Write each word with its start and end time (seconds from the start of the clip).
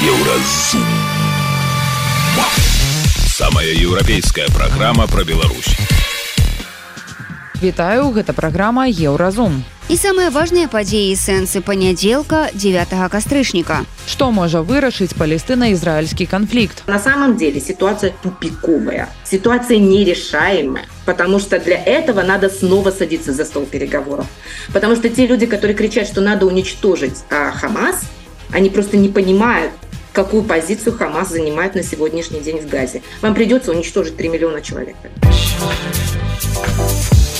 Еўразум. 0.00 0.84
Самая 3.36 3.72
еўрапейская 3.72 4.48
праграма 4.48 5.06
пра 5.06 5.24
Беларусь. 5.24 5.76
Вітаю, 7.62 8.10
гэта 8.10 8.32
праграма 8.32 8.86
Еўразум. 8.88 9.64
І 9.88 9.96
самыя 10.00 10.30
важныя 10.32 10.68
падзеі 10.68 11.12
сэнсы 11.12 11.60
панядзелка 11.60 12.48
9 12.54 12.94
кастрычніка. 13.12 13.84
Што 14.08 14.30
можа 14.30 14.62
вырашыць 14.64 15.12
палестына-ізраильскі 15.12 16.26
конфликт? 16.26 16.82
На 16.86 16.98
самом 16.98 17.36
деле 17.36 17.60
ситуация 17.60 18.12
тупиковая, 18.22 19.08
ситуация 19.24 19.78
нерешаемая, 19.78 20.86
потому 21.04 21.38
что 21.38 21.58
для 21.58 21.76
этого 21.76 22.22
надо 22.22 22.48
снова 22.48 22.90
садиться 22.90 23.32
за 23.32 23.44
стол 23.44 23.66
переговоров. 23.66 24.26
Потому 24.72 24.96
что 24.96 25.08
те 25.08 25.26
люди, 25.26 25.46
которые 25.46 25.76
кричат, 25.76 26.06
что 26.06 26.20
надо 26.20 26.46
уничтожить 26.46 27.24
а, 27.30 27.52
Хамас, 27.52 28.04
они 28.52 28.70
просто 28.70 28.96
не 28.96 29.08
понимают, 29.08 29.72
какую 30.13 30.43
позицию 30.43 30.97
Хамас 30.97 31.29
занимает 31.29 31.75
на 31.75 31.83
сегодняшний 31.83 32.39
день 32.39 32.59
в 32.59 32.67
Газе. 32.67 33.01
Вам 33.21 33.35
придется 33.35 33.71
уничтожить 33.71 34.17
3 34.17 34.29
миллиона 34.29 34.61
человек. 34.61 34.95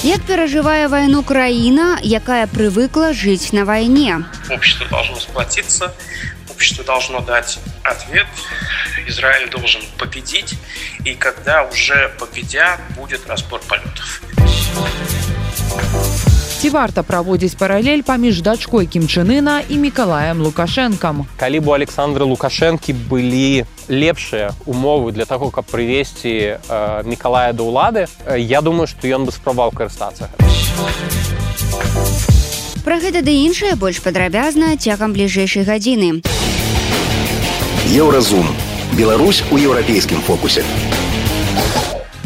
Як 0.04 0.22
перажывае 0.22 0.88
вайну 0.88 1.24
краіна, 1.24 2.00
якая 2.02 2.48
прывыкла 2.48 3.12
жыць 3.12 3.52
на 3.52 3.66
вайне. 3.66 4.24
Общество 4.50 4.88
должно 4.88 5.20
сплотиться, 5.20 5.94
общество 6.50 6.86
должно 6.86 7.20
дать 7.20 7.60
ответ, 7.84 8.26
Израиль 9.08 9.49
должен 9.49 9.82
победить, 9.98 10.55
и 11.04 11.16
когда 11.16 11.63
уже 11.63 12.16
победят, 12.18 12.80
будет 12.96 13.27
разбор 13.27 13.60
полетов. 13.68 14.22
Ці 16.59 16.70
варта 16.76 17.04
праводзіць 17.08 17.55
паралель 17.55 18.02
паміж 18.04 18.41
дачкой 18.44 18.84
кімчынына 18.84 19.63
і 19.72 19.76
мікалаем 19.80 20.44
лукашэнкам 20.44 21.23
калі 21.40 21.59
бы 21.63 21.72
у 21.72 21.76
александры 21.80 22.27
лукашэнкі 22.27 22.91
былі 23.08 23.63
лепшыя 23.88 24.52
умовы 24.68 25.15
для 25.15 25.24
таго 25.24 25.55
каб 25.55 25.63
прывесці 25.71 26.60
э, 26.60 26.60
мікалая 27.07 27.55
да 27.55 27.63
ўлады 27.63 28.04
я 28.35 28.60
думаю 28.60 28.91
што 28.91 29.07
ён 29.07 29.24
бы 29.24 29.32
спрабаваў 29.32 29.71
карыстацца 29.71 30.27
Пра 32.84 32.99
гэта 32.99 33.24
ды 33.24 33.40
іншае 33.48 33.80
больш 33.80 34.04
падрабязна 34.04 34.76
цягам 34.76 35.15
бліжэйшай 35.15 35.63
гадзіны 35.63 36.20
Еўразум. 37.87 38.46
Беларусь 38.99 39.43
у 39.49 39.57
еўрапейскім 39.57 40.20
фокусе. 40.27 40.68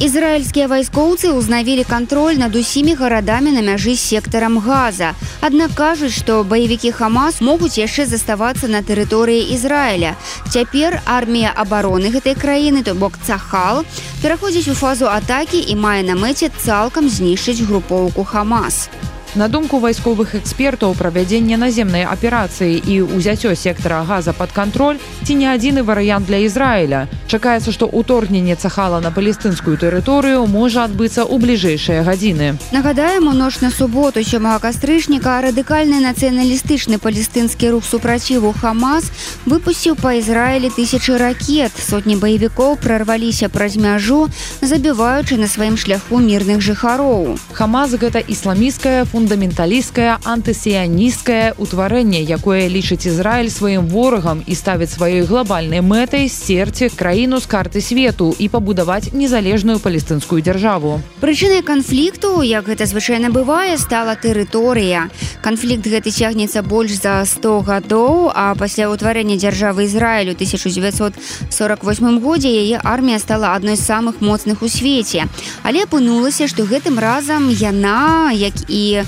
Ізраільскія 0.03 0.67
вайскоўцы 0.67 1.31
ўзнавілі 1.31 1.87
кантроль 1.87 2.35
над 2.35 2.57
усімі 2.59 2.91
гарадамі 2.99 3.55
на 3.55 3.61
мяжы 3.63 3.95
сектарам 3.95 4.59
газа. 4.59 5.15
Аднак 5.39 5.71
кажуць, 5.79 6.11
што 6.11 6.43
баевікі 6.43 6.91
Хамас 6.91 7.39
могуць 7.39 7.79
яшчэ 7.79 8.03
заставацца 8.11 8.67
на 8.67 8.83
тэрыторыі 8.83 9.47
Ізраіля. 9.55 10.19
Цяпер 10.51 10.99
армія 11.07 11.55
абароны 11.55 12.11
гэтай 12.11 12.35
краіны, 12.35 12.83
то 12.83 12.99
бок 12.99 13.15
цахал, 13.23 13.87
пераходзіць 14.19 14.67
у 14.67 14.75
фазу 14.75 15.07
атакі 15.07 15.63
і 15.71 15.79
мае 15.79 16.03
на 16.03 16.19
мэце 16.19 16.51
цалкам 16.51 17.07
знішчыць 17.07 17.63
групоўку 17.63 18.27
Хамас. 18.27 18.91
На 19.34 19.48
думку 19.48 19.78
вайсковых 19.78 20.34
экспертаў 20.34 20.94
правядзенне 20.96 21.60
наземнай 21.60 22.02
аперацыі 22.08 22.80
і 22.80 22.94
ўзяццё 23.12 23.52
сектара 23.54 24.00
газа 24.08 24.32
под 24.32 24.50
кантроль 24.56 24.96
ці 25.22 25.36
не 25.36 25.46
адзіны 25.46 25.84
варыянт 25.84 26.24
для 26.26 26.40
Ізраіля. 26.48 27.06
Чакаецца, 27.28 27.68
што 27.70 27.84
ўторгненне 27.92 28.56
цахала 28.56 29.00
на 29.04 29.12
палестынскую 29.12 29.76
тэрыторыю 29.76 30.48
можа 30.48 30.88
адбыцца 30.88 31.28
ў 31.28 31.36
бліжэйшыя 31.44 32.02
гадзіны. 32.08 32.56
Нагадаем 32.72 33.28
у 33.28 33.34
ноч 33.36 33.60
на 33.60 33.70
суботу 33.70 34.24
сёмага 34.24 34.64
кастрычніка 34.64 35.36
радыкальны 35.44 36.00
нацыяналістычны 36.08 36.96
палестынскі 36.96 37.76
рух 37.76 37.84
супраціву 37.84 38.56
Хамас 38.56 39.12
выпусціў 39.44 40.00
па 40.00 40.16
Ізраілі 40.16 40.72
тысячы 40.72 41.20
ракет. 41.20 41.76
Сотні 41.76 42.16
баевікоў 42.16 42.80
прарваліся 42.80 43.52
праз 43.52 43.76
мяжу, 43.76 44.32
забіваючы 44.64 45.36
на 45.36 45.52
сваім 45.52 45.76
шляху 45.76 46.16
мірных 46.16 46.64
жыхароў. 46.64 47.36
Хамаз 47.52 47.92
гэта 48.00 48.24
ісламіская 48.24 49.04
фундаменталісткае 49.23 50.19
антысіяністкае 50.27 51.55
ўтварэнне, 51.55 52.19
якое 52.27 52.67
лічыць 52.67 53.07
Ізраіль 53.07 53.47
сваім 53.47 53.87
ворагам 53.87 54.43
і 54.43 54.51
ставіць 54.51 54.91
сваёй 54.91 55.23
глобальнай 55.23 55.79
мэтай 55.79 56.27
сцерці 56.27 56.91
краіну 56.91 57.39
з 57.39 57.47
карты 57.47 57.79
свету 57.79 58.35
і 58.35 58.49
пабудаваць 58.51 59.15
незалежную 59.15 59.79
палестынскую 59.79 60.43
дзяржаву. 60.43 60.99
Прычынай 61.23 61.63
канфлікту, 61.63 62.43
як 62.43 62.67
гэта 62.67 62.83
звычайна 62.83 63.31
бывае, 63.31 63.79
стала 63.79 64.19
тэрыторыя. 64.19 65.07
Канфлікт 65.39 65.87
гэты 65.87 66.11
цягнецца 66.11 66.59
больш 66.59 66.99
за 66.99 67.23
100 67.23 67.63
гадоў, 67.63 68.27
а 68.35 68.51
пасля 68.59 68.91
ўтварэння 68.91 69.39
дзяржавы 69.39 69.87
Ізраілю 69.87 70.35
1948 70.35 72.19
годзе 72.19 72.51
яе 72.51 72.75
армія 72.83 73.23
стала 73.23 73.55
адной 73.55 73.79
з 73.79 73.87
самых 73.87 74.19
моцных 74.19 74.59
у 74.59 74.67
свеце. 74.67 75.31
Але 75.63 75.87
апынулася, 75.87 76.51
што 76.51 76.67
гэтым 76.67 76.99
разам 76.99 77.47
яна, 77.47 78.35
як 78.35 78.67
і 78.67 79.07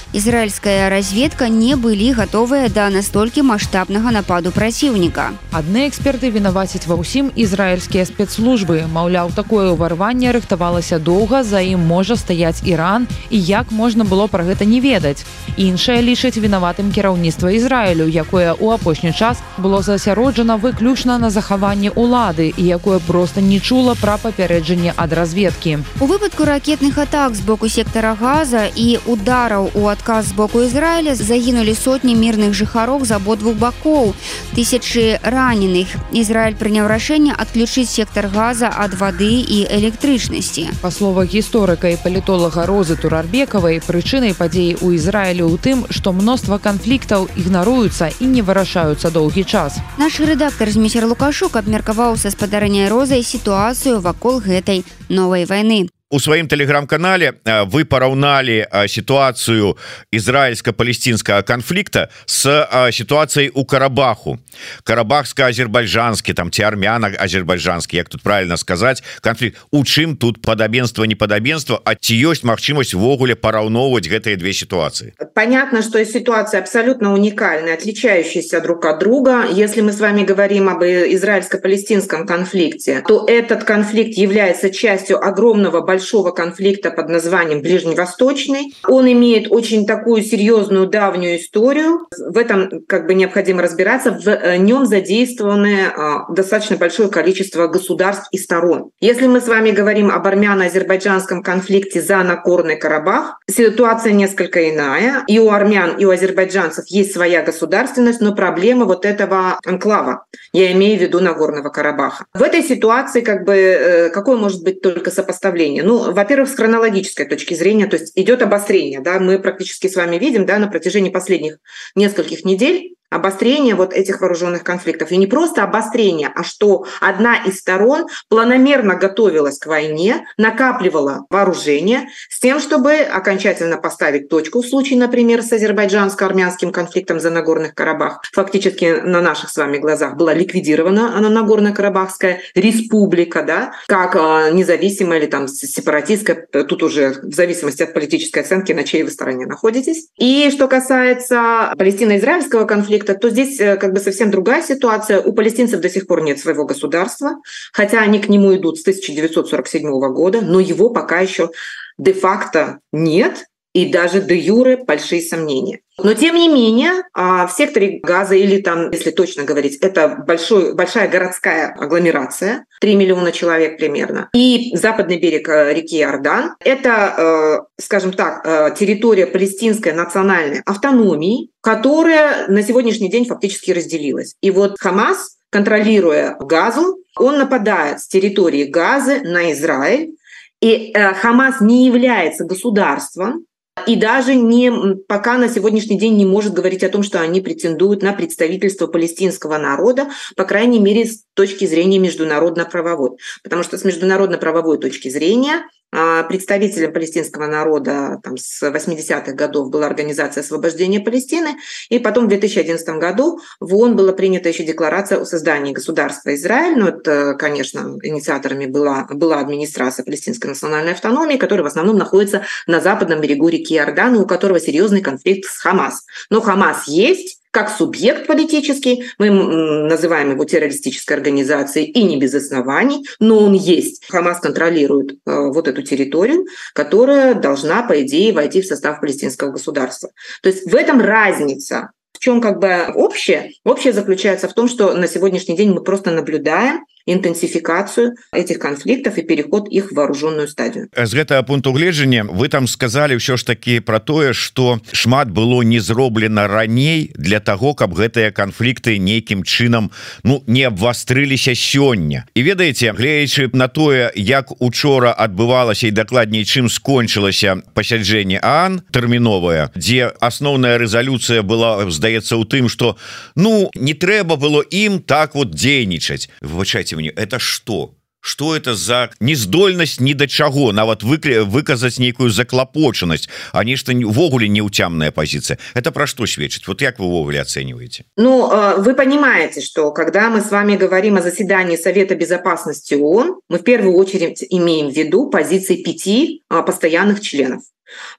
ізраільская 0.13 0.89
разведка 0.89 1.47
не 1.47 1.75
былі 1.75 2.11
гатовыя 2.11 2.67
да 2.69 2.89
настолькі 2.89 3.47
маштабнага 3.47 4.11
нападу 4.11 4.51
праціўніка. 4.51 5.31
Адны 5.55 5.87
эксперты 5.87 6.27
вінавацяць 6.27 6.83
ва 6.87 6.99
ўсім 6.99 7.31
ізраільскія 7.35 8.03
спецслужбы. 8.03 8.83
Маўляў, 8.91 9.31
такое 9.31 9.71
ўварванне 9.71 10.35
рыхтавалася 10.35 10.99
доўга, 10.99 11.43
за 11.43 11.63
ім 11.63 11.87
можа 11.87 12.19
стаяць 12.19 12.59
Іран 12.67 13.07
і 13.29 13.39
як 13.39 13.71
можна 13.71 14.03
было 14.03 14.27
пра 14.27 14.43
гэта 14.43 14.67
не 14.67 14.83
ведаць. 14.83 15.23
Іншае 15.55 16.03
лічыць 16.03 16.35
вінаватым 16.35 16.91
кіраўніцтва 16.91 17.55
Ізраілю, 17.55 18.11
якое 18.11 18.51
ў 18.51 18.75
апошні 18.75 19.15
час 19.15 19.39
было 19.57 19.79
засяроджана 19.81 20.57
выключна 20.57 21.17
на 21.23 21.29
захаванне 21.31 21.91
ўлады 21.95 22.51
і 22.51 22.63
якое 22.67 22.99
проста 22.99 23.39
не 23.39 23.63
чула 23.63 23.95
пра 23.95 24.19
папярэджанне 24.19 24.91
ад 24.95 25.13
разведкі. 25.13 25.79
У 26.03 26.05
выпадку 26.05 26.43
ракетных 26.43 26.99
атак 26.99 27.35
з 27.35 27.41
боку 27.47 27.71
сектара 27.71 28.15
газа 28.19 28.67
і 28.75 28.99
удараў 29.07 29.71
у 29.73 29.87
адказ 30.00 30.32
з 30.32 30.32
боку 30.32 30.62
Ізраіля 30.62 31.14
загінулі 31.14 31.74
сотні 31.74 32.16
мірных 32.16 32.56
жыхароў 32.56 33.04
з 33.04 33.12
абодвух 33.12 33.60
бакоў. 33.60 34.14
Тысячы 34.56 35.20
раненых. 35.20 35.92
Ізраіль 36.16 36.56
прыняў 36.56 36.88
рашэнне 36.88 37.36
адключыць 37.36 37.92
сектар 37.92 38.32
газа 38.32 38.72
ад 38.72 38.96
вады 38.96 39.44
і 39.44 39.68
электрычнасці. 39.68 40.72
Па 40.80 40.90
словах 40.90 41.28
гісторыка 41.28 41.92
і 41.92 42.00
палітолага 42.00 42.64
розы 42.64 42.96
турарбекавай 42.96 43.84
прычынай 43.84 44.32
падзеі 44.32 44.80
ў 44.80 44.96
Ізраілю 44.96 45.52
ў 45.52 45.56
тым, 45.60 45.84
што 45.92 46.16
мноства 46.16 46.56
канфліктаў 46.56 47.28
ігнаруюцца 47.36 48.08
і 48.16 48.26
не 48.32 48.40
вырашаюцца 48.40 49.12
доўгі 49.12 49.44
час. 49.44 49.76
Наш 49.98 50.16
рэдактар 50.20 50.72
зміцер 50.72 51.04
Лукашук 51.04 51.60
абмеркаваў 51.60 52.16
са 52.16 52.32
спадарэння 52.32 52.88
розай 52.88 53.20
сітуацыю 53.20 54.00
вакол 54.00 54.40
гэтай 54.40 54.86
новай 55.08 55.44
вайны 55.44 55.90
у 56.10 56.20
сваім 56.20 56.46
телеграм-канале 56.46 57.32
вы 57.66 57.84
параўналі 57.84 58.62
сітуацыю 58.86 59.74
ізраильска-палестинскага 60.14 61.42
конфликта 61.42 62.10
с 62.26 62.46
ситуацией 62.92 63.50
у 63.50 63.64
карабаху 63.64 64.38
карабахска-азербайджанскі 64.84 66.32
там 66.32 66.50
ці 66.50 66.62
армяна 66.62 67.10
азербайджанскі 67.18 67.96
як 67.96 68.08
тут 68.08 68.22
правильно 68.22 68.56
сказать 68.56 69.02
конфликт 69.20 69.58
у 69.72 69.82
чым 69.82 70.16
тут 70.16 70.40
падабенства 70.42 71.02
непадабенства 71.04 71.82
а 71.84 71.94
ці 71.98 72.14
ёсць 72.14 72.46
магчымасць 72.46 72.94
ввогуле 72.94 73.34
параўноўваць 73.34 74.06
гэтыя 74.06 74.36
две 74.36 74.52
ситуации 74.52 75.12
понятно 75.34 75.82
что 75.82 76.04
ситуация 76.06 76.60
абсолютно 76.60 77.14
уникальная 77.14 77.74
отличающаяся 77.74 78.60
друг 78.60 78.86
от 78.86 79.00
друга 79.00 79.44
если 79.50 79.80
мы 79.80 79.92
с 79.92 79.98
вами 79.98 80.22
говорим 80.22 80.68
об 80.68 80.84
израильско-палестинском 80.84 82.26
конфликте 82.26 83.02
то 83.08 83.26
этот 83.26 83.64
конфликт 83.64 84.16
является 84.16 84.70
частью 84.70 85.18
огромного 85.18 85.80
большого 85.80 85.96
конфликта 86.31 86.91
под 86.91 87.09
названием 87.09 87.61
ближневосточный 87.61 88.73
он 88.87 89.11
имеет 89.11 89.51
очень 89.51 89.85
такую 89.85 90.23
серьезную 90.23 90.87
давнюю 90.87 91.37
историю 91.37 92.07
в 92.17 92.37
этом 92.37 92.83
как 92.87 93.07
бы 93.07 93.13
необходимо 93.13 93.61
разбираться 93.61 94.11
в 94.11 94.27
э, 94.27 94.57
нем 94.57 94.85
задействованы 94.85 95.85
а, 95.95 96.31
достаточно 96.31 96.77
большое 96.77 97.09
количество 97.09 97.67
государств 97.67 98.27
и 98.31 98.37
сторон. 98.37 98.91
Если 98.99 99.27
мы 99.27 99.41
с 99.41 99.47
вами 99.47 99.71
говорим 99.71 100.11
об 100.11 100.27
армяно-азербайджанском 100.27 101.43
конфликте 101.43 102.01
за 102.01 102.17
Нагорный 102.23 102.77
Карабах, 102.77 103.39
ситуация 103.49 104.13
несколько 104.13 104.69
иная. 104.69 105.23
И 105.27 105.39
у 105.39 105.49
армян, 105.49 105.97
и 105.97 106.05
у 106.05 106.11
азербайджанцев 106.11 106.85
есть 106.87 107.13
своя 107.13 107.41
государственность, 107.43 108.21
но 108.21 108.35
проблема 108.35 108.85
вот 108.85 109.05
этого 109.05 109.59
анклава, 109.65 110.25
я 110.53 110.71
имею 110.73 110.97
в 110.97 111.01
виду 111.01 111.19
Нагорного 111.19 111.69
Карабаха. 111.69 112.25
В 112.33 112.41
этой 112.41 112.63
ситуации 112.63 113.21
как 113.21 113.45
бы 113.45 113.53
э, 113.53 114.09
какое 114.09 114.37
может 114.37 114.63
быть 114.63 114.81
только 114.81 115.11
сопоставление? 115.11 115.83
Ну, 115.91 116.13
во-первых, 116.13 116.47
с 116.47 116.55
хронологической 116.55 117.25
точки 117.25 117.53
зрения, 117.53 117.85
то 117.85 117.97
есть 117.97 118.13
идет 118.15 118.41
обострение, 118.41 119.01
да, 119.01 119.19
мы 119.19 119.37
практически 119.39 119.87
с 119.87 119.97
вами 119.97 120.15
видим, 120.15 120.45
да, 120.45 120.57
на 120.57 120.69
протяжении 120.69 121.09
последних 121.09 121.57
нескольких 121.95 122.45
недель 122.45 122.95
обострение 123.11 123.75
вот 123.75 123.93
этих 123.93 124.21
вооруженных 124.21 124.63
конфликтов. 124.63 125.11
И 125.11 125.17
не 125.17 125.27
просто 125.27 125.63
обострение, 125.63 126.31
а 126.33 126.43
что 126.43 126.85
одна 126.99 127.35
из 127.35 127.59
сторон 127.59 128.07
планомерно 128.29 128.95
готовилась 128.95 129.59
к 129.59 129.67
войне, 129.67 130.25
накапливала 130.37 131.25
вооружение 131.29 132.09
с 132.29 132.39
тем, 132.39 132.59
чтобы 132.59 132.95
окончательно 132.95 133.77
поставить 133.77 134.29
точку 134.29 134.61
в 134.61 134.65
случае, 134.65 134.97
например, 134.97 135.43
с 135.43 135.51
азербайджанско-армянским 135.51 136.71
конфликтом 136.71 137.19
за 137.19 137.29
Нагорных 137.29 137.75
Карабах. 137.75 138.21
Фактически 138.33 139.01
на 139.03 139.21
наших 139.21 139.49
с 139.49 139.57
вами 139.57 139.77
глазах 139.77 140.15
была 140.15 140.33
ликвидирована 140.33 141.11
она 141.15 141.29
Нагорно-Карабахская 141.29 142.39
республика, 142.55 143.43
да, 143.43 143.73
как 143.87 144.15
э, 144.15 144.51
независимая 144.53 145.19
или 145.19 145.27
там 145.27 145.47
сепаратистская, 145.47 146.47
тут 146.51 146.83
уже 146.83 147.15
в 147.21 147.33
зависимости 147.33 147.83
от 147.83 147.93
политической 147.93 148.39
оценки, 148.39 148.71
на 148.71 148.83
чьей 148.83 149.03
вы 149.03 149.11
стороне 149.11 149.45
находитесь. 149.45 150.07
И 150.17 150.49
что 150.51 150.67
касается 150.67 151.73
палестино-израильского 151.77 152.65
конфликта, 152.65 153.00
конфликта, 153.01 153.15
то 153.15 153.29
здесь 153.29 153.59
э, 153.59 153.77
как 153.77 153.93
бы 153.93 153.99
совсем 153.99 154.31
другая 154.31 154.63
ситуация. 154.63 155.21
У 155.21 155.33
палестинцев 155.33 155.81
до 155.81 155.89
сих 155.89 156.07
пор 156.07 156.21
нет 156.23 156.39
своего 156.39 156.65
государства, 156.65 157.41
хотя 157.73 158.01
они 158.01 158.19
к 158.19 158.29
нему 158.29 158.55
идут 158.55 158.77
с 158.77 158.81
1947 158.81 159.89
года, 160.13 160.41
но 160.41 160.59
его 160.59 160.89
пока 160.89 161.19
еще 161.19 161.49
де-факто 161.97 162.79
нет, 162.91 163.45
и 163.73 163.91
даже 163.91 164.21
де 164.21 164.35
юре 164.35 164.77
большие 164.77 165.21
сомнения. 165.21 165.79
Но 166.03 166.13
тем 166.13 166.35
не 166.35 166.47
менее, 166.47 167.03
а, 167.13 167.47
в 167.47 167.51
секторе 167.51 167.99
Газа, 168.01 168.35
или 168.35 168.61
там, 168.61 168.91
если 168.91 169.11
точно 169.11 169.43
говорить, 169.43 169.77
это 169.77 170.23
большой, 170.27 170.73
большая 170.73 171.07
городская 171.07 171.73
агломерация, 171.73 172.65
3 172.79 172.95
миллиона 172.95 173.31
человек 173.31 173.77
примерно, 173.77 174.29
и 174.33 174.75
западный 174.75 175.19
берег 175.19 175.47
э, 175.49 175.73
реки 175.73 175.99
Иордан, 175.99 176.55
это, 176.59 177.65
э, 177.77 177.81
скажем 177.81 178.13
так, 178.13 178.45
э, 178.45 178.75
территория 178.77 179.27
палестинской 179.27 179.93
национальной 179.93 180.61
автономии, 180.65 181.49
которая 181.61 182.47
на 182.47 182.63
сегодняшний 182.63 183.09
день 183.09 183.25
фактически 183.25 183.71
разделилась. 183.71 184.35
И 184.41 184.51
вот 184.51 184.79
Хамас, 184.79 185.37
контролируя 185.49 186.35
Газу, 186.39 186.97
он 187.15 187.37
нападает 187.37 187.99
с 187.99 188.07
территории 188.07 188.63
Газы 188.63 189.21
на 189.21 189.51
Израиль, 189.51 190.15
и 190.61 190.93
Хамас 190.93 191.59
не 191.59 191.87
является 191.87 192.45
государством, 192.45 193.45
и 193.87 193.95
даже 193.95 194.35
не, 194.35 194.95
пока 195.07 195.37
на 195.37 195.47
сегодняшний 195.47 195.97
день 195.97 196.17
не 196.17 196.25
может 196.25 196.53
говорить 196.53 196.83
о 196.83 196.89
том, 196.89 197.03
что 197.03 197.21
они 197.21 197.41
претендуют 197.41 198.03
на 198.03 198.13
представительство 198.13 198.87
палестинского 198.87 199.57
народа, 199.57 200.09
по 200.35 200.43
крайней 200.43 200.79
мере, 200.79 201.05
с 201.05 201.23
точки 201.33 201.65
зрения 201.65 201.97
международно-правовой. 201.99 203.11
Потому 203.43 203.63
что 203.63 203.77
с 203.77 203.85
международно-правовой 203.85 204.77
точки 204.77 205.09
зрения 205.09 205.63
представителем 205.91 206.93
палестинского 206.93 207.47
народа 207.47 208.19
там, 208.23 208.37
с 208.37 208.63
80-х 208.63 209.33
годов 209.33 209.69
была 209.69 209.87
Организация 209.87 210.41
освобождения 210.41 210.99
Палестины, 210.99 211.57
и 211.89 211.99
потом 211.99 212.25
в 212.25 212.29
2011 212.29 212.87
году 212.97 213.39
в 213.59 213.75
ООН 213.75 213.95
была 213.95 214.13
принята 214.13 214.49
еще 214.49 214.63
декларация 214.63 215.19
о 215.19 215.25
создании 215.25 215.73
государства 215.73 216.33
Израиль, 216.33 216.79
но 216.79 216.89
это, 216.89 217.35
конечно, 217.37 217.97
инициаторами 218.01 218.67
была, 218.67 219.07
была 219.09 219.39
администрация 219.39 220.05
палестинской 220.05 220.49
национальной 220.49 220.93
автономии, 220.93 221.37
которая 221.37 221.63
в 221.63 221.67
основном 221.67 221.97
находится 221.97 222.45
на 222.67 222.79
западном 222.79 223.19
берегу 223.19 223.49
реки 223.49 223.75
Иордан, 223.75 224.15
у 224.15 224.25
которого 224.25 224.59
серьезный 224.59 225.01
конфликт 225.01 225.49
с 225.49 225.57
Хамас. 225.57 226.05
Но 226.29 226.39
Хамас 226.41 226.87
есть, 226.87 227.40
как 227.51 227.69
субъект 227.69 228.27
политический, 228.27 229.03
мы 229.17 229.29
называем 229.29 230.31
его 230.31 230.45
террористической 230.45 231.17
организацией 231.17 231.85
и 231.85 232.03
не 232.03 232.17
без 232.17 232.33
оснований, 232.33 233.05
но 233.19 233.39
он 233.39 233.53
есть. 233.53 234.05
Хамас 234.09 234.39
контролирует 234.39 235.11
э, 235.11 235.15
вот 235.25 235.67
эту 235.67 235.83
территорию, 235.83 236.45
которая 236.73 237.35
должна, 237.35 237.83
по 237.83 238.01
идее, 238.01 238.33
войти 238.33 238.61
в 238.61 238.65
состав 238.65 239.01
палестинского 239.01 239.51
государства. 239.51 240.09
То 240.41 240.49
есть 240.49 240.71
в 240.71 240.75
этом 240.75 241.01
разница. 241.01 241.91
В 242.13 242.19
чем 242.19 242.39
как 242.39 242.59
бы 242.59 242.87
общее? 242.93 243.53
Общее 243.65 243.93
заключается 243.93 244.47
в 244.47 244.53
том, 244.53 244.67
что 244.67 244.93
на 244.93 245.07
сегодняшний 245.07 245.55
день 245.55 245.71
мы 245.71 245.81
просто 245.81 246.11
наблюдаем 246.11 246.85
інтэнсіфікацыю 247.05 248.13
этих 248.33 248.59
канфліктаў 248.59 249.13
і 249.17 249.21
переход 249.21 249.67
іх 249.71 249.91
вооруженную 249.91 250.47
стадію 250.47 250.87
з 250.93 251.11
гэтага 251.13 251.43
пункту 251.43 251.73
гледжання 251.73 252.23
вы 252.29 252.49
там 252.49 252.67
сказали 252.67 253.15
ўсё 253.15 253.37
ж 253.37 253.45
таки 253.45 253.79
про 253.79 253.99
тое 253.99 254.33
что 254.33 254.79
шмат 254.91 255.29
было 255.29 255.61
не 255.61 255.79
зроблена 255.79 256.47
раней 256.47 257.11
для 257.15 257.39
того 257.39 257.73
каб 257.73 257.93
гэтыя 257.93 258.31
канфлікты 258.31 258.97
нейкім 258.99 259.43
чынам 259.43 259.91
ну 260.23 260.43
не 260.47 260.63
абвастрыліся 260.63 261.55
сёння. 261.55 262.25
І 262.35 262.43
ведаеце 262.43 262.91
глеючы 262.91 263.49
на 263.53 263.67
тое 263.67 264.11
як 264.15 264.51
учора 264.61 265.11
адбывалася 265.11 265.87
і 265.87 265.91
дакладней 265.91 266.45
чым 266.45 266.69
скончылася 266.69 267.61
пасяджэнне 267.73 268.39
ан 268.41 268.81
тэрміновая 268.91 269.71
дзе 269.75 270.11
асноўная 270.19 270.77
рэзалюцыя 270.77 271.41
была 271.41 271.89
здаецца 271.89 272.37
у 272.37 272.45
тым 272.45 272.69
что 272.69 272.97
ну 273.35 273.69
не 273.75 273.93
трэба 273.93 274.35
было 274.35 274.61
ім 274.61 274.99
так 274.99 275.35
вот 275.35 275.55
дзейнічаць. 275.55 276.29
Вывучаць 276.41 276.90
скажите 276.91 276.95
мне 276.95 277.09
это 277.09 277.39
что? 277.39 277.95
Что 278.23 278.55
это 278.55 278.75
за 278.75 279.09
нездольнасць 279.19 279.99
ни 279.99 280.13
до 280.13 280.27
чаго 280.27 280.71
нават 280.71 281.01
выкля 281.01 281.43
выказаць 281.43 281.97
нейкую 281.97 282.29
заклапочанасць 282.29 283.27
а 283.51 283.63
нешта 283.63 283.93
увогуле 283.93 284.47
неутямная 284.47 285.11
позиция? 285.11 285.57
Это 285.73 285.91
про 285.91 286.05
что 286.05 286.27
сведчыць 286.27 286.67
вот 286.67 286.81
як 286.81 286.99
вы 286.99 287.05
увогуле 287.05 287.41
оцениваете? 287.41 288.05
Ну 288.17 288.47
вы 288.77 288.93
понимаете 288.93 289.61
что 289.61 289.91
когда 289.91 290.29
мы 290.29 290.41
с 290.41 290.51
вами 290.51 290.77
говорим 290.77 291.17
о 291.17 291.21
заседании 291.21 291.77
Совета 291.77 292.13
Безопасности 292.13 292.93
ООН 292.93 293.39
мы 293.49 293.57
в 293.57 293.63
первую 293.63 293.95
очередь 293.95 294.45
имеем 294.51 294.91
в 294.91 294.95
виду 294.95 295.31
позиции 295.31 295.81
пяти 295.81 296.43
постоянных 296.47 297.21
членов 297.21 297.63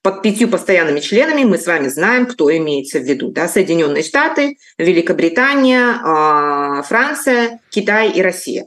под 0.03 0.23
пятью 0.23 0.49
постоянными 0.49 1.01
членами 1.01 1.45
мы 1.45 1.59
с 1.59 1.67
вами 1.67 1.89
знаем, 1.89 2.27
кто 2.27 2.55
имеется 2.57 2.99
в 2.99 3.05
виду. 3.05 3.31
Да? 3.31 3.49
Соединенные 3.49 4.03
Штаты, 4.03 4.57
Великобритания, 4.79 6.83
Франция, 6.83 7.61
Китай 7.71 8.11
и 8.11 8.23
Россия. 8.23 8.67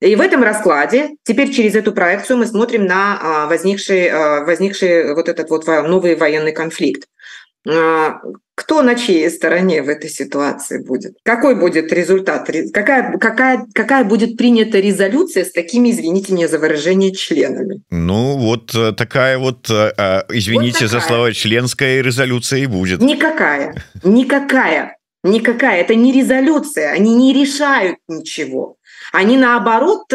И 0.00 0.14
в 0.14 0.20
этом 0.20 0.42
раскладе 0.42 1.16
теперь 1.24 1.52
через 1.52 1.74
эту 1.74 1.92
проекцию 1.92 2.38
мы 2.38 2.46
смотрим 2.46 2.84
на 2.84 3.18
а, 3.18 3.46
возникший, 3.46 4.08
а, 4.08 4.44
возникший 4.44 5.14
вот 5.14 5.28
этот 5.28 5.48
вот 5.48 5.66
новый 5.66 6.16
военный 6.16 6.52
конфликт. 6.52 7.08
Кто 8.56 8.80
на 8.80 8.94
чьей 8.94 9.28
стороне 9.30 9.82
в 9.82 9.88
этой 9.90 10.08
ситуации 10.08 10.82
будет? 10.82 11.18
Какой 11.22 11.56
будет 11.56 11.92
результат? 11.92 12.50
Какая, 12.72 13.18
какая, 13.18 13.66
какая 13.74 14.02
будет 14.02 14.38
принята 14.38 14.80
резолюция 14.80 15.44
с 15.44 15.52
такими, 15.52 15.90
извините 15.90 16.32
меня 16.32 16.48
за 16.48 16.58
выражение, 16.58 17.12
членами? 17.12 17.82
Ну, 17.90 18.38
вот 18.38 18.74
э, 18.74 18.92
такая 18.92 19.36
вот, 19.36 19.68
э, 19.68 19.92
э, 19.98 20.22
извините 20.30 20.78
вот 20.80 20.90
такая. 20.90 21.00
за 21.00 21.06
слова, 21.06 21.32
членская 21.34 22.00
резолюция 22.00 22.60
и 22.60 22.66
будет. 22.66 23.02
Никакая, 23.02 23.74
никакая, 24.02 24.96
никакая. 25.22 25.82
Это 25.82 25.94
не 25.94 26.10
резолюция, 26.10 26.92
они 26.92 27.14
не 27.14 27.34
решают 27.34 27.98
ничего. 28.08 28.76
Они 29.12 29.36
наоборот, 29.36 30.06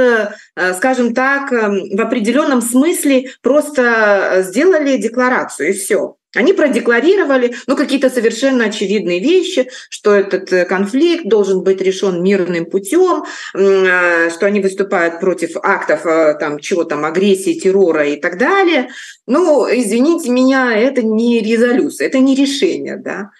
скажем 0.76 1.14
так, 1.14 1.52
в 1.52 2.02
определенном 2.02 2.62
смысле 2.62 3.30
просто 3.42 4.44
сделали 4.44 4.98
декларацию 4.98 5.70
и 5.70 5.74
все. 5.74 6.18
Они 6.34 6.54
продекларировали 6.54 7.54
ну, 7.68 7.76
какие-то 7.76 8.10
совершенно 8.10 8.66
очевидные 8.66 9.20
вещи, 9.20 9.70
что 9.90 10.14
этот 10.14 10.52
э, 10.54 10.66
конфликт 10.66 11.26
должен 11.26 11.62
быть 11.62 11.82
решен 11.82 12.24
мирным 12.24 12.66
путем, 12.66 13.26
э, 13.54 14.30
что 14.30 14.46
они 14.46 14.62
выступают 14.62 15.20
против 15.20 15.58
актов 15.62 16.06
э, 16.06 16.36
там, 16.40 16.60
чего 16.60 16.86
там, 16.86 17.04
агрессии, 17.04 17.60
террора 17.60 18.08
и 18.08 18.16
так 18.16 18.38
далее. 18.38 18.90
Ну, 19.28 19.66
извините 19.66 20.30
меня, 20.30 20.74
это 20.74 21.02
не 21.02 21.42
резолюция, 21.42 22.08
это 22.08 22.20
не 22.20 22.34
решение. 22.34 22.96
Да? 22.98 23.32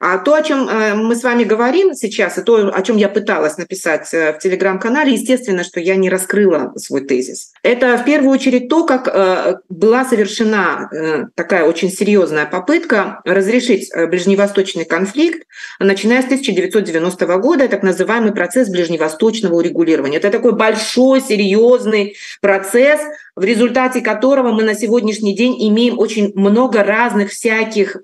А 0.00 0.16
то, 0.16 0.32
о 0.32 0.42
чем 0.42 0.66
э, 0.66 0.94
мы 0.94 1.14
с 1.14 1.22
вами 1.22 1.44
говорим 1.44 1.92
сейчас, 1.92 2.38
и 2.38 2.42
то, 2.42 2.72
о 2.74 2.82
чем 2.82 2.96
я 2.96 3.10
пыталась 3.10 3.58
написать 3.58 4.08
э, 4.14 4.32
в 4.32 4.38
телеграм-канале, 4.38 5.12
естественно, 5.12 5.62
что 5.62 5.78
я 5.78 5.94
не 5.96 6.08
раскрыла 6.08 6.72
свой 6.76 7.02
тезис. 7.02 7.52
Это 7.62 7.98
в 7.98 8.04
первую 8.06 8.32
очередь 8.32 8.70
то, 8.70 8.86
как 8.86 9.06
э, 9.06 9.58
была 9.68 10.06
совершена 10.06 10.88
такая 11.34 11.64
очень 11.64 11.90
серьезная 11.90 12.46
попытка 12.46 13.20
разрешить 13.26 13.90
ближневосточный 13.94 14.86
конфликт, 14.86 15.46
начиная 15.78 16.22
с 16.22 16.24
1990 16.24 17.26
года, 17.36 17.68
так 17.68 17.82
называемый 17.82 18.32
процесс 18.32 18.70
ближневосточного 18.70 19.56
урегулирования. 19.56 20.16
Это 20.16 20.30
такой 20.30 20.52
большой, 20.52 21.20
серьезный 21.20 22.16
процесс, 22.40 23.00
в 23.36 23.44
результате 23.44 24.00
которого 24.00 24.52
мы 24.52 24.62
на 24.62 24.74
сегодняшний 24.74 25.36
день 25.36 25.56
имеем 25.68 25.98
очень 25.98 26.32
много 26.34 26.82
разных 26.82 27.30
всяких 27.30 27.98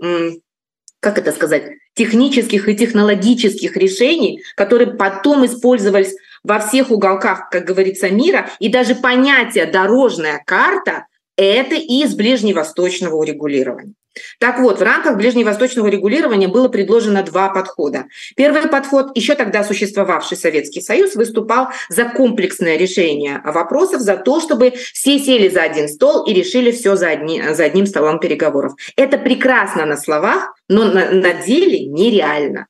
как 1.01 1.19
это 1.19 1.33
сказать, 1.33 1.73
технических 1.95 2.69
и 2.69 2.77
технологических 2.77 3.77
решений, 3.77 4.43
которые 4.57 4.95
потом 4.95 5.45
использовались 5.47 6.15
во 6.43 6.59
всех 6.59 6.91
уголках, 6.91 7.51
как 7.51 7.65
говорится, 7.65 8.11
мира, 8.11 8.51
и 8.59 8.69
даже 8.69 8.95
понятие 8.95 9.67
«дорожная 9.67 10.43
карта»— 10.47 11.07
это 11.37 11.75
из 11.75 12.15
ближневосточного 12.15 13.17
урегулирования. 13.17 13.95
Так 14.39 14.59
вот, 14.59 14.79
в 14.79 14.83
рамках 14.83 15.17
ближневосточного 15.17 15.89
регулирования 15.89 16.49
было 16.49 16.69
предложено 16.69 17.23
два 17.23 17.49
подхода. 17.49 18.07
Первый 18.37 18.69
подход, 18.69 19.17
еще 19.17 19.35
тогда 19.35 19.65
существовавший 19.65 20.37
Советский 20.37 20.81
Союз, 20.81 21.15
выступал 21.15 21.69
за 21.89 22.05
комплексное 22.05 22.77
решение 22.77 23.41
вопросов, 23.45 24.01
за 24.01 24.17
то, 24.17 24.41
чтобы 24.41 24.73
все 24.93 25.19
сели 25.19 25.49
за 25.49 25.63
один 25.63 25.89
стол 25.89 26.25
и 26.27 26.33
решили 26.33 26.71
все 26.71 26.97
за, 26.97 27.09
одни, 27.09 27.43
за 27.53 27.65
одним 27.65 27.87
столом 27.87 28.19
переговоров. 28.21 28.75
Это 28.97 29.19
прекрасно 29.19 29.87
на 29.87 29.97
словах, 29.97 30.55
но 30.69 30.85
на, 30.85 31.11
на 31.11 31.33
деле 31.33 31.87
нереально. 31.87 32.67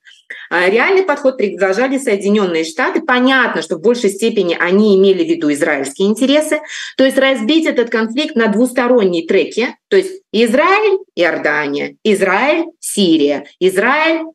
А 0.50 0.68
реальный 0.68 1.02
подход 1.02 1.36
предложили 1.36 1.98
Соединенные 1.98 2.64
Штаты. 2.64 3.00
Понятно, 3.00 3.62
что 3.62 3.76
в 3.76 3.80
большей 3.80 4.10
степени 4.10 4.56
они 4.58 4.96
имели 4.96 5.24
в 5.24 5.28
виду 5.28 5.52
израильские 5.52 6.08
интересы. 6.08 6.60
То 6.96 7.04
есть 7.04 7.18
разбить 7.18 7.66
этот 7.66 7.90
конфликт 7.90 8.36
на 8.36 8.48
двусторонние 8.48 9.26
треки. 9.26 9.76
То 9.88 9.96
есть 9.96 10.22
Израиль, 10.32 10.98
Иордания, 11.14 11.96
Израиль, 12.04 12.66
Сирия, 12.80 13.46
Израиль, 13.60 14.26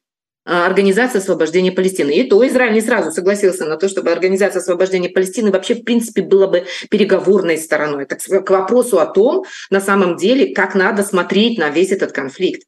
а, 0.44 0.66
Организация 0.66 1.20
освобождения 1.20 1.72
Палестины. 1.72 2.12
И 2.12 2.24
то 2.24 2.46
Израиль 2.48 2.74
не 2.74 2.82
сразу 2.82 3.12
согласился 3.12 3.66
на 3.66 3.78
то, 3.78 3.88
чтобы 3.88 4.12
Организация 4.12 4.60
освобождения 4.60 5.10
Палестины 5.10 5.52
вообще, 5.52 5.76
в 5.76 5.84
принципе, 5.84 6.24
была 6.24 6.48
бы 6.48 6.66
переговорной 6.90 7.58
стороной. 7.58 8.06
Так, 8.06 8.20
к 8.20 8.50
вопросу 8.50 9.00
о 9.00 9.06
том, 9.06 9.46
на 9.70 9.80
самом 9.80 10.18
деле, 10.18 10.54
как 10.54 10.74
надо 10.74 11.04
смотреть 11.04 11.60
на 11.60 11.70
весь 11.70 11.92
этот 11.92 12.12
конфликт. 12.12 12.64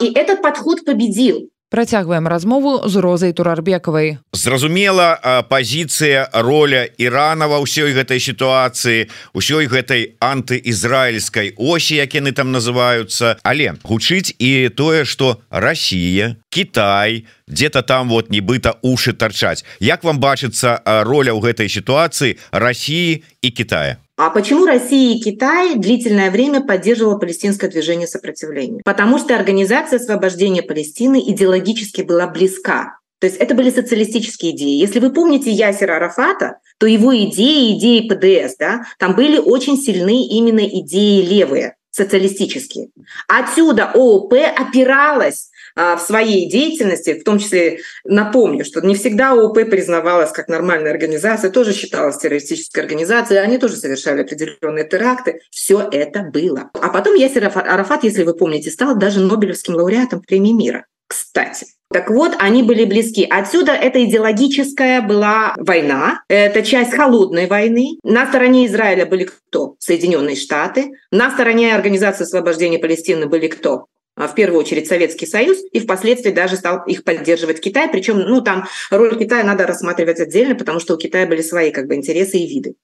И 0.00 0.12
этот 0.12 0.42
подход 0.42 0.84
победил. 0.84 1.50
Працягваем 1.70 2.28
размову 2.28 2.88
з 2.88 2.96
розай 2.96 3.32
турарбекавай 3.32 4.18
зразумела 4.32 5.44
пазіцыя 5.48 6.28
роля 6.32 6.88
Ірана 6.96 7.44
ва 7.44 7.60
ўсёй 7.60 7.92
гэтай 7.92 8.16
сітуацыі 8.16 9.12
ўсёй 9.36 9.68
гэтай 9.68 10.16
антыізраільскай 10.16 11.52
осі 11.60 12.00
як 12.00 12.16
яны 12.16 12.32
там 12.32 12.52
называются. 12.56 13.36
Але 13.44 13.76
гучыць 13.84 14.32
і 14.38 14.72
тое 14.72 15.04
что 15.04 15.44
Росія 15.50 16.36
Китай 16.48 17.28
где-то 17.47 17.81
там 17.83 18.09
вот 18.09 18.29
нібыта 18.29 18.75
уши 18.81 19.13
торчаць 19.13 19.65
Як 19.79 20.03
вам 20.03 20.19
бачыцца 20.19 20.81
роля 20.85 21.33
ў 21.33 21.39
гэтай 21.41 21.69
сітуацыі 21.69 22.37
России 22.51 23.23
і 23.41 23.49
Китая 23.51 23.97
А 24.15 24.29
почему 24.29 24.65
Россия 24.65 25.15
и 25.15 25.19
Китай 25.19 25.75
длительное 25.75 26.29
время 26.29 26.61
поддерживала 26.61 27.17
палестинское 27.17 27.69
движение 27.69 28.07
сопротивления? 28.07 28.81
Потому 28.85 29.17
что 29.17 29.35
Организация 29.35 29.97
освобождения 29.97 30.61
Палестины 30.61 31.19
идеологически 31.31 32.01
была 32.03 32.27
близка. 32.27 32.99
То 33.23 33.27
есть 33.27 33.39
это 33.39 33.55
были 33.55 33.69
социалистические 33.69 34.51
идеи. 34.51 34.77
Если 34.77 34.99
вы 34.99 35.09
помните 35.09 35.49
Ясера 35.49 35.95
Арафата, 35.95 36.57
то 36.77 36.85
его 36.85 37.15
идеи, 37.15 37.77
идеи 37.77 38.07
ПДС, 38.07 38.57
да, 38.59 38.83
там 38.99 39.15
были 39.15 39.37
очень 39.37 39.77
сильны 39.77 40.27
именно 40.27 40.59
идеи 40.59 41.25
левые, 41.25 41.75
социалистические. 41.89 42.89
Отсюда 43.29 43.91
ООП 43.93 44.33
опиралась 44.33 45.47
а, 45.47 45.53
в 45.78 46.00
своей 46.00 46.50
деятельности, 46.50 47.14
в 47.14 47.22
том 47.22 47.38
числе 47.38 47.78
напомню, 48.04 48.64
что 48.64 48.80
не 48.80 48.96
всегда 48.96 49.30
ООП 49.30 49.70
признавалась 49.70 50.32
как 50.32 50.48
нормальная 50.48 50.90
организация, 50.90 51.50
тоже 51.50 51.72
считалась 51.72 52.18
террористической 52.18 52.82
организацией, 52.82 53.38
они 53.38 53.58
тоже 53.58 53.76
совершали 53.76 54.22
определенные 54.22 54.84
теракты. 54.88 55.40
Все 55.50 55.88
это 55.90 56.22
было. 56.22 56.70
А 56.74 56.88
потом 56.88 57.14
Ясер 57.14 57.44
Арафат, 57.54 58.02
если 58.02 58.24
вы 58.24 58.34
помните, 58.34 58.70
стал 58.70 58.96
даже 58.96 59.20
Нобелевским 59.20 59.74
лауреатом 59.74 60.20
премии 60.20 60.52
мира. 60.52 60.86
Кстати, 61.06 61.66
так 61.90 62.10
вот, 62.10 62.32
они 62.38 62.62
были 62.62 62.84
близки. 62.84 63.26
Отсюда 63.28 63.72
эта 63.72 64.04
идеологическая 64.04 65.00
была 65.00 65.54
война. 65.56 66.22
Это 66.28 66.62
часть 66.62 66.92
холодной 66.92 67.46
войны. 67.46 67.98
На 68.02 68.26
стороне 68.26 68.66
Израиля 68.66 69.06
были 69.06 69.24
кто? 69.24 69.76
Соединенные 69.78 70.36
Штаты. 70.36 70.90
На 71.10 71.30
стороне 71.30 71.74
Организации 71.74 72.24
освобождения 72.24 72.78
Палестины 72.78 73.26
были 73.26 73.46
кто? 73.46 73.86
А, 74.18 74.26
в 74.26 74.34
первую 74.34 74.60
очередь 74.60 74.88
Советский 74.88 75.26
Союз, 75.26 75.58
и 75.72 75.78
впоследствии 75.78 76.32
даже 76.32 76.56
стал 76.56 76.84
их 76.86 77.04
поддерживать 77.04 77.60
Китай. 77.60 77.88
Причем, 77.88 78.18
ну, 78.18 78.40
там 78.40 78.66
роль 78.90 79.16
Китая 79.16 79.44
надо 79.44 79.66
рассматривать 79.66 80.18
отдельно, 80.18 80.56
потому 80.56 80.80
что 80.80 80.94
у 80.94 80.98
Китая 80.98 81.26
были 81.26 81.40
свои 81.40 81.70
как 81.70 81.86
бы 81.86 81.94
интересы 81.94 82.38
и 82.38 82.48
виды. 82.48 82.74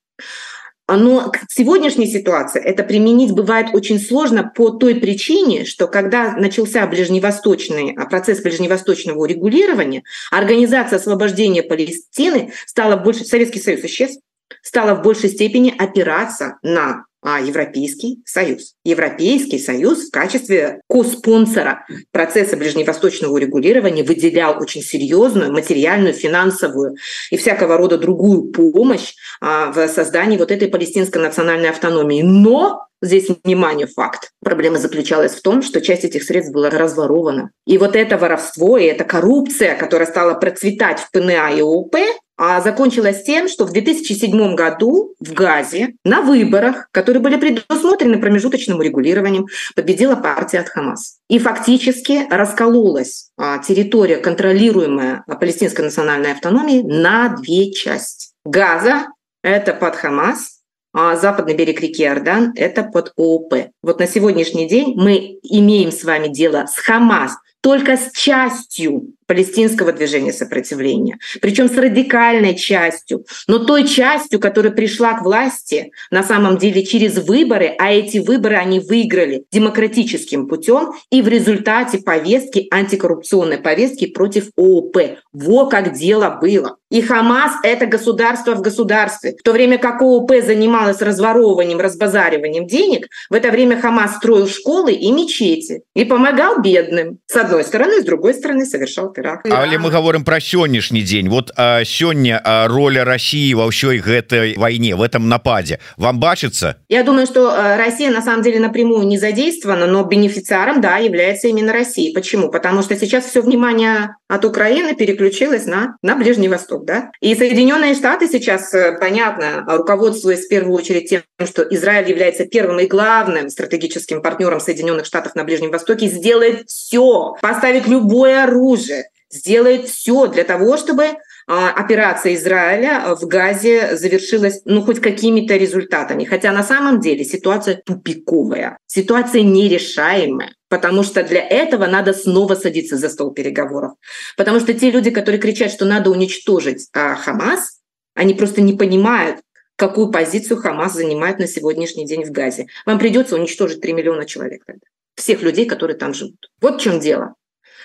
Но 0.86 1.30
к 1.30 1.40
сегодняшней 1.48 2.06
ситуации 2.06 2.62
это 2.62 2.84
применить 2.84 3.32
бывает 3.32 3.68
очень 3.72 3.98
сложно 3.98 4.52
по 4.54 4.70
той 4.70 4.96
причине, 4.96 5.64
что 5.64 5.88
когда 5.88 6.36
начался 6.36 6.86
ближневосточный 6.86 7.94
а, 7.96 8.04
процесс 8.04 8.40
ближневосточного 8.40 9.18
урегулирования, 9.18 10.02
Организация 10.30 10.98
освобождения 10.98 11.62
Палестины 11.62 12.52
стала 12.66 12.96
больше, 12.96 13.24
Советский 13.24 13.60
Союз 13.60 13.80
исчез, 13.84 14.18
стала 14.62 14.94
в 14.94 15.02
большей 15.02 15.30
степени 15.30 15.74
опираться 15.76 16.58
на 16.62 17.06
а 17.24 17.40
Европейский 17.40 18.22
Союз. 18.26 18.74
Европейский 18.84 19.58
Союз 19.58 20.08
в 20.08 20.10
качестве 20.10 20.82
коспонсора 20.88 21.86
процесса 22.12 22.56
ближневосточного 22.56 23.32
урегулирования 23.32 24.04
выделял 24.04 24.60
очень 24.60 24.82
серьезную 24.82 25.50
материальную, 25.50 26.12
финансовую 26.12 26.96
и 27.30 27.36
всякого 27.36 27.78
рода 27.78 27.96
другую 27.96 28.52
помощь 28.52 29.14
а, 29.40 29.72
в 29.72 29.88
создании 29.88 30.36
вот 30.36 30.50
этой 30.50 30.68
палестинской 30.68 31.20
национальной 31.20 31.70
автономии. 31.70 32.22
Но 32.22 32.86
Здесь, 33.04 33.28
внимание, 33.44 33.86
факт. 33.86 34.30
Проблема 34.42 34.78
заключалась 34.78 35.32
в 35.32 35.42
том, 35.42 35.60
что 35.60 35.82
часть 35.82 36.04
этих 36.04 36.22
средств 36.22 36.54
была 36.54 36.70
разворована. 36.70 37.50
И 37.66 37.76
вот 37.76 37.96
это 37.96 38.16
воровство 38.16 38.78
и 38.78 38.84
эта 38.84 39.04
коррупция, 39.04 39.76
которая 39.76 40.08
стала 40.08 40.32
процветать 40.32 41.00
в 41.00 41.10
ПНА 41.10 41.50
и 41.54 41.60
ОП, 41.60 41.96
а 42.36 42.60
закончилась 42.60 43.22
тем, 43.22 43.48
что 43.48 43.64
в 43.64 43.72
2007 43.72 44.54
году 44.54 45.14
в 45.20 45.32
Газе 45.32 45.94
на 46.04 46.22
выборах, 46.22 46.88
которые 46.90 47.22
были 47.22 47.36
предусмотрены 47.36 48.20
промежуточным 48.20 48.82
регулированием, 48.82 49.46
победила 49.76 50.16
партия 50.16 50.60
от 50.60 50.68
Хамас. 50.68 51.18
И 51.28 51.38
фактически 51.38 52.26
раскололась 52.30 53.30
а, 53.36 53.58
территория, 53.58 54.16
контролируемая 54.16 55.24
палестинской 55.40 55.84
национальной 55.84 56.32
автономией, 56.32 56.82
на 56.82 57.28
две 57.28 57.72
части. 57.72 58.30
Газа– 58.44 59.06
это 59.42 59.72
под 59.72 59.96
Хамас, 59.96 60.60
а 60.92 61.16
западный 61.16 61.54
берег 61.54 61.80
реки 61.80 62.02
Иордан– 62.02 62.52
это 62.56 62.82
под 62.84 63.12
ООП. 63.16 63.54
Вот 63.82 63.98
на 63.98 64.06
сегодняшний 64.06 64.68
день 64.68 64.94
мы 64.96 65.38
имеем 65.42 65.90
с 65.90 66.04
вами 66.04 66.28
дело 66.28 66.66
с 66.66 66.76
Хамас, 66.78 67.36
только 67.60 67.96
с 67.96 68.12
частью 68.12 69.14
палестинского 69.26 69.92
движения 69.92 70.32
сопротивления, 70.32 71.18
причем 71.40 71.68
с 71.68 71.76
радикальной 71.76 72.54
частью, 72.54 73.24
но 73.46 73.58
той 73.58 73.86
частью, 73.86 74.40
которая 74.40 74.72
пришла 74.72 75.14
к 75.14 75.22
власти 75.22 75.90
на 76.10 76.22
самом 76.22 76.58
деле 76.58 76.84
через 76.84 77.18
выборы, 77.18 77.74
а 77.78 77.92
эти 77.92 78.18
выборы 78.18 78.56
они 78.56 78.80
выиграли 78.80 79.44
демократическим 79.50 80.48
путем 80.48 80.92
и 81.10 81.22
в 81.22 81.28
результате 81.28 81.98
повестки, 81.98 82.66
антикоррупционной 82.70 83.58
повестки 83.58 84.06
против 84.06 84.50
ООП. 84.56 84.96
Во 85.32 85.66
как 85.66 85.94
дело 85.94 86.38
было. 86.40 86.76
И 86.90 87.02
Хамас— 87.02 87.54
это 87.64 87.86
государство 87.86 88.54
в 88.54 88.60
государстве. 88.60 89.34
В 89.36 89.42
то 89.42 89.52
время 89.52 89.78
как 89.78 90.00
ООП 90.00 90.32
занималась 90.44 91.02
разворовыванием, 91.02 91.80
разбазариванием 91.80 92.66
денег, 92.66 93.08
в 93.30 93.34
это 93.34 93.50
время 93.50 93.80
Хамас 93.80 94.16
строил 94.16 94.46
школы 94.46 94.92
и 94.92 95.10
мечети 95.10 95.82
и 95.94 96.04
помогал 96.04 96.60
бедным. 96.60 97.18
С 97.26 97.36
одной 97.36 97.64
стороны, 97.64 98.00
с 98.00 98.04
другой 98.04 98.34
стороны 98.34 98.64
совершал 98.64 99.12
теракт 99.14 99.46
але 99.50 99.78
мы 99.78 99.90
говорим 99.90 100.24
про 100.24 100.40
сённяшні 100.40 101.02
день? 101.02 101.28
Вот 101.28 101.52
сёння 101.84 102.42
роля 102.68 103.04
России 103.04 103.54
во 103.54 103.66
ўсёй 103.66 103.98
гэтай 103.98 104.54
войне 104.56 104.94
в 104.96 105.02
этом 105.02 105.28
нападе. 105.28 105.78
Вам 105.96 106.18
бачыцца 106.18 106.76
Я 106.88 107.02
думаю 107.02 107.26
что 107.26 107.54
Россия 107.76 108.10
на 108.10 108.22
самом 108.22 108.42
деле 108.42 108.60
напрямую 108.60 109.06
не 109.06 109.18
задействована 109.18 109.86
но 109.86 110.04
бенефициаром 110.04 110.80
да 110.80 110.98
является 110.98 111.48
именно 111.48 111.72
Россия. 111.72 112.12
Почему? 112.14 112.50
Потому 112.50 112.82
что 112.82 112.96
сейчас 112.96 113.24
все 113.26 113.42
внимание 113.42 114.16
от 114.28 114.44
Украины 114.44 114.94
переключилось 114.94 115.66
на 115.66 115.96
на 116.02 116.16
Ближний 116.16 116.48
Восток 116.48 116.84
да. 116.84 117.10
И 117.20 117.34
Соединенные 117.34 117.94
Штаты 117.94 118.28
сейчас 118.28 118.74
э, 118.74 118.98
понятно 118.98 119.64
руководствуясь 119.66 120.46
в 120.46 120.48
первую 120.48 120.74
очередь 120.74 121.08
тем 121.08 121.22
что 121.44 121.62
Израиль 121.62 122.08
является 122.08 122.44
первым 122.44 122.80
и 122.80 122.86
главным 122.86 123.48
стратегическим 123.50 124.22
партнером 124.22 124.60
Соединенных 124.60 125.06
Штатов 125.06 125.34
на 125.34 125.44
Ближнем 125.44 125.70
Востоке 125.70 126.06
сделает 126.06 126.68
все 126.68 127.34
поставить 127.40 127.86
любое 127.86 128.44
оружие 128.44 129.03
сделает 129.34 129.88
все 129.88 130.26
для 130.28 130.44
того, 130.44 130.76
чтобы 130.76 131.16
а, 131.46 131.70
операция 131.70 132.34
Израиля 132.34 133.14
в 133.20 133.26
Газе 133.26 133.96
завершилась 133.96 134.62
ну 134.64 134.82
хоть 134.82 135.00
какими-то 135.00 135.56
результатами. 135.56 136.24
Хотя 136.24 136.52
на 136.52 136.62
самом 136.62 137.00
деле 137.00 137.24
ситуация 137.24 137.82
тупиковая, 137.84 138.78
ситуация 138.86 139.42
нерешаемая. 139.42 140.54
Потому 140.68 141.02
что 141.02 141.22
для 141.22 141.46
этого 141.46 141.86
надо 141.86 142.14
снова 142.14 142.54
садиться 142.54 142.96
за 142.96 143.08
стол 143.08 143.32
переговоров. 143.32 143.92
Потому 144.36 144.58
что 144.58 144.74
те 144.74 144.90
люди, 144.90 145.10
которые 145.10 145.40
кричат, 145.40 145.70
что 145.70 145.84
надо 145.84 146.10
уничтожить 146.10 146.88
а, 146.94 147.14
Хамас, 147.14 147.80
они 148.14 148.34
просто 148.34 148.60
не 148.60 148.72
понимают, 148.72 149.40
какую 149.76 150.10
позицию 150.10 150.58
Хамас 150.60 150.94
занимает 150.94 151.38
на 151.38 151.46
сегодняшний 151.46 152.06
день 152.06 152.24
в 152.24 152.30
Газе. 152.30 152.66
Вам 152.86 152.98
придется 152.98 153.36
уничтожить 153.36 153.80
3 153.80 153.92
миллиона 153.92 154.24
человек 154.24 154.62
тогда. 154.64 154.86
Всех 155.14 155.42
людей, 155.42 155.66
которые 155.66 155.96
там 155.96 156.14
живут. 156.14 156.50
Вот 156.60 156.80
в 156.80 156.82
чем 156.82 157.00
дело. 157.00 157.34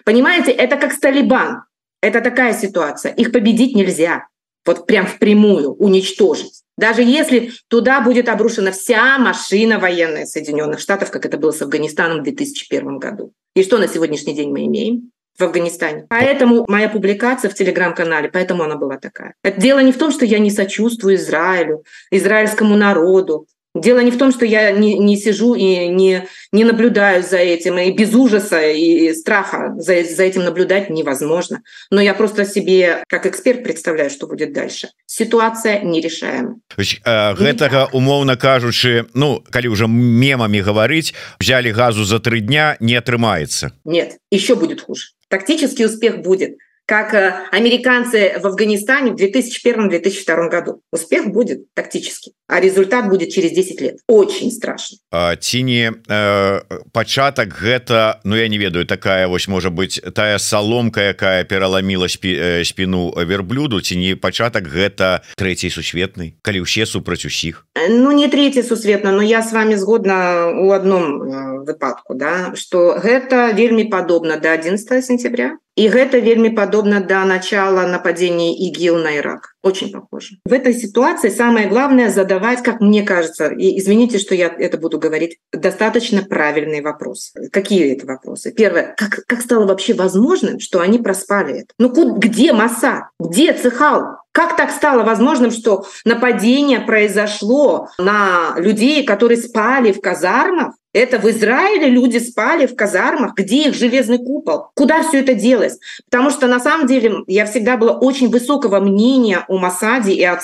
Понимаете, 0.05 0.51
это 0.51 0.77
как 0.77 0.93
с 0.93 0.99
Талибан. 0.99 1.63
Это 2.01 2.21
такая 2.21 2.53
ситуация. 2.53 3.13
Их 3.13 3.31
победить 3.31 3.75
нельзя. 3.75 4.27
Вот 4.65 4.85
прям 4.85 5.05
впрямую 5.05 5.73
уничтожить. 5.73 6.63
Даже 6.77 7.01
если 7.01 7.51
туда 7.67 8.01
будет 8.01 8.29
обрушена 8.29 8.71
вся 8.71 9.17
машина 9.17 9.79
военная 9.79 10.25
Соединенных 10.25 10.79
Штатов, 10.79 11.11
как 11.11 11.25
это 11.25 11.37
было 11.37 11.51
с 11.51 11.61
Афганистаном 11.61 12.19
в 12.19 12.23
2001 12.23 12.99
году. 12.99 13.33
И 13.55 13.63
что 13.63 13.77
на 13.77 13.87
сегодняшний 13.87 14.33
день 14.33 14.51
мы 14.51 14.65
имеем? 14.65 15.11
в 15.39 15.43
Афганистане. 15.43 16.05
Поэтому 16.09 16.65
моя 16.67 16.89
публикация 16.89 17.49
в 17.49 17.53
телеграм-канале, 17.53 18.29
поэтому 18.29 18.63
она 18.63 18.75
была 18.75 18.97
такая. 18.97 19.35
Это 19.41 19.59
дело 19.59 19.79
не 19.79 19.93
в 19.93 19.97
том, 19.97 20.11
что 20.11 20.25
я 20.25 20.37
не 20.37 20.51
сочувствую 20.51 21.15
Израилю, 21.15 21.83
израильскому 22.11 22.75
народу. 22.75 23.47
Дело 23.75 23.99
не 23.99 24.11
в 24.11 24.17
том, 24.17 24.31
что 24.31 24.45
я 24.45 24.71
не, 24.71 24.97
не 24.97 25.15
сижу 25.17 25.53
и 25.53 25.87
не, 25.87 26.27
не 26.51 26.63
наблюдаю 26.63 27.23
за 27.23 27.37
этим, 27.37 27.77
и 27.77 27.91
без 27.91 28.13
ужаса 28.13 28.61
и 28.61 29.13
страха 29.13 29.73
за, 29.77 30.03
за 30.03 30.23
этим 30.23 30.43
наблюдать 30.43 30.89
невозможно. 30.89 31.61
Но 31.91 32.01
я 32.01 32.13
просто 32.13 32.45
себе, 32.45 33.03
как 33.07 33.25
эксперт, 33.25 33.63
представляю, 33.63 34.09
что 34.09 34.27
будет 34.27 34.53
дальше. 34.53 34.89
Ситуация 35.05 35.81
нерешаема. 35.81 36.59
Гэтага 36.75 37.89
умоўна 37.93 38.35
кажучы 38.35 39.05
Ну 39.13 39.43
калі 39.51 39.67
уже 39.67 39.87
мемами 39.87 40.61
говорить 40.61 41.13
взяли 41.39 41.71
газу 41.71 42.03
за 42.03 42.19
три 42.19 42.41
дня 42.41 42.77
не 42.79 42.95
атрымается 42.95 43.71
нет 43.85 44.17
еще 44.31 44.55
будет 44.55 44.81
хуже 44.81 45.09
тактический 45.27 45.85
успех 45.85 46.21
будет 46.21 46.57
как 46.89 47.13
э, 47.13 47.35
американцы 47.51 48.33
в 48.41 48.47
Афганистане 48.47 49.11
в 49.11 49.15
2001-2002 49.15 50.49
году. 50.49 50.81
Успех 50.91 51.27
будет 51.27 51.71
тактически, 51.75 52.31
а 52.47 52.59
результат 52.59 53.09
будет 53.09 53.29
через 53.29 53.51
10 53.51 53.81
лет. 53.81 53.97
Очень 54.07 54.51
страшно. 54.51 54.97
Ці 55.39 55.63
не 55.63 55.91
э, 56.07 56.61
пачатак 56.91 57.53
гэта 57.53 58.19
Ну 58.23 58.35
я 58.35 58.47
не 58.47 58.57
ведаю 58.57 58.85
такая 58.85 59.27
вось 59.27 59.47
можа 59.47 59.69
быть 59.69 60.01
тая 60.15 60.39
саломка 60.39 61.01
якая 61.01 61.43
пераламіла 61.43 62.09
спі, 62.09 62.33
э, 62.33 62.65
спіну 62.65 63.13
верблюду 63.15 63.81
ці 63.81 63.97
не 63.97 64.15
пачатак 64.15 64.67
гэта 64.67 65.21
трэцяй 65.37 65.69
сусветнай 65.69 66.33
калі 66.41 66.65
ўсе 66.65 66.85
супраць 66.85 67.25
усіх 67.25 67.65
Ну 67.89 68.11
не 68.11 68.27
третий 68.27 68.63
сусветна 68.63 69.11
но 69.11 69.21
я 69.21 69.43
с 69.43 69.51
вами 69.51 69.75
згодна 69.75 70.49
у 70.49 70.71
одном 70.71 71.21
э, 71.21 71.65
выпадку 71.65 72.15
да 72.15 72.55
что 72.55 72.97
гэта 72.97 73.53
вельмі 73.53 73.83
падобна 73.85 74.37
до 74.37 74.51
11 74.51 75.05
сентября 75.05 75.57
и 75.79 75.87
гэта 75.87 76.19
вельмі 76.19 76.49
падобна 76.49 76.99
до 76.99 77.23
начала 77.23 77.87
нападения 77.87 78.51
ИГИЛ 78.67 78.97
на 78.97 79.15
Ирак. 79.17 79.55
Очень 79.63 79.91
похоже. 79.91 80.35
В 80.43 80.51
этой 80.51 80.73
ситуации 80.73 81.29
самое 81.29 81.69
главное 81.69 82.09
задавать, 82.09 82.61
как 82.63 82.81
мне 82.81 83.03
кажется, 83.03 83.47
и 83.47 83.79
извините, 83.79 84.17
что 84.17 84.35
я 84.35 84.47
это 84.47 84.77
буду 84.77 84.99
говорить, 84.99 85.37
достаточно 85.53 86.21
правильные 86.21 86.81
вопросы. 86.81 87.49
Какие 87.49 87.95
это 87.95 88.05
вопросы? 88.05 88.51
Первое, 88.51 88.93
как, 88.97 89.23
как 89.25 89.41
стало 89.41 89.65
вообще 89.67 89.93
возможным, 89.93 90.59
что 90.59 90.81
они 90.81 90.99
проспали 90.99 91.61
это? 91.61 91.73
Ну 91.77 91.89
куда, 91.89 92.11
где 92.27 92.51
Масса? 92.51 93.09
Где 93.17 93.53
Цехал? 93.53 94.19
Как 94.31 94.55
так 94.57 94.71
стало 94.71 95.03
возможным, 95.03 95.49
что 95.49 95.85
нападение 96.05 96.81
произошло 96.81 97.89
на 97.97 98.55
людей, 98.57 99.03
которые 99.03 99.37
спали 99.37 99.91
в 99.91 100.01
казармах, 100.01 100.75
это 100.93 101.19
в 101.19 101.29
Израиле 101.29 101.89
люди 101.89 102.17
спали 102.17 102.65
в 102.65 102.75
казармах, 102.75 103.35
где 103.35 103.67
их 103.67 103.75
железный 103.75 104.17
купол? 104.17 104.69
Куда 104.73 105.03
все 105.03 105.19
это 105.19 105.35
делось? 105.35 105.77
Потому 106.09 106.31
что 106.31 106.47
на 106.47 106.59
самом 106.59 106.87
деле 106.87 107.17
я 107.27 107.45
всегда 107.45 107.77
была 107.77 107.93
очень 107.93 108.29
высокого 108.29 108.79
мнения 108.79 109.45
о 109.47 109.57
Масаде 109.57 110.13
и 110.13 110.23
о. 110.23 110.39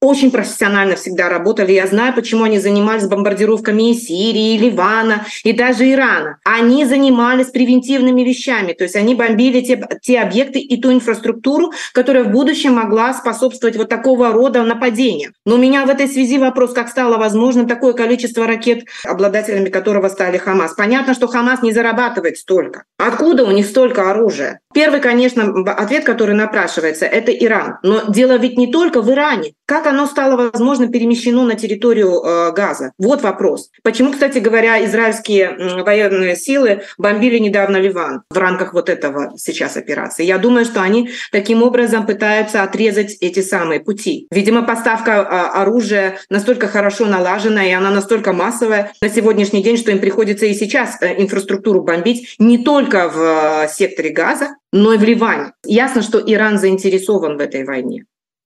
Очень 0.00 0.30
профессионально 0.30 0.96
всегда 0.96 1.28
работали. 1.28 1.72
Я 1.72 1.86
знаю, 1.86 2.12
почему 2.12 2.44
они 2.44 2.58
занимались 2.58 3.06
бомбардировками 3.06 3.90
и 3.90 3.94
Сирии, 3.94 4.54
и 4.54 4.58
Ливана, 4.58 5.24
и 5.44 5.52
даже 5.52 5.90
Ирана. 5.90 6.38
Они 6.44 6.84
занимались 6.84 7.46
превентивными 7.46 8.22
вещами. 8.22 8.72
То 8.72 8.84
есть 8.84 8.96
они 8.96 9.14
бомбили 9.14 9.60
те, 9.60 9.88
те 10.02 10.20
объекты 10.20 10.58
и 10.58 10.80
ту 10.80 10.92
инфраструктуру, 10.92 11.72
которая 11.92 12.24
в 12.24 12.30
будущем 12.30 12.74
могла 12.74 13.14
способствовать 13.14 13.76
вот 13.76 13.88
такого 13.88 14.32
рода 14.32 14.62
нападениям. 14.64 15.32
Но 15.46 15.54
у 15.54 15.58
меня 15.58 15.86
в 15.86 15.88
этой 15.88 16.08
связи 16.08 16.36
вопрос, 16.36 16.72
как 16.72 16.88
стало 16.88 17.16
возможным 17.16 17.66
такое 17.66 17.92
количество 17.92 18.46
ракет 18.46 18.84
обладателями 19.04 19.70
которого 19.78 20.08
стали 20.08 20.38
Хамас. 20.38 20.72
Понятно, 20.74 21.14
что 21.14 21.28
Хамас 21.28 21.62
не 21.62 21.72
зарабатывает 21.72 22.36
столько. 22.36 22.84
Откуда 22.98 23.44
у 23.44 23.52
них 23.52 23.66
столько 23.66 24.10
оружия? 24.10 24.60
Первый, 24.74 25.00
конечно, 25.00 25.64
ответ, 25.72 26.04
который 26.04 26.34
напрашивается, 26.34 27.06
это 27.06 27.32
Иран. 27.32 27.78
Но 27.82 28.02
дело 28.08 28.36
ведь 28.36 28.58
не 28.58 28.70
только 28.70 29.00
в 29.02 29.10
Иране. 29.10 29.52
Как 29.66 29.86
оно 29.86 30.06
стало, 30.06 30.50
возможно, 30.50 30.88
перемещено 30.88 31.44
на 31.44 31.54
территорию 31.54 32.22
э, 32.22 32.52
Газа? 32.52 32.92
Вот 32.98 33.22
вопрос. 33.22 33.70
Почему, 33.82 34.12
кстати 34.12 34.38
говоря, 34.38 34.84
израильские 34.84 35.56
военные 35.84 36.36
силы 36.36 36.82
бомбили 36.96 37.38
недавно 37.38 37.76
Ливан 37.76 38.22
в 38.30 38.38
рамках 38.38 38.72
вот 38.72 38.88
этого 38.88 39.32
сейчас 39.36 39.76
операции? 39.76 40.24
Я 40.24 40.38
думаю, 40.38 40.64
что 40.64 40.80
они 40.80 41.10
таким 41.32 41.62
образом 41.62 42.06
пытаются 42.06 42.62
отрезать 42.62 43.16
эти 43.20 43.40
самые 43.40 43.80
пути. 43.80 44.26
Видимо, 44.30 44.62
поставка 44.62 45.10
э, 45.10 45.60
оружия 45.60 46.18
настолько 46.30 46.66
хорошо 46.66 47.04
налажена, 47.04 47.64
и 47.66 47.72
она 47.72 47.90
настолько 47.90 48.32
массовая 48.32 48.92
на 49.02 49.08
сегодняшний 49.08 49.62
день 49.62 49.67
день, 49.68 49.76
что 49.76 49.90
им 49.90 50.00
приходится 50.00 50.46
и 50.46 50.54
сейчас 50.54 51.00
э, 51.02 51.20
инфраструктуру 51.20 51.82
бомбить 51.82 52.36
не 52.38 52.58
только 52.58 53.08
в 53.08 53.64
э, 53.64 53.68
секторе 53.68 54.10
Газа, 54.10 54.56
но 54.72 54.94
и 54.94 54.98
в 54.98 55.02
Ливане. 55.02 55.52
Ясно, 55.64 56.02
что 56.02 56.18
Иран 56.18 56.58
заинтересован 56.58 57.36
в 57.36 57.40
этой 57.40 57.64
войне. 57.64 58.04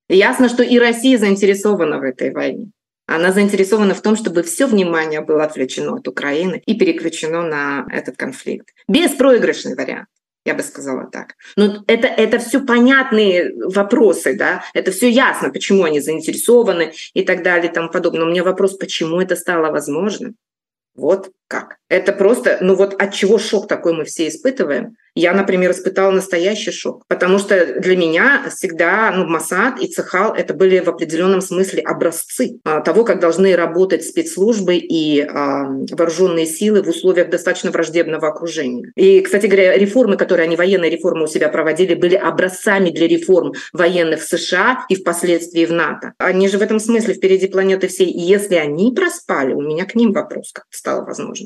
Ясно, 0.09 0.49
что 0.49 0.63
и 0.63 0.79
Россия 0.79 1.19
заинтересована 1.19 1.99
в 1.99 2.03
этой 2.03 2.33
войне. 2.33 2.71
Она 3.07 3.33
заинтересована 3.33 3.95
в 3.95 4.01
том, 4.01 4.17
чтобы 4.17 4.43
все 4.43 4.67
внимание 4.67 5.21
было 5.21 5.45
отвлечено 5.45 5.97
от 5.97 6.09
Украины 6.09 6.63
и 6.67 6.75
переключено 6.75 7.43
на 7.43 7.87
этот 7.91 8.17
конфликт. 8.17 8.69
Беспроигрышный 8.89 9.75
вариант 9.75 10.09
я 10.45 10.55
бы 10.55 10.63
сказала 10.63 11.09
так. 11.11 11.35
Но 11.57 11.85
это, 11.87 12.09
это 12.09 12.39
все 12.39 12.61
понятные 12.61 13.53
вопросы, 13.55 14.37
да, 14.37 14.65
это 14.75 14.91
все 14.91 15.09
ясно, 15.09 15.51
почему 15.51 15.85
они 15.85 16.01
заинтересованы 16.01 16.93
и 17.15 17.23
так 17.23 17.43
далее 17.43 17.71
и 17.71 17.75
тому 17.75 17.91
подобное. 17.91 18.23
Но 18.23 18.27
у 18.27 18.31
меня 18.31 18.43
вопрос, 18.43 18.77
почему 18.77 19.21
это 19.21 19.37
стало 19.37 19.71
возможным? 19.71 20.35
Вот 20.95 21.33
как. 21.53 21.77
Это 21.91 22.13
просто, 22.13 22.57
ну 22.63 22.75
вот 22.75 22.95
от 22.95 23.13
чего 23.13 23.39
шок 23.39 23.69
такой 23.69 23.93
мы 23.93 24.05
все 24.05 24.27
испытываем. 24.29 24.97
Я, 25.15 25.35
например, 25.35 25.73
испытала 25.73 26.11
настоящий 26.11 26.71
шок, 26.71 27.05
потому 27.07 27.39
что 27.39 27.79
для 27.79 27.99
меня 27.99 28.45
всегда 28.49 29.13
ну, 29.15 29.27
Масад 29.27 29.79
и 29.79 29.87
Цехал 29.87 30.33
это 30.33 30.55
были 30.55 30.81
в 30.81 30.89
определенном 30.89 31.43
смысле 31.43 31.83
образцы 31.83 32.61
а, 32.65 32.81
того, 32.81 33.05
как 33.05 33.21
должны 33.21 33.55
работать 33.55 34.07
спецслужбы 34.07 34.77
и 34.77 35.21
а, 35.21 35.67
вооруженные 35.91 36.47
силы 36.47 36.83
в 36.83 36.89
условиях 36.89 37.29
достаточно 37.29 37.71
враждебного 37.71 38.29
окружения. 38.29 38.91
И, 38.97 39.21
кстати 39.21 39.45
говоря, 39.45 39.77
реформы, 39.77 40.17
которые 40.17 40.47
они, 40.47 40.57
военные 40.57 40.91
реформы 40.91 41.25
у 41.25 41.29
себя 41.29 41.51
проводили, 41.51 41.93
были 41.93 42.15
образцами 42.15 42.89
для 42.89 43.07
реформ 43.07 43.53
военных 43.75 44.23
в 44.23 44.27
США 44.27 44.87
и 44.89 44.95
впоследствии 44.95 45.67
в 45.67 45.73
НАТО. 45.73 46.15
Они 46.17 46.49
же 46.49 46.57
в 46.57 46.63
этом 46.63 46.81
смысле 46.81 47.13
впереди 47.13 47.49
планеты 47.49 47.89
всей. 47.89 48.09
И 48.09 48.21
если 48.21 48.55
они 48.55 48.95
проспали, 48.95 49.53
у 49.53 49.61
меня 49.61 49.85
к 49.85 49.95
ним 49.95 50.13
вопрос 50.13 50.53
как 50.53 50.65
стало 50.71 51.05
возможным. 51.05 51.42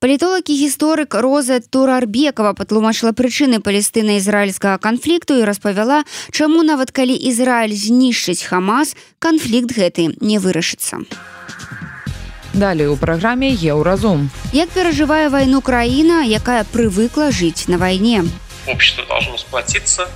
Палітолог 0.00 0.46
і 0.46 0.54
гісторык 0.54 1.10
Роза 1.18 1.58
Турарбекова 1.58 2.54
патлумачыла 2.54 3.10
прычыны 3.10 3.58
палестына-ізраільскага 3.58 4.78
канфлікту 4.78 5.34
і 5.34 5.42
распавяла, 5.42 6.06
чаму 6.30 6.62
нават 6.62 6.94
калі 6.94 7.18
Ізраіль 7.18 7.74
знішчыць 7.74 8.46
Хамас, 8.46 8.94
канфлікт 9.18 9.74
гэты 9.74 10.14
не 10.22 10.38
вырашыцца. 10.38 11.02
Далее 12.54 12.86
у 12.86 12.94
праграме 12.94 13.50
Еўразум. 13.50 14.30
Як 14.54 14.70
перажывае 14.70 15.34
вайну 15.34 15.58
краіна, 15.66 16.22
якая 16.22 16.62
прывыкла 16.62 17.34
жыць 17.34 17.66
на 17.66 17.74
вайне. 17.82 18.22
Общество 18.70 19.02
должно 19.02 19.36
сплотиться, 19.36 20.06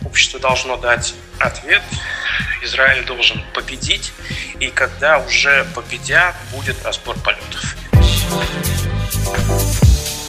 общество 0.00 0.40
должно 0.40 0.78
дать 0.78 1.12
ответ, 1.36 1.82
Израиль 2.64 3.04
должен 3.04 3.44
победить, 3.52 4.12
и 4.60 4.68
когда 4.72 5.20
уже 5.20 5.66
победят, 5.74 6.34
будет 6.56 6.76
разбор 6.84 7.16
полетов. 7.20 7.76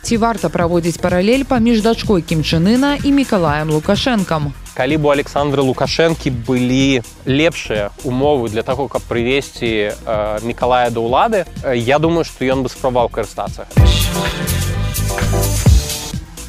Ці 0.02 0.18
варта 0.18 0.48
праводзіць 0.48 1.02
паралель 1.04 1.44
паміж 1.44 1.84
дачкой 1.84 2.24
кімчынына 2.24 3.04
і 3.04 3.12
мікалаем 3.12 3.76
лукашэнкам? 3.76 4.54
Калі 4.78 4.96
бы 5.02 5.10
у 5.10 5.12
александры 5.12 5.66
лукашэнкі 5.68 6.32
былі 6.48 7.04
лепшыя 7.26 7.92
умовы 8.08 8.48
для 8.50 8.64
таго 8.64 8.88
каб 8.88 9.04
прывесці 9.04 9.92
э, 9.92 10.40
мікалая 10.48 10.90
да 10.96 11.04
ўлады 11.04 11.44
э, 11.64 11.76
я 11.76 12.00
думаю 12.00 12.24
што 12.24 12.46
ён 12.46 12.64
бы 12.64 12.70
справаў 12.70 13.10
карыстацца 13.10 13.68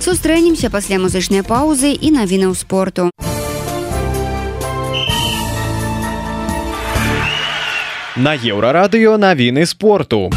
сустрэнемся 0.08 0.70
пасля 0.70 0.96
музычнай 0.96 1.42
паўзы 1.44 1.92
і 1.92 2.08
навінаў 2.16 2.54
спорту. 2.56 3.10
На 8.16 8.32
еўрарадыё 8.32 9.18
навіны 9.20 9.66
спорту 9.66 10.30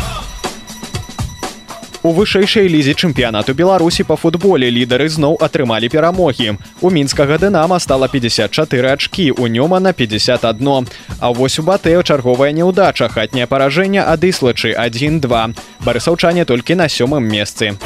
у 2.04 2.12
вышэйшай 2.18 2.68
лізе 2.68 2.94
чэмпіянату 2.94 3.54
беларусі 3.54 4.04
па 4.10 4.18
футболе 4.18 4.70
лідары 4.74 5.10
зноў 5.10 5.38
атрымалі 5.42 5.90
перамогі. 5.94 6.58
У 6.82 6.90
мінскага 6.90 7.38
дынама 7.38 7.80
стала 7.80 8.08
54 8.08 8.94
ачкі 8.94 9.32
у 9.38 9.48
нёма 9.48 9.80
на 9.80 9.94
51. 9.94 10.88
А 11.20 11.32
вось 11.32 11.60
у 11.60 11.64
батэ 11.64 12.02
чарговая 12.04 12.52
няўдача 12.52 13.10
хатняе 13.10 13.46
паражэнне 13.46 14.02
ад 14.02 14.24
іслачы 14.24 14.74
1-2. 14.74 15.54
Барысаўчане 15.86 16.46
толькі 16.46 16.76
на 16.76 16.90
сёмым 16.90 17.28
месцы. 17.30 17.78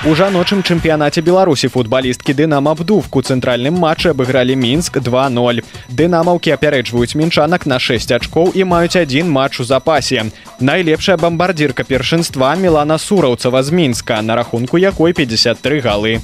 У 0.00 0.14
жаночым 0.16 0.62
чэмпіянаце 0.64 1.20
беларусі 1.20 1.68
футбалісткі 1.68 2.32
дынамабдувку 2.32 3.20
цэнтральным 3.20 3.76
матчы 3.82 4.14
абыгралі 4.14 4.56
мінск 4.56 4.96
20 4.96 5.60
дынамаўкі 5.92 6.54
апярэджваюць 6.56 7.18
мінчанак 7.20 7.68
на 7.68 7.76
6 7.76 8.16
ачкоў 8.16 8.48
і 8.56 8.64
маюць 8.64 8.96
адзін 8.96 9.28
матч 9.28 9.60
у 9.60 9.68
запасе. 9.68 10.24
Найлепшая 10.56 11.20
бамбардзірка 11.20 11.84
першынства 11.84 12.56
мелана 12.56 12.96
сураўцава 12.96 13.62
з 13.62 13.76
мінска 13.76 14.22
на 14.22 14.40
рахунку 14.40 14.80
якой 14.80 15.12
53 15.12 15.80
галы 15.84 16.20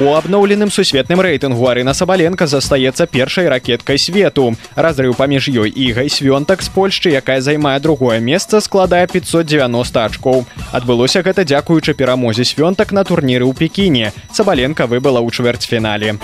У 0.00 0.14
абноўленым 0.14 0.70
сусветным 0.70 1.18
рэйтынгу 1.20 1.66
Арына 1.66 1.90
Сабаленко 1.90 2.46
застаецца 2.46 3.06
першай 3.10 3.48
ракеткай 3.50 3.98
свету. 3.98 4.54
Разрыў 4.78 5.16
паміж 5.18 5.50
ёй 5.50 5.74
і 5.74 5.90
гайсвёнтак 5.98 6.62
з 6.62 6.70
Польшчы, 6.70 7.10
якая 7.10 7.40
займае 7.42 7.80
другое 7.82 8.20
месца, 8.22 8.60
складае 8.62 9.08
590 9.10 10.04
ачкоў. 10.06 10.46
Адбылося 10.70 11.26
гэта 11.26 11.42
дзякуючы 11.42 11.98
перамозе 11.98 12.46
свёнтак 12.46 12.94
на 12.94 13.02
турніры 13.02 13.42
ў 13.42 13.58
Пекіне. 13.58 14.14
Сабаленко 14.30 14.86
выбыла 14.86 15.18
ў 15.18 15.34
чвэрцьфінале. 15.34 16.14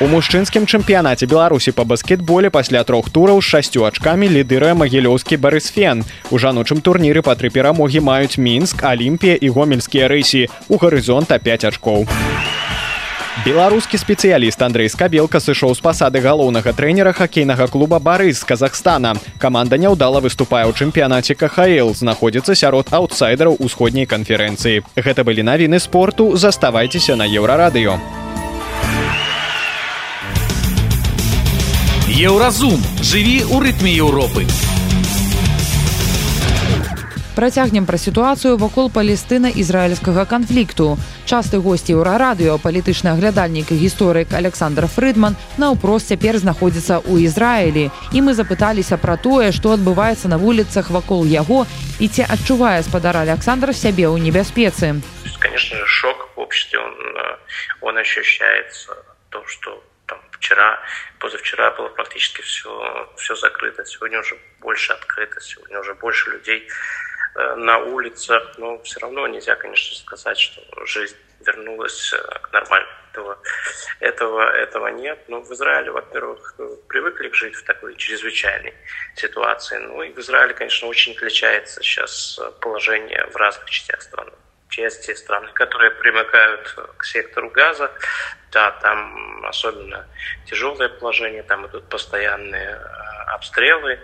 У 0.00 0.06
мужчынскім 0.12 0.66
чэмпіянаце 0.68 1.24
беларусі 1.24 1.72
па 1.72 1.84
баскетболе 1.88 2.50
пасля 2.52 2.84
трох 2.84 3.08
тураў 3.08 3.40
з 3.40 3.48
шасцю 3.48 3.86
ачкамі 3.88 4.28
лідырае 4.28 4.74
магілёўскі 4.76 5.40
барысфен 5.40 6.04
у 6.30 6.36
жаночым 6.36 6.84
турніры 6.84 7.24
па 7.24 7.32
тры 7.32 7.48
перамогі 7.48 8.04
маюць 8.04 8.36
мінск 8.36 8.84
алімпія 8.84 9.40
і 9.40 9.48
гомельскія 9.56 10.12
рысі 10.12 10.48
у 10.68 10.76
гарызонта 10.76 11.40
5 11.40 11.64
ачкоў 11.72 12.04
беларускі 13.44 13.96
спецыяліст 14.00 14.62
андрей 14.68 14.88
скабелка 14.92 15.40
сышоў 15.40 15.72
з 15.76 15.80
пасады 15.84 16.20
галоўнага 16.24 16.76
трэнера 16.76 17.16
хакейнага 17.16 17.64
клуба 17.72 17.96
барыс 17.96 18.40
з 18.40 18.48
казахстана 18.52 19.14
каманда 19.38 19.80
няўдала 19.80 20.20
выступае 20.20 20.64
ў 20.68 20.76
чэмпіянаце 20.76 21.36
кхл 21.40 21.92
знаходзіцца 21.96 22.52
сярод 22.52 22.92
аутсайдараў 22.92 23.56
усходняй 23.60 24.04
канферэнцыі 24.04 24.84
гэта 24.96 25.24
былі 25.24 25.44
навіны 25.44 25.80
спорту 25.80 26.32
заставайцеся 26.36 27.16
на 27.16 27.28
еўрарадыё 27.28 27.96
Еўразум 32.20 32.80
жыві 33.00 33.48
ў 33.48 33.56
рытме 33.64 33.92
Еўропы. 33.96 34.44
Працягнем 37.36 37.84
пра 37.84 37.98
сітуацыю 38.00 38.56
вакол 38.56 38.88
палестына-ізраільскага 38.88 40.24
канфлікту. 40.24 40.96
Часты 41.28 41.60
госці 41.60 41.92
еўрарадыё, 41.92 42.56
палітычны 42.56 43.12
аглядальнік 43.12 43.72
і 43.72 43.76
гісторык 43.76 44.32
Александр 44.32 44.88
Фрыдман 44.88 45.36
наўпрост 45.60 46.08
цяпер 46.08 46.40
знаходзіцца 46.40 47.04
ў 47.04 47.28
Ізраілі. 47.28 47.92
І 48.16 48.18
мы 48.24 48.32
запыталіся 48.32 48.96
пра 48.96 49.20
тое, 49.20 49.52
што 49.52 49.76
адбываецца 49.76 50.32
на 50.32 50.40
вуліцах 50.40 50.88
вакол 50.88 51.28
яго 51.28 51.68
і 52.00 52.08
ці 52.08 52.24
адчувае 52.24 52.80
спадар 52.88 53.20
Александр 53.20 53.76
сябе 53.76 54.08
ў 54.08 54.16
небяспецы. 54.16 55.04
Конечно, 55.36 55.76
шок 55.84 56.32
в 56.36 56.40
обществе, 56.40 56.80
он, 56.80 56.96
э, 56.96 57.36
он 57.84 57.98
ощущается, 57.98 58.96
то, 59.28 59.44
что 59.44 59.76
вчера, 60.31 60.81
позавчера 61.19 61.71
было 61.71 61.89
практически 61.89 62.41
все, 62.41 63.13
все 63.17 63.35
закрыто, 63.35 63.85
сегодня 63.85 64.19
уже 64.19 64.37
больше 64.59 64.93
открыто, 64.93 65.39
сегодня 65.39 65.79
уже 65.79 65.93
больше 65.95 66.29
людей 66.31 66.67
э, 67.35 67.55
на 67.55 67.77
улицах, 67.79 68.57
но 68.57 68.81
все 68.83 68.99
равно 68.99 69.27
нельзя, 69.27 69.55
конечно, 69.55 69.95
сказать, 69.95 70.39
что 70.39 70.85
жизнь 70.85 71.15
вернулась 71.45 72.13
э, 72.13 72.17
к 72.17 72.51
нормальному. 72.51 72.91
Этого, 73.11 73.37
этого, 73.99 74.41
этого 74.55 74.87
нет. 74.87 75.19
Но 75.27 75.41
в 75.41 75.51
Израиле, 75.51 75.91
во-первых, 75.91 76.55
привыкли 76.87 77.29
жить 77.33 77.55
в 77.55 77.63
такой 77.65 77.95
чрезвычайной 77.97 78.73
ситуации. 79.15 79.79
Ну 79.79 80.01
и 80.01 80.13
в 80.13 80.19
Израиле, 80.19 80.53
конечно, 80.53 80.87
очень 80.87 81.11
отличается 81.11 81.83
сейчас 81.83 82.39
положение 82.61 83.25
в 83.25 83.35
разных 83.35 83.69
частях 83.69 84.01
страны 84.01 84.31
части 84.71 85.13
страны, 85.13 85.51
которые 85.53 85.91
примыкают 85.91 86.75
к 86.97 87.03
сектору 87.03 87.49
газа, 87.49 87.91
да, 88.51 88.71
там 88.71 89.45
особенно 89.45 90.07
тяжелое 90.45 90.89
положение, 90.89 91.43
там 91.43 91.67
идут 91.67 91.87
постоянные 91.89 92.69
э, 92.69 93.33
обстрелы, 93.33 93.99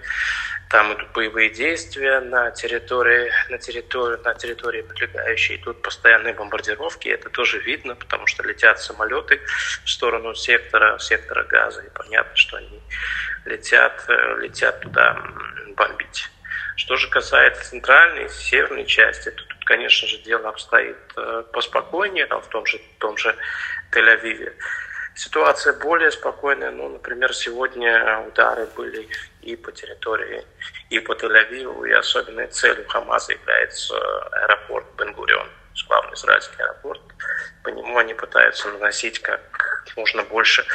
там 0.69 0.93
идут 0.93 1.12
боевые 1.13 1.49
действия 1.49 2.19
на 2.19 2.51
территории, 2.51 3.32
на 3.49 3.58
территории, 3.58 4.17
на 4.23 4.34
территории 4.36 4.82
прилегающей, 4.82 5.56
идут 5.56 5.82
постоянные 5.82 6.34
бомбардировки, 6.34 7.08
это 7.08 7.30
тоже 7.30 7.60
видно, 7.60 7.95
потому 7.95 8.27
что 8.27 8.43
летят 8.43 8.80
самолеты 8.80 9.39
в 9.86 9.89
сторону 9.89 10.36
сектора, 10.36 10.99
сектора 10.99 11.43
газа, 11.43 11.82
и 11.82 11.89
понятно, 11.89 12.36
что 12.36 12.58
они 12.58 12.82
летят, 13.45 14.06
э, 14.10 14.39
летят 14.41 14.82
туда 14.82 15.17
бомбить. 15.75 16.30
Что 16.75 16.95
же 16.95 17.10
касается 17.10 17.71
центральной, 17.71 18.30
северной 18.30 18.86
части, 18.86 19.32
то 19.32 19.43
конечно 19.67 20.08
же, 20.08 20.17
дело 20.19 20.49
обстоит 20.49 20.97
э, 21.17 21.43
поспокойнее, 21.51 22.25
там, 22.25 22.41
в 22.41 22.47
том 22.47 22.65
же, 22.65 22.77
в 22.77 22.99
том 22.99 23.17
же 23.17 23.36
Тель-Авиве. 23.91 24.53
Ситуация 25.13 25.73
более 25.73 26.12
спокойная. 26.12 26.71
Ну, 26.71 26.89
например, 26.89 27.34
сегодня 27.34 28.19
удары 28.27 28.65
были 28.77 29.10
и 29.41 29.56
по 29.56 29.71
территории, 29.71 30.45
и 30.89 30.99
по 30.99 31.12
Тель-Авиву, 31.13 31.86
и 31.88 31.91
особенной 31.91 32.47
целью 32.47 32.88
Хамаса 32.88 33.34
является 33.34 33.97
аэропорт 34.32 34.86
Бенгурион, 34.97 35.49
главный 35.88 36.13
израильский 36.13 36.62
аэропорт. 36.63 37.01
По 37.63 37.69
нему 37.69 37.97
они 37.97 38.13
пытаются 38.13 38.69
наносить 38.69 39.19
как 39.19 39.41
можно 39.97 40.23
больше 40.23 40.65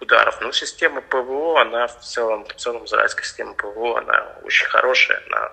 ударов. 0.00 0.40
Но 0.40 0.50
система 0.50 1.00
ПВО, 1.02 1.60
она 1.60 1.86
в 1.86 2.00
целом, 2.00 2.44
в 2.46 2.54
целом 2.54 2.84
израильская 2.86 3.24
система 3.24 3.54
ПВО, 3.54 3.98
она 3.98 4.38
очень 4.42 4.66
хорошая, 4.66 5.22
она, 5.28 5.52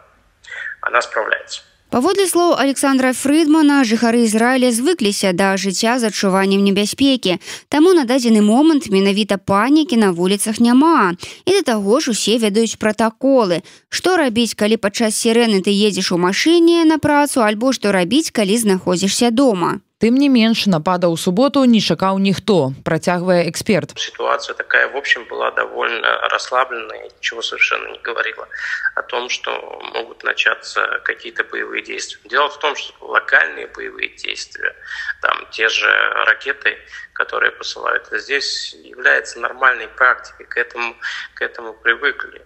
она 0.81 1.01
справляется. 1.01 1.61
Паводле 1.96 2.26
слоў 2.26 2.56
Александра 2.58 3.12
Фрыдмана 3.14 3.84
жыхары 3.86 4.26
Ізраіля 4.26 4.68
звыкліся 4.74 5.30
да 5.32 5.54
жыцця 5.56 5.94
з 6.02 6.10
адчуваннем 6.10 6.64
небяспекі. 6.66 7.38
Таму 7.70 7.94
на 7.94 8.02
дадзены 8.04 8.42
момант 8.42 8.90
менавіта 8.90 9.38
панікі 9.38 9.96
на 9.96 10.10
вуліцах 10.10 10.58
няма. 10.60 11.14
І 11.46 11.56
да 11.56 11.62
таго 11.72 12.00
ж 12.00 12.10
усе 12.10 12.36
ведаюць 12.42 12.76
пратаколы. 12.76 13.62
Што 13.88 14.18
рабіць, 14.18 14.58
калі 14.58 14.76
падчас 14.76 15.14
сірэны 15.14 15.62
ты 15.62 15.70
едзеш 15.70 16.10
у 16.12 16.18
машыне 16.18 16.84
на 16.84 16.98
працу, 16.98 17.40
альбо 17.46 17.72
што 17.72 17.94
рабіць, 17.94 18.34
калі 18.34 18.58
знаходзішся 18.58 19.30
дома. 19.30 19.80
Тым 20.00 20.16
не 20.20 20.28
менш 20.28 20.66
напада 20.68 21.08
ў 21.08 21.16
суботу 21.16 21.64
не 21.64 21.80
чакаў 21.80 22.20
ніхто 22.20 22.76
працягвае 22.84 23.48
эксперт 23.48 23.96
ситуация 23.96 24.52
такая 24.54 24.88
в 24.92 24.96
общем 24.96 25.24
была 25.24 25.50
довольно 25.52 26.28
расслабленная 26.28 27.08
ничего 27.08 27.40
совершенно 27.40 27.88
не 27.88 27.98
говорила 28.00 28.46
о 28.94 29.02
том 29.02 29.30
что 29.30 29.50
могут 29.94 30.22
начаться 30.22 31.00
какие-то 31.02 31.44
боевые 31.44 31.82
действия 31.82 32.20
дело 32.28 32.50
в 32.50 32.58
том 32.58 32.76
что 32.76 32.92
локальные 33.00 33.68
боевые 33.68 34.10
действия 34.16 34.76
там 35.22 35.48
те 35.50 35.68
же 35.70 35.88
ракеты 36.26 36.76
которые 37.14 37.52
посылают 37.52 38.06
здесь 38.12 38.76
является 38.84 39.40
нормальной 39.40 39.88
практикой 39.88 40.44
к 40.44 40.58
этому 40.58 40.94
к 41.34 41.40
этому 41.40 41.72
привыкли 41.72 42.44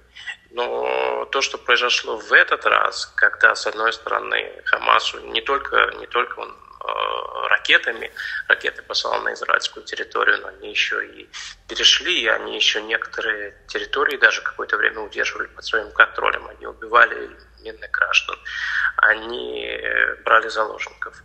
но 0.53 1.27
то, 1.31 1.43
что 1.43 1.59
произошло 1.59 2.17
в 2.17 2.33
этот 2.33 2.67
раз, 2.67 3.07
когда, 3.15 3.55
с 3.55 3.69
одной 3.69 3.93
стороны, 3.93 4.51
Хамасу 4.65 5.21
не 5.29 5.41
только, 5.43 5.93
не 6.01 6.09
только 6.09 6.41
он 6.41 6.53
Э, 6.53 6.64
ракетами. 7.50 8.12
Ракеты 8.48 8.82
посылал 8.82 9.22
на 9.22 9.34
израильскую 9.34 9.86
территорию, 9.86 10.42
но 10.42 10.48
они 10.50 10.70
еще 10.70 11.06
и 11.06 11.30
перешли, 11.68 12.22
и 12.22 12.28
они 12.28 12.56
еще 12.56 12.82
некоторые 12.82 13.56
территории 13.68 14.18
даже 14.18 14.42
какое-то 14.42 14.78
время 14.78 15.02
удерживали 15.02 15.48
под 15.48 15.66
своим 15.66 15.92
контролем. 15.92 16.48
Они 16.48 16.68
убивали 16.68 17.30
мирных 17.62 17.92
граждан, 17.92 18.38
они 18.98 19.82
брали 20.24 20.50
заложников. 20.50 21.16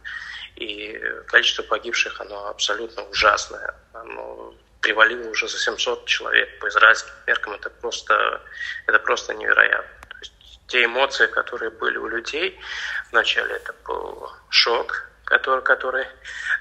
И 0.56 1.00
количество 1.28 1.62
погибших, 1.62 2.20
оно 2.20 2.48
абсолютно 2.48 3.02
ужасное. 3.04 3.74
Оно 3.92 4.54
привалило 4.80 5.28
уже 5.30 5.48
за 5.48 5.58
700 5.58 6.06
человек 6.06 6.58
по 6.58 6.68
израильским 6.68 7.12
меркам. 7.26 7.54
Это 7.54 7.70
просто, 7.70 8.42
это 8.86 8.98
просто 8.98 9.34
невероятно. 9.34 9.90
Те 10.66 10.84
эмоции, 10.84 11.26
которые 11.26 11.70
были 11.70 11.98
у 11.98 12.08
людей, 12.08 12.60
вначале 13.10 13.54
это 13.56 13.74
был 13.84 14.30
шок, 14.50 15.09
который, 15.30 15.62
который 15.62 16.06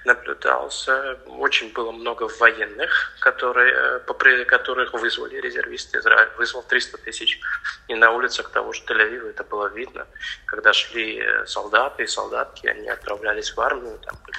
наблюдался. 0.06 1.18
Очень 1.26 1.74
было 1.74 1.92
много 1.92 2.30
военных, 2.40 3.14
которые, 3.20 3.74
э, 3.74 4.00
по 4.02 4.14
которых 4.14 4.94
вызвали 4.94 5.42
резервисты 5.42 5.98
Израиль. 5.98 6.30
Вызвал 6.38 6.62
300 6.62 7.00
тысяч. 7.00 7.40
И 7.88 7.96
на 7.96 8.12
улицах 8.12 8.52
того 8.52 8.72
же 8.72 8.84
Тель-Авива 8.84 9.32
это 9.32 9.44
было 9.44 9.68
видно. 9.68 10.06
Когда 10.46 10.72
шли 10.72 11.20
э, 11.20 11.46
солдаты 11.48 12.04
и 12.04 12.08
солдатки, 12.08 12.68
они 12.68 12.88
отправлялись 12.90 13.56
в 13.56 13.60
армию. 13.60 13.98
Там 14.06 14.16
были 14.24 14.38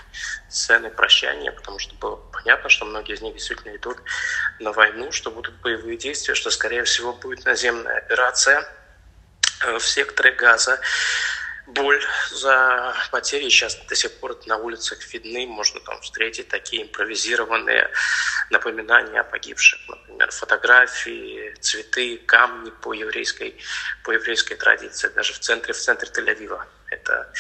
сцены 0.49 0.91
прощания, 0.91 1.51
потому 1.51 1.81
что 1.81 1.95
было 1.97 2.17
понятно, 2.33 2.69
что 2.69 2.85
многие 2.85 3.15
из 3.15 3.23
них 3.23 3.35
действительно 3.35 3.75
идут 3.75 3.99
на 4.61 4.73
войну, 4.73 5.11
что 5.11 5.33
будут 5.33 5.55
боевые 5.61 5.97
действия, 5.97 6.37
что, 6.37 6.51
скорее 6.51 6.85
всего, 6.85 7.13
будет 7.15 7.45
наземная 7.45 7.99
операция 7.99 8.65
э, 9.65 9.77
в 9.77 9.85
секторе 9.85 10.31
Газа 10.31 10.79
боль 11.75 12.03
за 12.31 12.95
потери 13.11 13.49
сейчас 13.49 13.77
до 13.89 13.95
сих 13.95 14.13
пор 14.19 14.39
на 14.47 14.57
улицах 14.57 14.99
видны, 15.13 15.47
можно 15.47 15.81
там 15.81 16.01
встретить 16.01 16.49
такие 16.49 16.83
импровизированные 16.85 17.91
напоминания 18.51 19.21
о 19.21 19.25
погибших, 19.25 19.81
например, 19.89 20.31
фотографии, 20.31 21.55
цветы, 21.61 22.19
камни 22.19 22.71
по 22.83 22.93
еврейской, 22.93 23.57
по 24.05 24.13
еврейской 24.13 24.55
традиции, 24.55 25.09
даже 25.09 25.33
в 25.33 25.39
центре, 25.39 25.73
в 25.73 25.79
центре 25.79 26.09
Тель-Авива. 26.11 26.65
Это, 26.91 27.33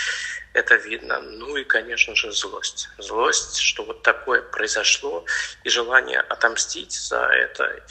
это 0.53 0.77
видно. 0.77 1.21
Ну 1.21 1.57
и, 1.57 1.65
конечно 1.65 2.15
же, 2.15 2.31
злость. 2.33 2.89
Злость, 2.99 3.59
что 3.59 3.85
вот 3.85 4.03
такое 4.03 4.43
произошло, 4.43 5.25
и 5.65 5.71
желание 5.71 6.21
отомстить 6.21 6.93
за 6.93 7.21
это, 7.27 7.85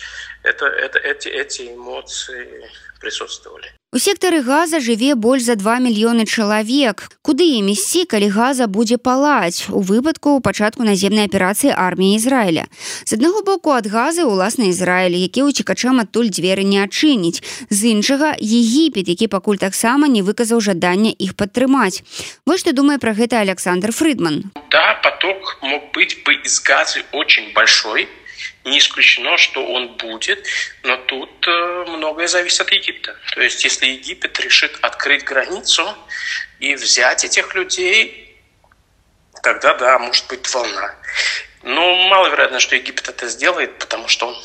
это, 0.43 0.67
это 0.67 0.99
эти, 0.99 1.27
эти 1.27 1.73
эмоции 1.73 2.69
присутствовали. 3.01 3.78
У 3.91 3.97
сектары 3.97 4.43
газа 4.45 4.77
жыве 4.85 5.15
больш 5.17 5.43
за 5.49 5.55
2 5.57 5.79
мільёны 5.81 6.21
чалавек. 6.29 7.09
Куды 7.25 7.57
ім 7.57 7.73
ісці, 7.73 8.05
калі 8.05 8.29
газа 8.29 8.67
будзе 8.69 9.01
палаць 9.01 9.65
у 9.73 9.81
выпадку 9.81 10.37
пачатку 10.45 10.85
наземнай 10.85 11.25
аперацыі 11.25 11.73
арміі 11.73 12.21
Ізраіля. 12.21 12.69
З 13.09 13.17
аднаго 13.17 13.41
боку 13.41 13.73
ад 13.73 13.89
газы 13.89 14.29
ўласна 14.29 14.69
Ізраіль, 14.69 15.17
які 15.17 15.49
ўцікачам 15.49 16.05
адтуль 16.05 16.29
дзверы 16.29 16.61
не 16.69 16.85
адчыніць. 16.85 17.41
З 17.73 17.97
іншага 17.97 18.37
Егіпет, 18.37 19.09
які 19.09 19.25
пакуль 19.25 19.57
таксама 19.57 20.05
не 20.05 20.21
выказаў 20.21 20.61
жадання 20.61 21.09
іх 21.09 21.33
падтрымаць. 21.33 22.05
Вось 22.45 22.61
што 22.61 22.77
думае 22.77 23.01
пра 23.01 23.17
гэта 23.17 23.41
Александр 23.41 23.89
Фрыдман. 23.89 24.53
Да, 24.69 25.01
поток 25.01 25.57
мог 25.65 25.89
быть 25.97 26.21
бы 26.21 26.37
из 26.45 26.61
газы 26.61 27.01
очень 27.09 27.49
большой, 27.57 28.05
не 28.69 28.79
исключено, 28.79 29.37
что 29.37 29.65
он 29.65 29.97
будет, 29.97 30.45
но 30.83 30.97
тут 30.97 31.47
э, 31.47 31.85
многое 31.87 32.27
зависит 32.27 32.61
от 32.61 32.71
Египта. 32.71 33.15
То 33.33 33.41
есть, 33.41 33.63
если 33.63 33.87
Египет 33.87 34.39
решит 34.39 34.77
открыть 34.81 35.23
границу 35.23 35.95
и 36.59 36.75
взять 36.75 37.23
этих 37.23 37.55
людей, 37.55 38.37
тогда 39.43 39.73
да, 39.73 39.99
может 39.99 40.27
быть 40.27 40.47
волна. 40.53 40.95
Но 41.63 41.95
маловероятно, 42.07 42.59
что 42.59 42.75
Египет 42.75 43.09
это 43.09 43.27
сделает, 43.27 43.77
потому 43.79 44.07
что 44.07 44.27
он 44.27 44.35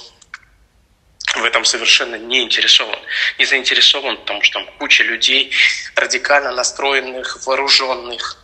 в 1.36 1.44
этом 1.44 1.64
совершенно 1.64 2.16
не 2.16 2.42
интересован. 2.42 2.98
Не 3.38 3.44
заинтересован, 3.44 4.16
потому 4.18 4.42
что 4.42 4.60
там 4.60 4.74
куча 4.78 5.02
людей 5.02 5.52
радикально 5.96 6.52
настроенных, 6.52 7.46
вооруженных, 7.46 8.43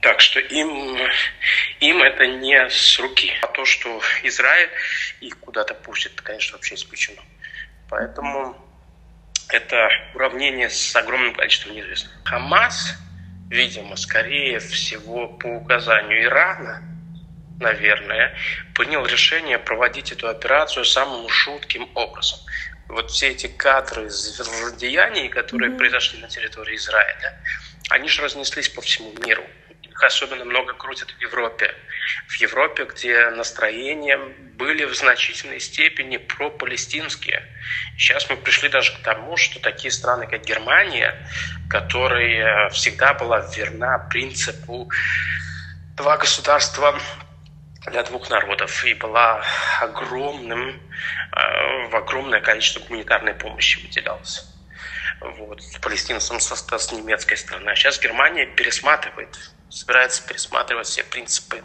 так 0.00 0.20
что 0.20 0.40
им, 0.40 0.96
им 1.80 2.02
это 2.02 2.26
не 2.26 2.68
с 2.68 2.98
руки. 2.98 3.32
А 3.42 3.46
то, 3.48 3.64
что 3.64 4.00
Израиль 4.22 4.70
их 5.20 5.38
куда-то 5.38 5.74
пустит, 5.74 6.20
конечно, 6.20 6.56
вообще 6.56 6.74
исключено. 6.74 7.22
Поэтому 7.88 8.56
это 9.48 9.88
уравнение 10.14 10.70
с 10.70 10.94
огромным 10.94 11.34
количеством 11.34 11.74
неизвестных. 11.74 12.12
Хамас, 12.24 12.96
видимо, 13.48 13.96
скорее 13.96 14.58
всего, 14.58 15.28
по 15.28 15.46
указанию 15.46 16.24
Ирана, 16.24 16.82
наверное, 17.58 18.36
принял 18.74 19.04
решение 19.04 19.58
проводить 19.58 20.12
эту 20.12 20.28
операцию 20.28 20.84
самым 20.84 21.28
шутким 21.28 21.88
образом. 21.94 22.38
Вот 22.88 23.10
все 23.10 23.28
эти 23.28 23.48
кадры 23.48 24.08
злодеяний, 24.08 25.28
которые 25.28 25.70
mm-hmm. 25.70 25.76
произошли 25.78 26.20
на 26.20 26.28
территории 26.28 26.76
Израиля, 26.76 27.38
они 27.90 28.08
же 28.08 28.22
разнеслись 28.22 28.68
по 28.68 28.80
всему 28.80 29.12
миру 29.24 29.44
их 29.98 30.04
особенно 30.04 30.44
много 30.44 30.74
крутят 30.74 31.10
в 31.10 31.20
Европе. 31.20 31.74
В 32.28 32.34
Европе, 32.36 32.84
где 32.84 33.30
настроения 33.30 34.16
были 34.16 34.84
в 34.84 34.94
значительной 34.94 35.60
степени 35.60 36.16
пропалестинские. 36.16 37.42
Сейчас 37.96 38.30
мы 38.30 38.36
пришли 38.36 38.68
даже 38.68 38.92
к 38.92 39.02
тому, 39.02 39.36
что 39.36 39.60
такие 39.60 39.90
страны, 39.90 40.26
как 40.26 40.44
Германия, 40.44 41.14
которая 41.68 42.70
всегда 42.70 43.14
была 43.14 43.40
верна 43.56 43.98
принципу 44.10 44.90
два 45.96 46.16
государства 46.16 46.98
для 47.90 48.02
двух 48.04 48.30
народов 48.30 48.84
и 48.84 48.94
была 48.94 49.42
огромным, 49.80 50.70
э, 50.70 51.88
в 51.88 51.96
огромное 51.96 52.40
количество 52.40 52.80
гуманитарной 52.80 53.34
помощи 53.34 53.80
выделялось 53.80 54.44
вот, 55.20 55.60
палестинцам 55.82 56.40
со, 56.40 56.54
с 56.56 56.92
немецкой 56.92 57.36
стороны. 57.36 57.70
А 57.70 57.74
сейчас 57.74 58.00
Германия 58.00 58.46
пересматривает 58.46 59.36
собирается 59.70 60.26
пересматривать 60.26 60.86
все 60.86 61.04
принципы 61.04 61.62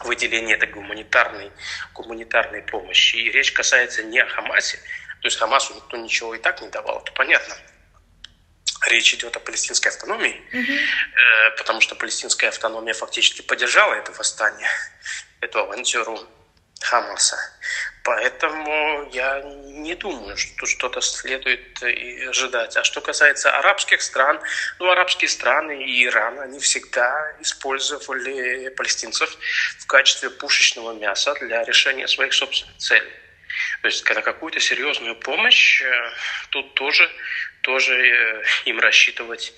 выделения 0.00 0.54
этой 0.54 0.68
гуманитарной, 0.68 1.52
гуманитарной 1.94 2.62
помощи. 2.62 3.16
И 3.16 3.30
речь 3.30 3.52
касается 3.52 4.02
не 4.02 4.18
о 4.18 4.26
Хамасе, 4.26 4.78
то 5.20 5.26
есть 5.26 5.38
Хамасу 5.38 5.74
никто 5.74 5.96
ничего 5.96 6.34
и 6.34 6.38
так 6.38 6.62
не 6.62 6.68
давал, 6.68 7.00
это 7.00 7.12
понятно. 7.12 7.54
Речь 8.88 9.12
идет 9.12 9.36
о 9.36 9.40
палестинской 9.40 9.92
автономии, 9.92 10.42
э, 10.52 11.50
потому 11.58 11.82
что 11.82 11.94
палестинская 11.94 12.48
автономия 12.48 12.94
фактически 12.94 13.42
поддержала 13.42 13.94
это 13.94 14.10
восстание, 14.12 14.70
эту 15.40 15.58
авантюру 15.60 16.18
Хамаса. 16.80 17.36
Поэтому 18.02 19.08
я 19.12 19.42
не 19.42 19.94
думаю, 19.94 20.36
что 20.36 20.66
что-то 20.66 21.00
следует 21.00 21.82
ожидать. 22.28 22.76
А 22.76 22.84
что 22.84 23.00
касается 23.00 23.50
арабских 23.58 24.00
стран, 24.00 24.40
ну, 24.78 24.90
арабские 24.90 25.28
страны 25.28 25.84
и 25.84 26.04
Иран, 26.06 26.40
они 26.40 26.58
всегда 26.60 27.36
использовали 27.40 28.68
палестинцев 28.70 29.36
в 29.78 29.86
качестве 29.86 30.30
пушечного 30.30 30.92
мяса 30.92 31.34
для 31.40 31.64
решения 31.64 32.08
своих 32.08 32.32
собственных 32.32 32.78
целей. 32.78 33.12
То 33.82 33.88
есть, 33.88 34.02
когда 34.04 34.22
какую-то 34.22 34.60
серьезную 34.60 35.16
помощь, 35.16 35.82
э, 35.82 36.12
тут 36.50 36.74
тоже, 36.74 37.10
тоже 37.62 37.94
э, 37.94 38.44
им 38.66 38.78
рассчитывать, 38.78 39.52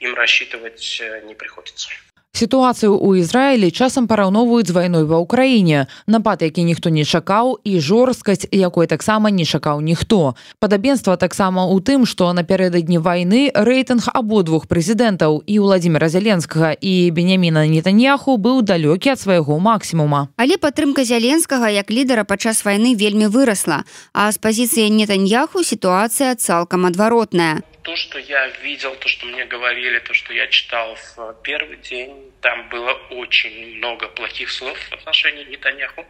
им 0.00 0.14
рассчитывать 0.14 0.98
э, 1.00 1.22
не 1.24 1.34
приходится. 1.34 1.88
Сітуацыю 2.32 2.96
ў 2.96 3.20
Ізраілі 3.20 3.68
часам 3.68 4.08
параўноўваюць 4.08 4.64
з 4.64 4.72
вайной 4.72 5.04
ва 5.04 5.20
ўкраіне, 5.20 5.84
напад, 6.08 6.40
які 6.40 6.64
ніхто 6.64 6.88
не 6.88 7.04
чакаў 7.04 7.60
і 7.60 7.76
жорсткасць, 7.76 8.48
якой 8.48 8.88
таксама 8.88 9.28
не 9.28 9.44
чакаў 9.44 9.84
ніхто. 9.84 10.32
Падабенства 10.56 11.20
таксама 11.20 11.68
ў 11.68 11.84
тым, 11.84 12.08
што 12.08 12.32
напярэдадні 12.32 13.04
вайны 13.04 13.52
рэйтынг 13.52 14.08
абодвух 14.16 14.64
прэзідэнтаў 14.64 15.44
і 15.44 15.54
ўладзіміра 15.60 16.08
зяленскага 16.08 16.72
і 16.72 17.12
беняміна 17.12 17.68
нетаньяху 17.68 18.40
быў 18.40 18.64
далёкі 18.64 19.12
ад 19.12 19.20
свайго 19.20 19.60
максімума. 19.60 20.32
Але 20.40 20.56
падтрымка 20.56 21.04
зяленскага 21.04 21.68
як 21.68 21.92
лідара 21.92 22.24
падчас 22.24 22.64
вайны 22.64 22.96
вельмі 22.96 23.28
вырасла, 23.28 23.84
а 24.16 24.32
з 24.32 24.40
пазіцыі 24.40 24.88
нетаньяху 24.88 25.60
сітуацыя 25.60 26.32
цалкам 26.40 26.88
адваротная 26.88 27.60
то, 27.82 27.96
что 27.96 28.18
я 28.18 28.48
видел, 28.48 28.94
то, 28.96 29.08
что 29.08 29.26
мне 29.26 29.44
говорили, 29.44 29.98
то, 29.98 30.14
что 30.14 30.32
я 30.32 30.46
читал 30.48 30.96
в 31.16 31.34
первый 31.42 31.76
день, 31.76 32.32
там 32.40 32.68
было 32.68 32.92
очень 33.10 33.76
много 33.76 34.08
плохих 34.08 34.50
слов 34.50 34.78
в 34.78 34.92
отношении 34.92 35.44
Нетаньяху 35.44 36.06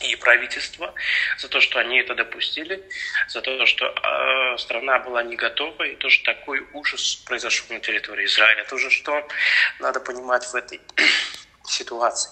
и 0.00 0.16
правительства 0.16 0.94
за 1.38 1.48
то, 1.48 1.60
что 1.60 1.78
они 1.80 1.98
это 1.98 2.14
допустили, 2.14 2.82
за 3.28 3.40
то, 3.40 3.66
что 3.66 3.86
э, 3.86 4.58
страна 4.58 4.98
была 4.98 5.22
не 5.22 5.36
готова, 5.36 5.82
и 5.84 5.96
то, 5.96 6.08
что 6.08 6.24
такой 6.34 6.66
ужас 6.72 7.16
произошел 7.26 7.66
на 7.70 7.80
территории 7.80 8.26
Израиля. 8.26 8.64
То 8.64 8.78
же, 8.78 8.90
что 8.90 9.26
надо 9.80 10.00
понимать 10.00 10.44
в 10.44 10.54
этой 10.54 10.80
ситуации. 11.64 12.30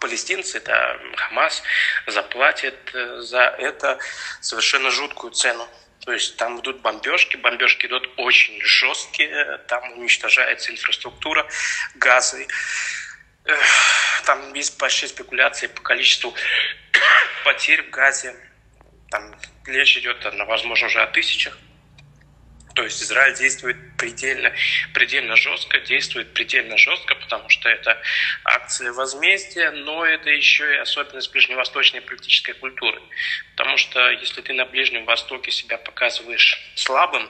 Палестинцы, 0.00 0.60
да, 0.60 0.98
Хамас 1.16 1.62
заплатит 2.06 2.76
э, 2.94 3.20
за 3.20 3.42
это 3.58 3.98
совершенно 4.40 4.90
жуткую 4.90 5.32
цену. 5.32 5.68
То 6.00 6.12
есть 6.12 6.36
там 6.36 6.60
идут 6.60 6.80
бомбежки, 6.80 7.36
бомбежки 7.36 7.86
идут 7.86 8.08
очень 8.16 8.60
жесткие, 8.62 9.58
там 9.68 9.98
уничтожается 9.98 10.72
инфраструктура, 10.72 11.46
газы. 11.94 12.46
Там 14.24 14.52
есть 14.54 14.78
большие 14.78 15.08
спекуляции 15.08 15.66
по 15.66 15.82
количеству 15.82 16.34
потерь 17.44 17.82
в 17.82 17.90
газе. 17.90 18.34
Там 19.10 19.34
речь 19.66 19.96
идет, 19.98 20.24
возможно, 20.46 20.86
уже 20.86 21.00
о 21.02 21.06
тысячах. 21.06 21.58
То 22.74 22.84
есть 22.84 23.02
Израиль 23.02 23.36
действует 23.36 23.76
предельно, 23.96 24.52
предельно 24.94 25.36
жестко, 25.36 25.80
действует 25.80 26.32
предельно 26.34 26.76
жестко, 26.78 27.14
потому 27.16 27.48
что 27.48 27.68
это 27.68 28.00
акция 28.44 28.92
возмездия, 28.92 29.70
но 29.70 30.04
это 30.04 30.30
еще 30.30 30.74
и 30.74 30.78
особенность 30.78 31.32
ближневосточной 31.32 32.00
политической 32.00 32.52
культуры. 32.52 33.00
Потому 33.56 33.76
что 33.76 34.10
если 34.10 34.40
ты 34.40 34.52
на 34.52 34.64
Ближнем 34.66 35.04
Востоке 35.04 35.50
себя 35.50 35.78
показываешь 35.78 36.60
слабым, 36.76 37.28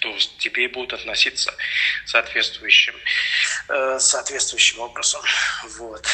то 0.00 0.16
тебе 0.38 0.64
и 0.64 0.68
будут 0.68 0.94
относиться 0.94 1.54
соответствующим, 2.06 2.94
э, 3.68 3.98
соответствующим 4.00 4.80
образом. 4.80 5.22
Вот. 5.78 6.04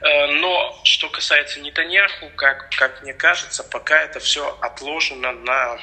Э, 0.00 0.26
но 0.26 0.80
что 0.84 1.08
касается 1.08 1.60
Нетаньяху, 1.60 2.30
как, 2.30 2.70
как 2.76 3.02
мне 3.02 3.14
кажется, 3.14 3.62
пока 3.62 4.02
это 4.02 4.18
все 4.18 4.58
отложено 4.60 5.32
на 5.32 5.78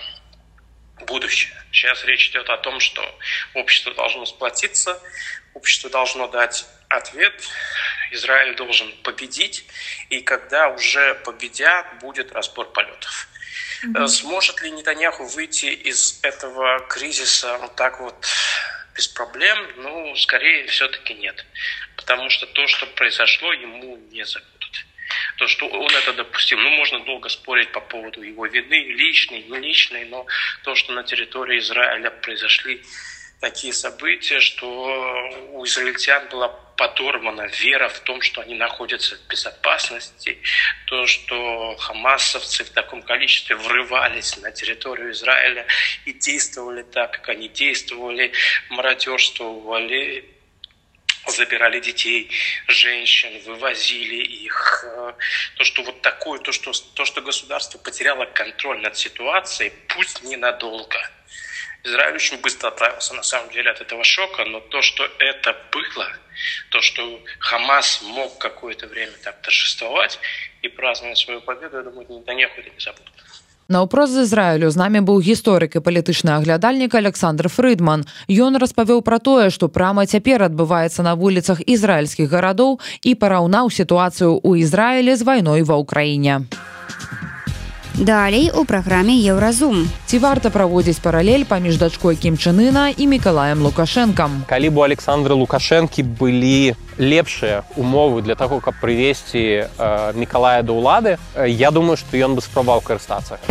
будущее. 1.06 1.54
Сейчас 1.72 2.04
речь 2.06 2.30
идет 2.30 2.50
о 2.50 2.58
том, 2.58 2.80
что 2.80 3.04
общество 3.54 3.94
должно 3.94 4.26
сплотиться, 4.26 5.02
общество 5.54 5.90
должно 5.90 6.28
дать 6.28 6.66
ответ, 6.90 7.34
Израиль 8.12 8.56
должен 8.56 8.92
победить, 9.04 9.66
и 10.10 10.22
когда 10.22 10.70
уже 10.70 11.16
победят, 11.26 12.00
будет 12.00 12.32
разбор 12.32 12.72
полетов. 12.72 13.28
Mm-hmm. 13.86 14.08
Сможет 14.08 14.62
ли 14.62 14.72
Нетаньяху 14.72 15.26
выйти 15.26 15.66
из 15.66 16.20
этого 16.24 16.80
кризиса 16.88 17.58
вот 17.58 17.76
так 17.76 18.00
вот 18.00 18.26
без 18.96 19.08
проблем? 19.08 19.58
Ну, 19.78 20.16
скорее 20.16 20.68
все-таки 20.68 21.14
нет. 21.16 21.46
Потому 21.98 22.30
что 22.30 22.46
то, 22.48 22.66
что 22.68 22.86
произошло, 22.88 23.52
ему 23.52 23.98
не 24.12 24.26
забудут 24.26 24.86
то, 25.38 25.48
что 25.48 25.68
он 25.68 25.90
это 25.96 26.14
допустил. 26.14 26.58
Ну, 26.58 26.70
можно 26.70 27.00
долго 27.00 27.30
спорить 27.30 27.72
по 27.72 27.82
поводу 27.82 28.22
его 28.22 28.46
вины, 28.46 28.94
личной, 28.94 29.44
не 29.44 29.60
личной, 29.60 30.06
но 30.06 30.26
то, 30.64 30.76
что 30.76 30.94
на 30.94 31.04
территории 31.04 31.60
Израиля 31.60 32.10
произошли 32.10 32.82
такие 33.44 33.74
события, 33.74 34.40
что 34.40 34.66
у 35.52 35.66
израильтян 35.66 36.30
была 36.30 36.48
подорвана 36.78 37.48
вера 37.48 37.90
в 37.90 38.00
том, 38.00 38.22
что 38.22 38.40
они 38.42 38.56
находятся 38.56 39.18
в 39.18 39.28
безопасности, 39.28 40.42
то, 40.88 41.06
что 41.06 41.76
хамасовцы 41.78 42.64
в 42.64 42.70
таком 42.70 43.02
количестве 43.02 43.56
врывались 43.58 44.38
на 44.38 44.52
территорию 44.52 45.12
Израиля 45.12 45.66
и 46.06 46.14
действовали 46.14 46.84
так, 46.84 47.12
как 47.12 47.30
они 47.30 47.50
действовали, 47.50 48.32
мародерствовали, 48.70 50.33
забирали 51.28 51.80
детей, 51.80 52.30
женщин, 52.68 53.42
вывозили 53.46 54.24
их. 54.24 54.86
То, 55.56 55.64
что 55.64 55.84
вот 55.84 56.02
такое, 56.02 56.40
то, 56.40 56.52
что, 56.52 56.72
то, 56.94 57.06
что 57.06 57.22
государство 57.22 57.78
потеряло 57.78 58.26
контроль 58.26 58.82
над 58.82 58.98
ситуацией, 58.98 59.72
пусть 59.88 60.24
ненадолго. 60.24 61.00
Израиль 61.86 62.16
очень 62.16 62.38
быстро 62.38 62.70
оправился, 62.70 63.14
на 63.14 63.24
самом 63.24 63.52
деле, 63.52 63.72
от 63.72 63.82
этого 63.82 64.04
шока, 64.06 64.46
но 64.46 64.62
то, 64.62 64.82
что 64.82 65.06
это 65.20 65.54
было, 65.72 66.16
то, 66.70 66.80
что 66.80 67.22
Хамас 67.40 68.02
мог 68.04 68.38
какое-то 68.38 68.88
время 68.88 69.12
так 69.24 69.42
торжествовать 69.42 70.18
и 70.62 70.70
праздновать 70.70 71.18
свою 71.18 71.42
победу, 71.42 71.78
я 71.78 71.84
думаю, 71.84 72.08
Нетаньяху 72.10 72.62
это 72.62 72.70
не 72.70 72.80
забудут. 72.80 73.12
Наўпрост 73.74 74.14
з 74.14 74.30
Ізраілю 74.30 74.70
з 74.70 74.78
намі 74.78 75.02
быў 75.02 75.18
гісторык 75.26 75.78
і 75.78 75.82
палітычны 75.82 76.30
аглядальнік 76.38 76.94
Александр 76.94 77.50
Фрыдман. 77.50 78.06
Ён 78.30 78.62
распавёў 78.62 79.02
пра 79.02 79.18
тое, 79.18 79.50
што 79.50 79.66
прама 79.66 80.06
цяпер 80.06 80.46
адбываецца 80.46 81.02
на 81.02 81.18
вуліцах 81.18 81.58
ізраільскіх 81.66 82.30
гарадоў 82.30 82.78
і 83.02 83.18
параўнаў 83.18 83.74
сітуацыю 83.74 84.38
ў 84.46 84.62
Ізраілі 84.62 85.18
з 85.18 85.26
вайной 85.26 85.66
ва 85.66 85.82
ўкраіне. 85.82 86.46
Далей 87.99 88.51
у 88.55 88.65
праграме 88.65 89.19
Еўразум. 89.19 89.91
Ці 90.07 90.19
варта 90.23 90.51
праводзіць 90.55 91.03
паралель 91.03 91.43
паміж 91.43 91.83
дачкой 91.83 92.15
Кімчанына 92.15 92.95
і 92.95 93.07
Мікалаем 93.11 93.59
Лукашэнкам. 93.67 94.47
Калі 94.47 94.71
б 94.71 94.79
у 94.79 94.83
Александры 94.87 95.35
Лукашэнкі 95.35 96.07
былі 96.07 96.79
лепшыя 96.99 97.67
умовы 97.75 98.23
для 98.23 98.39
таго, 98.39 98.61
каб 98.61 98.79
прывесці 98.79 99.67
э, 99.67 100.13
Мікалая 100.15 100.63
да 100.63 100.73
ўлады, 100.79 101.19
э, 101.35 101.51
я 101.51 101.71
думаю, 101.71 101.97
што 101.99 102.15
ён 102.15 102.39
бы 102.39 102.41
спрабаваў 102.41 102.87
карыстацца. 102.87 103.43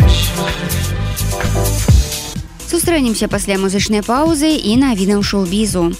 Сустрэнемся 2.64 3.28
пасля 3.28 3.60
музычнай 3.60 4.00
паўзы 4.00 4.56
і 4.56 4.80
навінаў 4.80 5.20
шоу-бізу. 5.20 5.92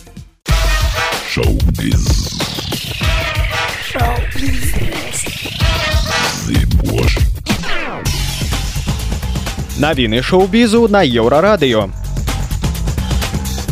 Шоу-біз. 1.28 2.04
Шоу-біз. 3.92 4.78
Навіны 9.79 10.21
шоу-бізу 10.21 10.87
на 10.87 11.01
еўрарадыё. 11.01 11.89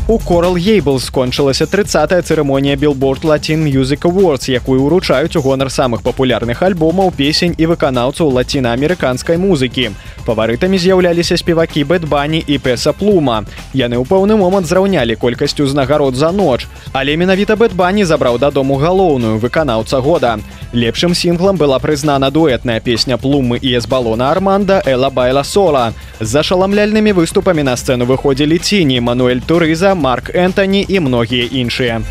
У 0.08 0.18
Coral 0.18 0.58
Гейбл 0.58 1.00
скончылася 1.00 1.66
30 1.66 2.26
цырымонія 2.26 2.76
Billboard 2.76 3.22
Latin 3.22 3.62
Music 3.64 4.02
Awards, 4.10 4.50
якую 4.50 4.82
ўручаюць 4.84 5.38
у 5.38 5.42
гонар 5.42 5.70
самых 5.70 6.02
папулярных 6.02 6.64
альбомаў 6.64 7.14
песень 7.14 7.54
і 7.58 7.70
выканаўцаў 7.70 8.34
лацінаамерыканскай 8.34 9.38
музыкі. 9.38 9.94
Фаварытамі 10.26 10.82
з'яўляліся 10.82 11.38
спевакі 11.38 11.86
бэтбані 11.86 12.44
і 12.48 12.58
песа 12.58 12.94
плума. 12.94 13.46
Яны 13.72 14.02
ў 14.02 14.04
пэўны 14.10 14.36
момант 14.36 14.66
зраўнялі 14.68 15.16
колькасць 15.16 15.62
узнагарод 15.62 16.18
за 16.18 16.32
ноч, 16.34 16.66
але 16.92 17.16
менавіта 17.16 17.56
Бэд 17.56 17.76
Бані 17.76 18.04
забраў 18.04 18.42
дадому 18.42 18.82
галоўную 18.82 19.38
выканаўца 19.38 20.02
года. 20.02 20.40
Лепшым 20.73 21.15
сінглам 21.15 21.57
была 21.57 21.79
прызнана 21.79 22.31
дуэтная 22.31 22.81
песня 22.81 23.17
плумы 23.17 23.59
і 23.63 23.77
эсбалона 23.79 24.31
арманда 24.31 24.83
эла 24.85 25.11
байла 25.11 25.45
сола. 25.45 25.95
З 26.21 26.43
ашаламляльнымі 26.43 27.13
выступамі 27.13 27.63
на 27.63 27.77
сцэну 27.77 28.05
выходзілі 28.05 28.59
ціні 28.59 29.01
мануэль 29.01 29.41
турыза 29.41 29.95
марк 29.95 30.35
энтоні 30.35 30.85
і 30.89 31.01
многія 31.01 31.49
іншыя 31.51 32.03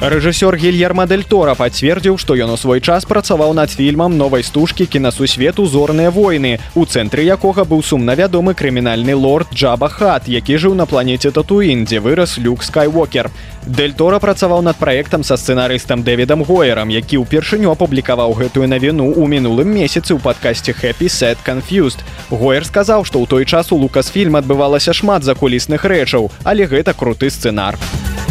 Рэжысёр 0.00 0.56
гильерма 0.56 1.06
дэль 1.10 1.24
Тора 1.26 1.56
пацвердзіў 1.58 2.18
што 2.22 2.36
ён 2.38 2.54
у 2.54 2.56
свой 2.56 2.80
час 2.80 3.02
працаваў 3.04 3.50
над 3.50 3.70
фільмам 3.74 4.14
новай 4.16 4.44
стужкі 4.46 4.86
кінасусвету. 4.86 5.66
Зорныя 5.66 6.10
войны 6.10 6.60
у 6.78 6.86
цэнтры 6.86 7.26
якога 7.26 7.64
быў 7.66 7.82
сумна 7.82 8.14
вядомы 8.14 8.54
крымінальны 8.54 9.18
лорд 9.18 9.50
джаба 9.52 9.88
хат 9.88 10.28
які 10.28 10.54
жыў 10.54 10.74
на 10.78 10.86
планеце 10.86 11.32
татуін 11.34 11.82
дзе 11.84 11.98
вырас 11.98 12.38
люк 12.38 12.62
скайвокер 12.62 13.30
дель 13.66 13.92
тора 13.92 14.20
працаваў 14.22 14.62
над 14.62 14.76
праектам 14.78 15.24
са 15.24 15.34
сцэнарыстам 15.34 16.06
дэвідам 16.06 16.46
гоерам 16.46 16.94
які 16.94 17.18
ўпершыню 17.26 17.74
апублікаваў 17.74 18.38
гэтую 18.38 18.70
навіну 18.70 19.10
ў 19.18 19.26
мінулым 19.26 19.66
месяцы 19.66 20.14
ў 20.14 20.22
падкасці 20.22 20.78
happy 20.78 21.10
set 21.10 21.42
confused 21.42 22.06
гоер 22.30 22.62
сказаў 22.62 23.02
што 23.02 23.18
ў 23.18 23.26
той 23.26 23.44
час 23.44 23.74
у 23.74 23.82
лукасфільм 23.82 24.38
адбывалася 24.38 24.94
шмат 24.94 25.26
закулісных 25.26 25.82
рэчаў 25.82 26.30
але 26.44 26.70
гэта 26.70 26.94
круты 26.94 27.34
сцэнар. 27.34 27.74
у 27.74 28.27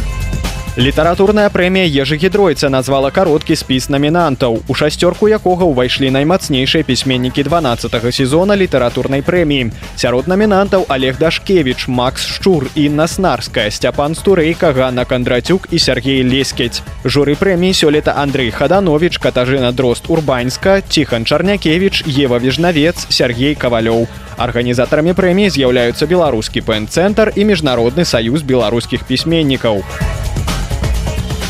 літаратурная 0.76 1.50
прэмія 1.52 1.84
ежы 2.00 2.16
гідройца 2.16 2.70
назвала 2.72 3.10
кароткі 3.12 3.52
спіс 3.60 3.90
намінантаў 3.92 4.62
у 4.64 4.72
шасцёрку 4.72 5.28
якога 5.28 5.68
ўвайшлі 5.68 6.08
наймацнейшыя 6.08 6.80
пісьменнікі 6.80 7.44
12 7.44 7.92
сезона 8.08 8.56
літаратурнай 8.56 9.20
прэміі 9.20 9.68
сярод 10.00 10.32
намінантаў 10.32 10.88
олег 10.88 11.20
дашкевич 11.20 11.88
макс 11.92 12.24
шчур 12.24 12.72
інна 12.74 13.04
снарская 13.04 13.68
сцяпан 13.68 14.16
стурэйка 14.16 14.72
ганна 14.72 15.04
кандратюк 15.04 15.68
і 15.68 15.78
сергей 15.78 16.24
лескець 16.24 16.80
журы 17.04 17.36
прэміі 17.36 17.76
сёлета 17.76 18.16
андрей 18.16 18.48
хаданович 18.48 19.20
катажына 19.20 19.76
дрозд 19.76 20.08
урбаньска 20.08 20.80
ціхан 20.80 21.28
чарнякевич 21.28 22.08
ева 22.08 22.40
вежнавец 22.40 23.12
сергей 23.12 23.52
кавалёў 23.54 24.08
арганізатарамі 24.40 25.12
прэміі 25.12 25.52
з'яўляюцца 25.52 26.08
беларускі 26.08 26.64
пэн-цэнтр 26.64 27.36
і 27.36 27.44
міжнародны 27.44 28.08
саюз 28.08 28.40
беларускіх 28.40 29.04
пісьменнікаў 29.04 29.84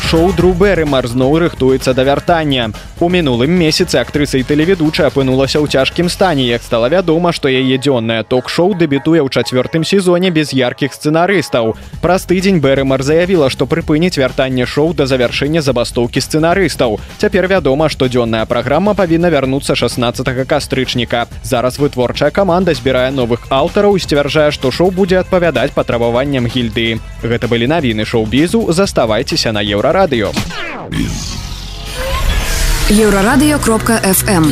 Шоу 0.08 0.32
друберы 0.32 0.86
марзноў 0.88 1.34
рыхтуецца 1.36 1.92
да 1.92 2.00
вяртання. 2.00 2.70
У 2.98 3.10
мінулым 3.12 3.52
месяцы 3.52 4.00
актрыса 4.00 4.40
і 4.40 4.44
тэлеведучая 4.48 5.12
апынулася 5.12 5.60
ў 5.60 5.68
цяжкім 5.68 6.08
стане 6.08 6.48
як 6.48 6.64
стала 6.64 6.88
вядома 6.88 7.28
што 7.36 7.52
яе 7.52 7.76
дзённае 7.76 8.24
ток-шоу 8.24 8.72
дэбітуе 8.72 9.20
ў 9.20 9.28
чацвёртым 9.28 9.84
сезоне 9.84 10.32
без 10.32 10.56
яркіх 10.56 10.96
сцэнарыстаў. 10.96 11.76
Праз 12.00 12.24
тыдзень 12.24 12.64
бэрымар 12.64 13.04
заявіла 13.04 13.52
што 13.52 13.68
прыпыніць 13.68 14.16
вяртанне 14.16 14.64
шоу 14.64 14.96
да 14.96 15.04
завяршэння 15.04 15.60
забастоўкі 15.60 16.24
сцэнарыстаў. 16.24 16.96
Цяпер 17.20 17.44
вядома 17.44 17.92
што 17.92 18.08
дзённая 18.08 18.48
праграма 18.48 18.96
павінна 18.96 19.28
вярнуцца 19.28 19.76
16 19.76 20.24
кастрычніка. 20.48 21.28
Зараз 21.44 21.76
вытворчая 21.76 22.32
каманда 22.32 22.72
збірае 22.72 23.12
новых 23.12 23.44
аўтараў 23.52 24.00
сцвярджае 24.00 24.56
што 24.56 24.72
шоу 24.72 24.88
будзе 24.88 25.20
адпавядаць 25.20 25.76
патрабаванням 25.76 26.48
гільды 26.48 26.96
гэта 27.20 27.44
былі 27.44 27.68
навіны 27.68 28.08
шоу-бізу. 28.08 28.72
Заставайцеся 28.72 29.52
на 29.52 29.60
еўра 29.60 29.97
радыё 29.98 30.30
еўрарадыё 33.04 33.58
кропка 33.58 33.96
фм 34.18 34.44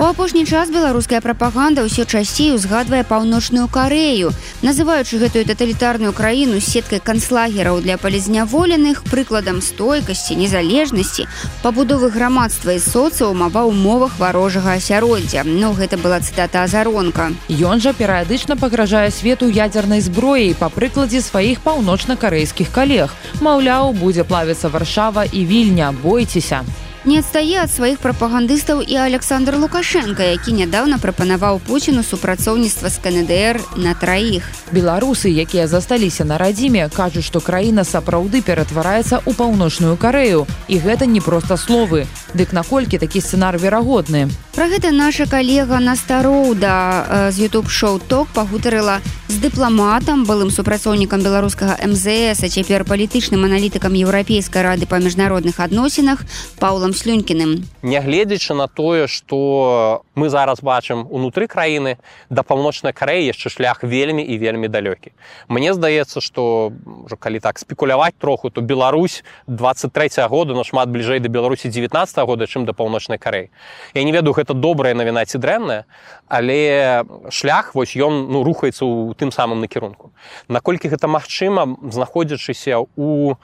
У 0.00 0.02
апошні 0.02 0.46
час 0.48 0.70
беларуская 0.72 1.18
прапаганда 1.20 1.82
ўсё 1.84 2.08
часцей 2.08 2.54
узгадвае 2.56 3.04
паўночную 3.04 3.68
карею 3.68 4.32
называючы 4.64 5.20
гэтую 5.20 5.44
таталітарную 5.44 6.12
краіну 6.16 6.56
сеткай 6.56 7.04
канцлагераў 7.04 7.84
для 7.84 7.98
палізняволеных 8.00 9.04
прыкладам 9.12 9.60
стойкасці 9.60 10.40
незалежнасці 10.40 11.28
пабудовы 11.60 12.08
грамадства 12.16 12.72
і 12.72 12.80
соцыума 12.80 13.52
ва 13.52 13.68
ўмовах 13.68 14.16
варожага 14.16 14.80
асяроддзя. 14.80 15.44
Но 15.44 15.76
гэта 15.76 16.00
была 16.00 16.24
цытата 16.24 16.64
азаронка. 16.64 17.36
Ён 17.52 17.84
жа 17.84 17.92
перыядычна 17.92 18.56
пагражае 18.56 19.12
свету 19.12 19.52
ядзернай 19.52 20.00
зброяй 20.00 20.56
па 20.56 20.72
прыкладзе 20.72 21.20
сваіх 21.20 21.60
паўночна-карэйскіх 21.60 22.72
калег. 22.72 23.12
Маўляў 23.44 23.92
будзе 23.92 24.24
плавіцца 24.24 24.72
варшава 24.72 25.28
і 25.28 25.44
вільня 25.44 25.92
бойцеся 25.92 26.64
Не 27.08 27.22
адстае 27.24 27.56
ад 27.64 27.72
сваіх 27.72 27.96
прапагандыстаў 28.04 28.82
і 28.84 28.96
Александр 29.00 29.56
Лукашенко, 29.56 30.20
які 30.20 30.52
нядаўна 30.52 30.98
прапанаваў 31.00 31.56
Пуціну 31.64 32.04
супрацоўніцтва 32.04 32.92
з 32.92 33.00
КНДР 33.00 33.56
на 33.80 33.96
траіх. 33.96 34.44
Беларусы, 34.68 35.32
якія 35.32 35.64
засталіся 35.64 36.28
на 36.28 36.36
радзіме, 36.36 36.92
кажуць, 36.92 37.24
што 37.24 37.40
краіна 37.40 37.88
сапраўды 37.88 38.44
ператвараецца 38.44 39.24
ў 39.24 39.32
паўночную 39.32 39.96
карею. 39.96 40.44
І 40.68 40.76
гэта 40.76 41.08
не 41.08 41.24
проста 41.24 41.56
словы. 41.56 42.04
Дык 42.36 42.52
наколькі 42.52 43.00
такі 43.00 43.24
сцэнар 43.24 43.56
верагодны. 43.56 44.28
Пра 44.52 44.68
гэта 44.68 44.92
наша 44.92 45.24
калега 45.24 45.80
Настароўда 45.80 47.32
з 47.32 47.48
YouTube 47.48 47.72
шоу 47.72 47.96
ток 47.96 48.28
пагутарыла 48.36 49.00
з 49.30 49.40
дыпламатам, 49.40 50.26
былым 50.28 50.50
супрацоўнікам 50.50 51.22
беларускага 51.22 51.80
МЗС, 51.80 52.44
а 52.44 52.48
цяпер 52.50 52.84
палітычным 52.84 53.46
аналітыкам 53.46 53.96
еўрапейскай 53.96 54.62
рады 54.62 54.84
па 54.90 54.98
міжнародных 55.00 55.62
адносінах 55.64 56.26
Паўлам 56.58 56.89
Павлам 56.90 56.94
слюнькіным 56.94 57.50
нягледзячы 57.82 58.54
на 58.54 58.66
тое 58.66 59.06
што 59.06 60.02
мы 60.14 60.28
зараз 60.28 60.58
бачым 60.60 61.06
унутры 61.06 61.46
краіны 61.46 61.98
да 62.30 62.42
паўночнай 62.42 62.92
карэі 62.92 63.30
яшчэ 63.30 63.50
шлях 63.50 63.84
вельмі 63.84 64.22
і 64.26 64.38
вельмі 64.38 64.66
далёкі. 64.66 65.14
Мне 65.48 65.74
здаецца 65.74 66.20
што 66.20 66.72
калі 67.18 67.38
так 67.38 67.58
спекуляваць 67.58 68.18
троху 68.18 68.50
то 68.50 68.60
Беларусь 68.60 69.22
23 69.46 70.26
году 70.26 70.54
нашмат 70.54 70.90
бліжэй 70.90 71.20
да 71.20 71.28
беларусі 71.28 71.70
19 71.70 72.26
года 72.26 72.46
чым 72.46 72.66
да 72.66 72.72
паўночнай 72.72 73.18
карэй 73.18 73.50
я 73.94 74.02
не 74.02 74.12
ведаю 74.12 74.34
гэта 74.34 74.54
добрая 74.54 74.94
навіна 74.94 75.24
ці 75.26 75.38
дрэнная 75.38 75.84
але 76.26 77.04
шлях 77.30 77.74
вось 77.74 77.94
ён 77.94 78.34
ну 78.34 78.42
рухаецца 78.42 78.82
ў 78.82 79.14
тым 79.14 79.30
самым 79.30 79.60
накірунку. 79.60 80.10
Наколькі 80.48 80.90
гэта 80.90 81.06
магчыма 81.06 81.70
знаходзячыся 81.86 82.82
у 82.96 83.38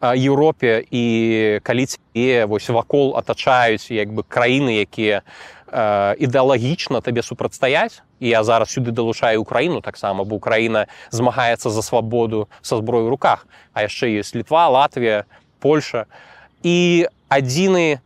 Еўропе 0.00 0.84
і 0.90 1.04
калі 1.62 1.86
і 2.14 2.44
вось 2.44 2.68
вакол 2.68 3.16
атачаюць 3.16 3.90
як 3.90 4.12
бы 4.12 4.22
краіны 4.28 4.76
якія 4.84 5.22
ідэалагічна 6.20 7.00
табе 7.00 7.22
супрацьстаяць. 7.22 8.02
І 8.20 8.28
я 8.28 8.44
зараз 8.44 8.70
сюды 8.72 8.92
далучаю 8.92 9.40
украіну 9.40 9.80
таксама 9.80 10.24
бо 10.24 10.36
украіна 10.36 10.86
змагаецца 11.10 11.70
за 11.70 11.82
свабоду 11.82 12.48
са 12.62 12.76
зброю 12.76 13.10
руках. 13.10 13.46
А 13.72 13.82
яшчэ 13.82 14.20
ёсць 14.20 14.36
літва 14.36 14.68
латвія 14.68 15.24
польша. 15.60 16.06
І 16.62 17.08
адзіны 17.28 18.00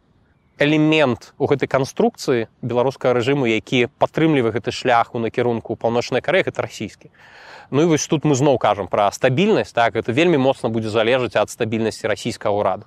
элемент 0.60 1.32
у 1.40 1.48
гэтай 1.48 1.66
канструкцыі 1.66 2.46
беларускага 2.60 3.16
рэжыму 3.16 3.48
які 3.48 3.88
падтрымлівае 3.98 4.52
гэты 4.52 4.70
шлях 4.70 5.16
у 5.16 5.18
накірунку 5.18 5.74
паўночнай 5.74 6.20
карэ 6.20 6.44
это 6.44 6.62
расійскі. 6.62 7.08
Ну 7.70 7.82
і 7.82 7.86
вось 7.86 8.06
тут 8.06 8.28
мы 8.28 8.36
зноў 8.36 8.60
кажам 8.60 8.86
пра 8.86 9.10
стабільнасць 9.10 9.72
так 9.72 9.96
это 9.96 10.12
вельмі 10.12 10.36
моцна 10.36 10.68
будзе 10.68 10.92
залежаць 10.92 11.34
ад 11.40 11.50
стабільнасці 11.50 12.06
расійскага 12.06 12.52
ўраду. 12.52 12.84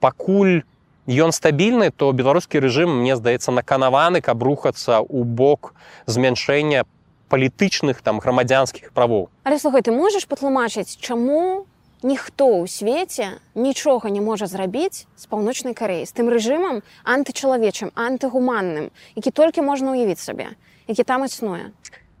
Пакуль 0.00 0.66
ён 1.06 1.30
стабільны 1.30 1.94
то 1.94 2.10
беларускі 2.10 2.58
рэжым 2.58 3.00
мне 3.00 3.14
здаецца 3.16 3.54
наканаваны 3.54 4.20
каб 4.20 4.42
рухацца 4.42 4.98
ў 5.06 5.22
бок 5.22 5.74
змяншэння 6.06 6.84
палітычных 7.30 8.02
там 8.02 8.18
грамадзянскіх 8.20 8.92
правоў. 8.92 9.30
Але 9.44 9.58
слухай 9.62 9.80
ты 9.80 9.94
можаш 9.94 10.26
патлумачыць 10.26 10.98
чаму 10.98 11.70
ніхто 12.02 12.62
ў 12.62 12.66
свеце 12.66 13.38
нічога 13.54 14.10
не 14.10 14.20
можа 14.20 14.46
зрабіць 14.50 15.06
з 15.16 15.24
паўночнай 15.30 15.74
кареі 15.74 16.06
з 16.06 16.12
тым 16.12 16.28
рэжымам 16.28 16.82
антычалавечым 17.06 17.94
антыгуманным 17.94 18.90
які 19.14 19.30
толькі 19.30 19.62
можна 19.62 19.94
ўявіць 19.94 20.22
сабе 20.22 20.58
які 20.90 21.04
там 21.06 21.24
існуе. 21.24 21.70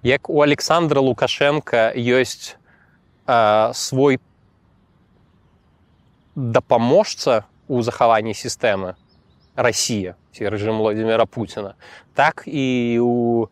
Як 0.02 0.30
у 0.30 0.42
александра 0.42 1.00
лукашенко 1.00 1.92
ёсць 1.94 2.54
э, 3.26 3.70
свой 3.74 4.18
дапаможца 6.34 7.44
у 7.68 7.82
захаванні 7.82 8.34
сістэмы 8.34 8.94
Росія 9.56 10.14
ці 10.32 10.48
рэжым 10.48 10.78
владимира 10.78 11.26
путина 11.26 11.74
так 12.14 12.46
і 12.46 12.98
у 13.02 13.50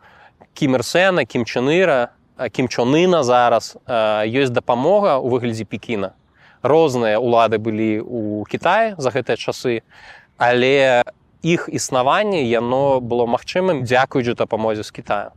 кімерсена 0.54 1.26
кімчаныра 1.26 2.14
кімчонына 2.48 3.22
зараз 3.22 3.76
ёсць 4.24 4.54
дапамога 4.54 5.18
у 5.18 5.28
выглядзе 5.28 5.68
пекіна 5.68 6.16
розныя 6.62 7.18
улады 7.18 7.58
былі 7.58 8.00
у 8.00 8.44
Китае 8.44 8.94
за 8.98 9.10
гэтыя 9.10 9.36
часы 9.36 9.82
але 10.36 11.02
іх 11.42 11.68
існаванне 11.72 12.44
яно 12.44 13.00
было 13.00 13.26
магчымым 13.26 13.84
дзякуючы 13.84 14.34
дапамозе 14.34 14.82
з 14.84 14.90
Китаю 14.92 15.30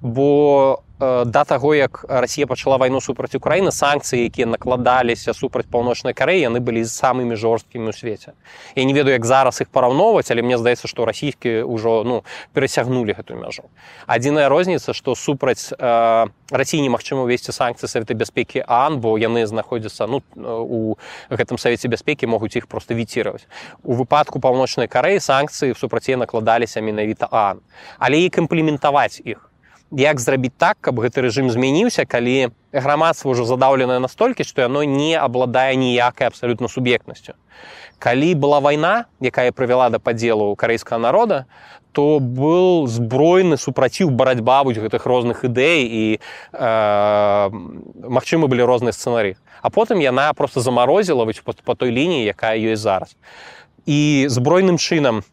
бо 0.00 0.83
да 1.00 1.44
таго 1.44 1.74
як 1.74 2.04
Росія 2.08 2.46
пачала 2.46 2.76
вайну 2.76 3.00
супраць 3.00 3.34
Украіны 3.34 3.72
санкцыі 3.74 4.30
якія 4.30 4.46
накладаліся 4.46 5.34
супраць 5.34 5.66
паўночнай 5.66 6.14
карэі 6.14 6.46
яны 6.46 6.62
былі 6.62 6.86
самымі 6.86 7.34
жорсткімі 7.34 7.90
ў 7.90 7.94
свеце. 7.98 8.30
Я 8.78 8.84
не 8.84 8.94
ведаю 8.94 9.18
як 9.18 9.26
зараз 9.26 9.58
іх 9.60 9.74
параўноўваць 9.74 10.30
але 10.30 10.46
мне 10.46 10.54
здаецца 10.54 10.86
што 10.86 11.02
расійскі 11.04 11.66
ўжо 11.66 12.06
ну 12.06 12.22
перасягнулі 12.54 13.10
гэтую 13.10 13.42
мяжу. 13.42 13.66
Адзіная 14.06 14.46
розніца 14.48 14.94
што 14.94 15.18
супраць 15.18 15.74
э, 15.74 16.26
рассіі 16.54 16.86
немагчыма 16.86 17.26
ўвесці 17.26 17.50
санкцыі 17.50 17.90
савета 17.90 18.14
бяспекі 18.14 18.62
ан 18.62 19.02
бо 19.02 19.18
яны 19.18 19.42
знаходзяцца 19.50 20.06
ну 20.06 20.22
у 20.38 20.94
гэтым 21.26 21.58
савеце 21.58 21.90
бяспекі 21.90 22.30
могуць 22.30 22.54
іх 22.54 22.70
просто 22.70 22.94
віціраваць. 22.94 23.50
У 23.82 23.98
выпадку 23.98 24.38
паўночнай 24.38 24.86
карэі 24.86 25.18
санкцыі 25.18 25.74
супраце 25.74 26.14
накладаліся 26.14 26.78
менавіта 26.78 27.26
ан. 27.34 27.66
Але 27.98 28.22
і 28.22 28.30
імплементаваць 28.30 29.18
іх 29.26 29.50
як 29.90 30.20
зрабіць 30.20 30.54
так 30.56 30.78
каб 30.80 31.00
гэты 31.00 31.24
рэжым 31.26 31.50
змяніўся 31.50 32.04
калі 32.06 32.50
грамадства 32.72 33.30
ўжо 33.30 33.44
задаўленае 33.44 33.98
настолькі 33.98 34.44
што 34.44 34.66
яно 34.66 34.84
не 34.84 35.14
абладае 35.18 35.76
ніякай 35.76 36.28
абсалютна 36.28 36.68
суб'ектнасцю. 36.68 37.34
Калі 37.98 38.34
была 38.34 38.60
вайна 38.60 39.06
якая 39.20 39.52
прывяла 39.52 39.90
да 39.90 39.98
падзелу 39.98 40.56
карэйскага 40.56 40.98
народа 40.98 41.46
то 41.92 42.18
был 42.18 42.86
збройны 42.90 43.56
супраціў 43.56 44.10
барацьба 44.10 44.64
будь 44.64 44.82
гэтых 44.82 45.06
розных 45.06 45.44
ідэй 45.46 45.86
і 45.86 46.04
э, 46.18 47.50
магчымы 48.08 48.50
былі 48.50 48.66
розныя 48.66 48.90
сцэнары 48.90 49.38
а 49.62 49.70
потым 49.70 50.00
яна 50.00 50.32
просто 50.34 50.60
замарозіла 50.60 51.24
по, 51.24 51.52
по 51.52 51.74
той 51.74 51.90
лініі 51.90 52.24
якая 52.24 52.58
ёсць 52.58 52.82
зараз. 52.82 53.16
І 53.86 54.26
збройным 54.28 54.76
чынам 54.76 55.24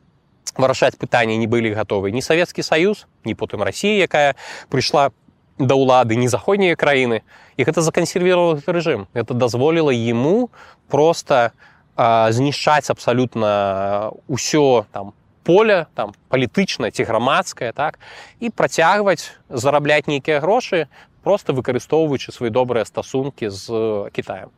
вырашаць 0.58 0.98
пытанні 0.98 1.38
не 1.38 1.48
былі 1.48 1.74
гатовы 1.74 2.12
ні 2.12 2.22
савецкі 2.22 2.64
саюз 2.64 3.08
ні 3.26 3.34
потым 3.36 3.64
Росія 3.64 4.04
якая 4.06 4.36
прыйшла 4.70 5.12
да 5.58 5.76
ўлады 5.76 6.16
не 6.16 6.28
заходнія 6.28 6.76
краіны 6.76 7.22
і 7.58 7.62
гэта 7.64 7.82
закансервировал 7.82 8.60
рэжым 8.66 9.08
это 9.14 9.34
дазволіла 9.34 9.94
ему 9.94 10.50
просто 10.90 11.52
знішчаць 11.96 12.90
абсалютна 12.90 14.12
ўсё 14.28 14.86
там 14.92 15.14
поле 15.44 15.88
там 15.96 16.14
палітычна 16.30 16.92
ці 16.92 17.04
грамадскае 17.04 17.72
так 17.74 18.00
і 18.40 18.50
працягваць 18.50 19.32
зарабляць 19.50 20.08
нейкія 20.08 20.40
грошы 20.40 20.88
просто 21.24 21.54
выкарыстоўваючы 21.54 22.32
свои 22.32 22.50
добрыя 22.50 22.86
стасункі 22.86 23.50
з 23.50 24.10
Китаем. 24.12 24.50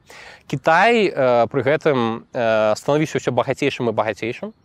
Кітай 0.47 1.11
э, 1.11 1.47
пры 1.51 1.61
гэтым 1.63 2.23
э, 2.31 2.75
станавіся 2.75 3.19
ўсё 3.19 3.35
багацейшым 3.35 3.91
і 3.91 3.93
багацейшым 3.93 4.55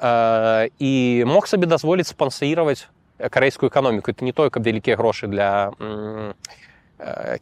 і 0.00 1.24
мог 1.26 1.48
сабе 1.48 1.66
дазволіць 1.66 2.08
спансаіраваць 2.10 2.86
карэйскую 3.18 3.70
эканоміку 3.70 4.10
это 4.10 4.24
не 4.24 4.32
каб 4.32 4.62
вялікія 4.62 4.96
грошы 4.96 5.26
для 5.26 5.72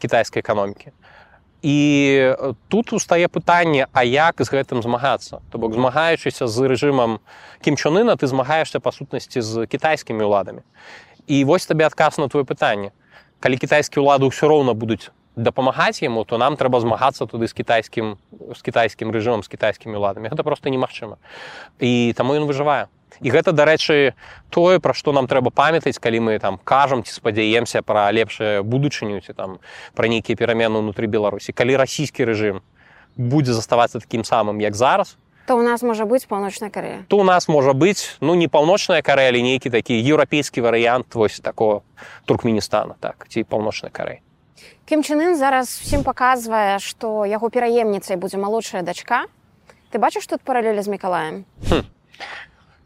кітайскай 0.00 0.40
эканомікі 0.40 0.92
і 1.62 2.34
тут 2.68 2.92
устае 2.92 3.28
пытанне 3.28 3.88
а 3.92 4.04
як 4.04 4.38
з 4.38 4.48
гэтым 4.48 4.82
змагацца? 4.82 5.40
То 5.50 5.58
бок 5.58 5.74
змагаючыся 5.74 6.46
з 6.46 6.56
рэжымам 6.70 7.18
кімчонына 7.58 8.14
ты 8.14 8.30
змагаешься 8.30 8.78
па 8.80 8.92
сутнасці 8.92 9.40
з 9.40 9.66
кітайскімі 9.66 10.22
ўладамі. 10.22 10.62
І 11.26 11.44
вось 11.44 11.66
табе 11.66 11.86
адказ 11.86 12.22
на 12.22 12.30
твоё 12.30 12.44
пытанне. 12.46 12.94
Калі 13.40 13.56
кітайскія 13.58 13.98
ўлады 13.98 14.30
ўсё 14.30 14.46
роўна 14.46 14.78
будуць 14.78 15.10
дапамагаць 15.36 16.00
яму 16.02 16.24
то 16.24 16.38
нам 16.40 16.56
трэба 16.56 16.80
змагацца 16.80 17.28
туды 17.28 17.46
з 17.46 17.52
кітайскім 17.52 18.16
з 18.56 18.60
кітайскім 18.64 19.12
рэжымам 19.12 19.44
з 19.44 19.48
кітайскімі 19.52 20.00
ўладамі 20.00 20.32
гэта 20.32 20.42
просто 20.42 20.72
немагчыма 20.72 21.20
і 21.78 22.16
таму 22.16 22.34
ён 22.40 22.48
выжывае 22.48 22.88
і 23.20 23.28
гэта 23.28 23.52
дарэчы 23.52 24.16
тое 24.48 24.80
пра 24.80 24.96
што 24.96 25.12
нам 25.12 25.28
трэба 25.28 25.52
памятаць 25.52 26.00
калі 26.00 26.24
мы 26.24 26.38
там 26.40 26.56
кажам 26.64 27.04
ці 27.04 27.12
спадзяемся 27.12 27.84
пра 27.84 28.08
лепшае 28.16 28.64
будучыню 28.64 29.20
ці 29.20 29.36
там 29.36 29.60
пра 29.92 30.08
нейкія 30.08 30.40
перамены 30.40 30.80
ўнутры 30.80 31.04
беларусі 31.04 31.52
калі 31.52 31.76
расійскі 31.84 32.24
рэжым 32.24 32.64
будзе 33.16 33.52
заставацца 33.52 34.00
такім 34.00 34.24
самым 34.24 34.60
як 34.64 34.74
зараз 34.74 35.20
то 35.46 35.56
у 35.56 35.62
нас 35.62 35.82
можа 35.82 36.04
быць 36.04 36.26
паўночная 36.26 36.70
карея 36.70 37.04
то 37.08 37.20
у 37.20 37.24
нас 37.24 37.48
можа 37.48 37.72
быць 37.72 38.16
ну 38.20 38.34
не 38.34 38.48
паўночная 38.48 39.02
карея 39.02 39.30
але 39.30 39.44
нейкі 39.44 39.70
такі 39.70 40.00
еўрапейскі 40.00 40.64
варыянт 40.64 41.14
вось 41.14 41.40
такого 41.40 41.82
туркменістана 42.24 42.96
так 43.00 43.28
ці 43.28 43.44
паўночнай 43.44 43.92
карэй 43.92 44.25
Кімчынын 44.86 45.36
зараз 45.36 45.80
усім 45.82 46.04
паказвае, 46.06 46.78
што 46.78 47.26
яго 47.26 47.50
пераемніцай 47.50 48.16
будзе 48.16 48.38
малодшая 48.38 48.82
дачка. 48.82 49.26
Ты 49.90 49.98
бачыш 49.98 50.26
тут 50.26 50.40
паралелі 50.42 50.82
з 50.82 50.88
мікалаем. 50.88 51.44
Хм. 51.68 51.82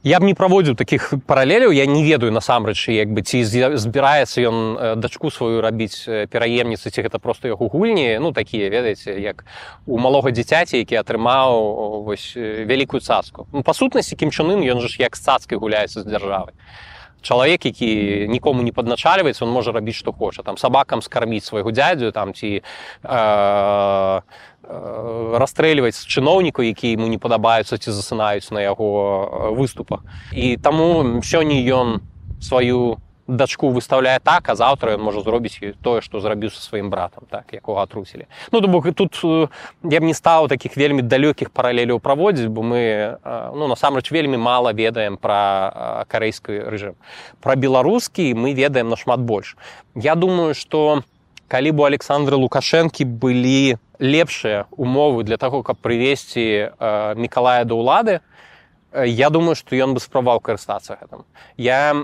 Я 0.02 0.16
б 0.16 0.24
не 0.24 0.32
праводзіў 0.32 0.80
такіх 0.80 1.12
паралеляў, 1.28 1.76
я 1.76 1.84
не 1.84 2.00
ведаю 2.00 2.32
насамрэч, 2.32 2.88
як 2.88 3.12
бы 3.12 3.20
ці 3.20 3.44
збіраецца 3.44 4.40
ён 4.40 4.56
дачку 4.96 5.28
сваю 5.28 5.60
рабіць 5.60 6.08
пераемніцы, 6.32 6.88
ці 6.88 7.04
гэта 7.04 7.20
проста 7.20 7.52
яго 7.52 7.68
гульні, 7.68 8.16
ну 8.16 8.32
такія 8.32 8.72
ведаеце, 8.72 9.20
як 9.20 9.44
у 9.84 10.00
малога 10.00 10.32
дзіцяці, 10.32 10.80
які 10.80 10.96
атрымаў 10.96 12.16
вялікую 12.64 13.04
цацку. 13.04 13.44
Ну, 13.52 13.60
па 13.60 13.76
сутнасці 13.76 14.16
кімчынын 14.16 14.64
ён 14.64 14.80
жа 14.80 14.88
ж 14.88 15.04
як 15.04 15.20
з 15.20 15.20
цацкай 15.20 15.60
гуляецца 15.60 16.00
з 16.00 16.08
дзяржавай 16.08 16.56
чалавек 17.21 17.65
які 17.65 18.27
нікому 18.29 18.61
не 18.61 18.71
падначальваецца 18.71 19.45
он 19.45 19.51
можа 19.51 19.71
рабіць 19.71 19.97
што 19.97 20.13
хоча 20.13 20.43
там 20.43 20.57
сабакам 20.57 21.01
скарміць 21.01 21.45
свайго 21.45 21.71
дядзю 21.71 22.11
там 22.11 22.33
ці 22.33 22.61
э, 22.61 22.63
э, 23.03 24.21
расстрэльваць 25.41 26.05
чыноўніку 26.05 26.61
які 26.61 26.93
ему 26.93 27.07
не 27.07 27.17
падабаюцца 27.17 27.77
ці 27.77 27.91
засынаюць 27.91 28.51
на 28.51 28.61
яго 28.61 29.53
выступах 29.57 30.05
і 30.31 30.57
таму 30.57 31.21
сёння 31.25 31.57
ён 31.65 32.01
сваю 32.41 33.01
дачку 33.36 33.70
выставляе 33.70 34.18
так 34.20 34.48
а 34.48 34.54
заўтра 34.54 34.94
ён 34.98 35.02
можа 35.02 35.22
зробіць 35.22 35.60
тое 35.82 36.00
што 36.00 36.20
зрабіў 36.20 36.50
са 36.50 36.60
сваім 36.60 36.90
братам 36.90 37.24
так 37.30 37.52
якога 37.52 37.82
атрусілі 37.82 38.26
ну 38.52 38.60
бок 38.66 38.90
тут 38.94 39.18
я 39.84 40.00
б 40.00 40.04
не 40.04 40.14
стаў 40.14 40.48
такіх 40.48 40.76
вельмі 40.76 41.02
далёкіх 41.02 41.50
паралеляў 41.50 42.00
праводзіць 42.00 42.48
бо 42.48 42.62
мы 42.62 43.18
ну 43.54 43.68
насамрэч 43.68 44.10
вельмі 44.10 44.36
мала 44.36 44.72
ведаем 44.72 45.16
пра 45.16 46.04
карэйскі 46.08 46.70
рэжым 46.70 46.94
пра 47.40 47.56
беларускі 47.56 48.34
мы 48.34 48.52
ведаем 48.54 48.88
нашмат 48.88 49.20
больш 49.20 49.56
я 49.94 50.14
думаю 50.14 50.54
что 50.54 51.02
калі 51.48 51.70
бы 51.74 51.86
александры 51.86 52.36
лукашэнкі 52.36 53.04
былі 53.04 53.76
лепшыя 53.98 54.66
умовы 54.70 55.24
для 55.24 55.36
таго 55.36 55.62
каб 55.62 55.78
прывесці 55.82 56.72
мікалая 57.16 57.64
да 57.64 57.74
ўлады 57.74 58.20
я 58.94 59.30
думаю 59.30 59.54
што 59.54 59.76
ён 59.76 59.94
бы 59.94 60.00
спрабаваў 60.00 60.40
карыстацца 60.40 60.98
гэтым. 61.00 61.24
Я 61.56 61.94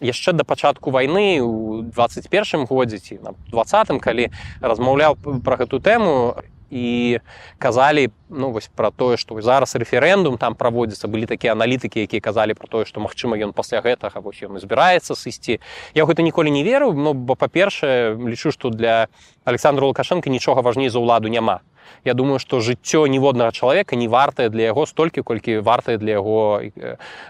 яшчэ 0.00 0.32
да 0.32 0.44
пачатку 0.44 0.90
вайны 0.90 1.40
у 1.40 1.82
21 1.82 2.66
годзе 2.66 2.98
ці 2.98 3.18
на 3.22 3.32
двадцатым 3.48 4.00
калі 4.00 4.30
размаўляў 4.60 5.16
пра 5.44 5.56
гэту 5.56 5.80
тэму 5.80 6.36
і 6.70 7.18
казалі 7.58 8.10
ну 8.28 8.50
вось 8.50 8.68
пра 8.68 8.90
тое 8.90 9.16
што 9.16 9.40
зараз 9.40 9.74
рэферэндум 9.74 10.36
там 10.36 10.54
праводзіцца 10.54 11.08
былі 11.08 11.24
такія 11.24 11.52
аналітыкі 11.56 12.04
якія 12.04 12.20
казалі 12.20 12.52
пра 12.52 12.68
тое 12.68 12.84
што 12.84 13.00
магчыма 13.00 13.40
ён 13.40 13.56
пасля 13.56 13.80
гэтага 13.80 14.20
вось 14.20 14.42
ён 14.44 14.60
збіраецца 14.60 15.16
сысці 15.16 15.60
я 15.94 16.04
гэта 16.04 16.20
ніколі 16.20 16.52
не 16.52 16.62
верыў 16.64 16.92
ну 16.92 17.14
бо 17.14 17.34
па-першае 17.34 18.14
лічу 18.20 18.52
што 18.52 18.68
для 18.68 19.08
александра 19.44 19.86
лукашенко 19.86 20.28
нічога 20.28 20.60
важней 20.60 20.88
за 20.88 21.00
ўладу 21.00 21.28
няма 21.28 21.60
Я 22.04 22.12
думаю 22.12 22.38
што 22.38 22.60
жыццё 22.60 23.08
ніводнага 23.08 23.52
чалавека 23.52 23.96
не 23.96 24.08
вартае 24.08 24.52
для 24.52 24.68
яго 24.68 24.84
столькі 24.84 25.24
колькі 25.24 25.64
вартае 25.64 25.96
для 25.96 26.20
яго 26.20 26.60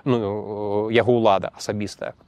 ну, 0.05 0.91
яго 0.91 1.13
ўлада 1.15 1.55
асабістая 1.55 2.19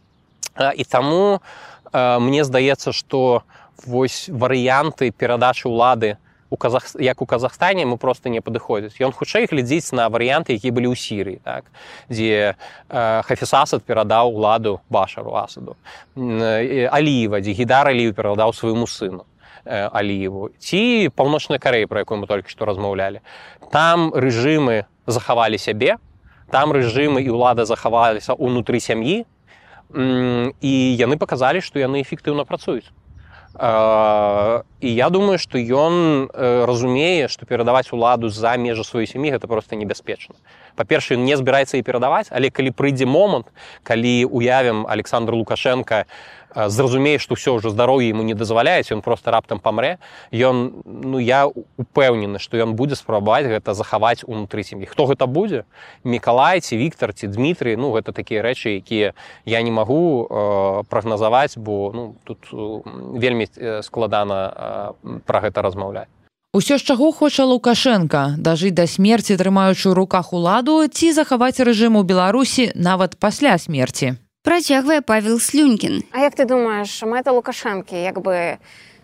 і 0.55 0.85
таму 0.87 1.43
мне 1.91 2.45
здаецца 2.47 2.95
што 2.95 3.43
вось 3.83 4.31
варыянты 4.31 5.11
перадачы 5.11 5.67
ўлады 5.67 6.15
на 6.15 6.30
у 6.50 6.58
Казах... 6.58 6.96
як 7.00 7.22
у 7.22 7.26
Казахстане 7.26 7.86
мы 7.86 7.98
просто 7.98 8.30
не 8.30 8.42
падыходзіць. 8.42 9.02
Ён 9.02 9.12
хутчэй 9.12 9.48
глядзіць 9.50 9.94
на 9.94 10.10
варыянты, 10.10 10.54
які 10.54 10.72
былі 10.72 10.94
ў 10.94 10.96
сірыі, 10.96 11.40
так? 11.44 11.66
дзе 12.10 12.56
э, 12.90 13.22
хафісасад 13.26 13.84
перадаў 13.84 14.38
ладу 14.38 14.80
башару 14.90 15.36
асаду. 15.36 15.76
Аліва, 16.16 17.42
дзе 17.42 17.52
гідар 17.52 17.88
Алію 17.88 18.14
перадаў 18.14 18.54
свайму 18.54 18.86
сыну 18.86 19.26
э, 19.66 19.90
Аліеву 19.90 20.50
ці 20.60 21.10
паўночнай 21.16 21.60
карэі, 21.60 21.90
пра 21.90 22.06
якую 22.06 22.22
мы 22.22 22.28
толькі 22.28 22.50
што 22.50 22.66
размаўлялі. 22.66 23.26
Там 23.72 24.14
рэжымы 24.14 24.86
захавалі 25.08 25.58
сябе, 25.58 25.98
там 26.54 26.72
рэжымы 26.72 27.26
і 27.26 27.30
ўлада 27.34 27.66
захаваліся 27.66 28.38
ўнутры 28.38 28.80
сям'і 28.80 29.26
і 29.96 30.74
яны 30.98 31.18
паказалі, 31.18 31.62
што 31.62 31.82
яны 31.82 32.02
эфектыўна 32.06 32.46
працуюць 32.46 32.90
і 33.59 34.89
я 34.95 35.11
думаю 35.11 35.39
што 35.39 35.59
ён 35.59 36.31
разумее 36.39 37.27
што 37.29 37.47
перадаваць 37.47 37.91
уладу 37.91 38.31
за 38.31 38.55
межы 38.57 38.87
сваёй 38.87 39.11
сям'і 39.11 39.35
гэта 39.35 39.51
просто 39.51 39.75
небяспечна 39.75 40.39
па-першае 40.79 41.19
не 41.19 41.35
збіраецца 41.35 41.77
і 41.77 41.83
перадаваць 41.83 42.31
але 42.31 42.51
калі 42.55 42.71
прыйдзе 42.71 43.11
момант 43.11 43.51
калі 43.83 44.31
уявім 44.31 44.87
александр 44.87 45.35
лукашенко 45.35 46.07
зразумее 46.55 47.19
што 47.19 47.35
ўсё 47.35 47.59
ўжо 47.59 47.71
здароўе 47.71 48.11
ему 48.11 48.23
не 48.23 48.35
дазваляюць 48.35 48.91
ён 48.91 49.03
просто 49.03 49.31
раптам 49.31 49.61
памрэ 49.61 49.99
ён 50.33 50.83
ну 50.85 51.19
я 51.19 51.47
упэўнены 51.47 52.39
што 52.39 52.59
ён 52.59 52.75
будзе 52.75 52.97
спрабаваць 52.99 53.47
гэта 53.47 53.75
захаваць 53.75 54.25
унутры 54.27 54.63
сям'і 54.67 54.87
хто 54.87 55.07
гэта 55.07 55.27
будзе? 55.27 55.65
Мікалай 56.05 56.61
ці 56.61 56.77
Віктор 56.77 57.13
ці 57.15 57.27
Дмітрый 57.27 57.77
ну 57.77 57.93
гэта 57.95 58.13
такія 58.13 58.43
рэчы 58.43 58.83
якія 58.83 59.15
я 59.45 59.63
не 59.63 59.71
магу 59.71 60.27
э, 60.27 60.83
прагназаваць 60.89 61.57
бо 61.57 61.93
ну 61.95 62.15
тут 62.25 62.51
вельмі 62.53 63.47
складана 63.83 64.95
э, 65.03 65.19
пра 65.27 65.41
гэта 65.41 65.63
размаўляць. 65.63 66.11
Усё 66.53 66.79
з 66.79 66.83
чаго 66.83 67.13
хоча 67.13 67.45
лукашенко 67.47 68.35
дажыць 68.35 68.75
да 68.75 68.87
смерці 68.91 69.39
трымаючы 69.39 69.87
ў 69.87 69.95
руках 69.95 70.35
уладу 70.35 70.83
ці 70.91 71.15
захаваць 71.15 71.63
рэжым 71.63 71.95
у 71.95 72.03
беларусі 72.03 72.75
нават 72.75 73.15
пасля 73.23 73.55
смерці 73.55 74.19
Працягвае 74.43 75.01
Павел 75.01 75.39
Слюнькін. 75.39 76.03
А 76.13 76.25
як 76.25 76.33
ты 76.35 76.49
думаеш, 76.49 77.03
мэта 77.05 77.29
Лукашэнкі 77.29 77.93
як 77.93 78.25
бы 78.25 78.57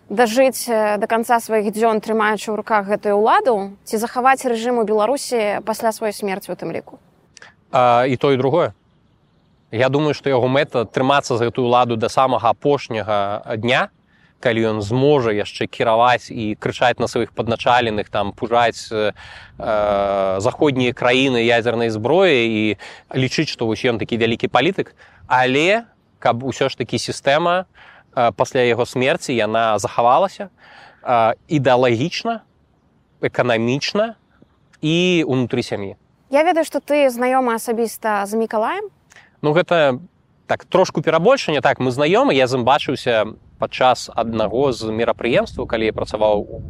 дажыць 0.08 0.64
да 0.64 1.04
канца 1.04 1.36
сваіх 1.44 1.76
дзён 1.76 2.00
трымаючы 2.00 2.48
ў 2.48 2.56
руках 2.56 2.88
гэтую 2.88 3.20
ўладу 3.20 3.76
ці 3.84 4.00
захаваць 4.00 4.48
рэжым 4.48 4.80
у 4.80 4.88
Беларусі 4.88 5.60
пасля 5.68 5.92
сваёй 5.92 6.16
смерці 6.16 6.52
у 6.52 6.56
тым 6.56 6.72
ліку? 6.72 6.96
А, 7.68 8.08
і 8.08 8.16
то 8.16 8.32
і 8.32 8.40
другое. 8.40 8.72
Я 9.68 9.92
думаю, 9.92 10.16
што 10.16 10.32
яго 10.32 10.48
мэта 10.48 10.88
трымацца 10.88 11.36
за 11.36 11.52
гэтую 11.52 11.68
ладу 11.68 12.00
да 12.00 12.08
самага 12.08 12.56
апошняга 12.56 13.44
дня, 13.60 13.92
калі 14.46 14.62
ён 14.70 14.78
зможа 14.78 15.34
яшчэ 15.34 15.66
кіраваць 15.66 16.30
і 16.30 16.54
крычаць 16.54 17.02
на 17.02 17.10
сваіх 17.10 17.34
падначаленых 17.34 18.06
там 18.14 18.30
пужаць 18.30 18.86
э, 18.94 19.10
заходнія 20.38 20.94
краіны 20.94 21.42
ядзернай 21.42 21.90
зброі 21.90 22.46
і 22.46 22.62
лічыць, 23.10 23.50
што 23.50 23.66
вось 23.66 23.82
ён 23.82 23.98
такі 23.98 24.14
вялікі 24.22 24.46
палітык, 24.46 24.94
але 25.26 25.90
каб 26.22 26.46
усё 26.46 26.70
ж 26.70 26.78
такі 26.78 27.02
сістэма 27.02 27.66
пасля 28.14 28.62
яго 28.62 28.86
смерці 28.86 29.34
яна 29.34 29.78
захавалася 29.82 30.48
ідэалагічна 31.50 32.46
эканамічна 33.20 34.14
і 34.80 35.24
унутры 35.26 35.62
сям'і. 35.66 35.98
Я 36.30 36.42
ведаю 36.46 36.64
што 36.64 36.78
ты 36.78 37.10
знаёмы 37.10 37.58
асабіста 37.58 38.22
з 38.26 38.38
мікалаем. 38.38 38.94
Ну 39.42 39.52
гэта 39.52 39.98
так 40.46 40.64
трошку 40.64 41.02
перабольшання 41.02 41.60
так 41.60 41.78
мы 41.78 41.90
знаёмы 41.90 42.34
я 42.34 42.46
з 42.46 42.56
ім 42.56 42.64
бачыўся 42.64 43.36
падчас 43.58 44.10
аднаго 44.14 44.72
з 44.72 44.92
мерапрыемстваў 44.92 45.66
калі 45.66 45.88
я 45.88 45.94
працаваў 45.96 46.44
у 46.44 46.62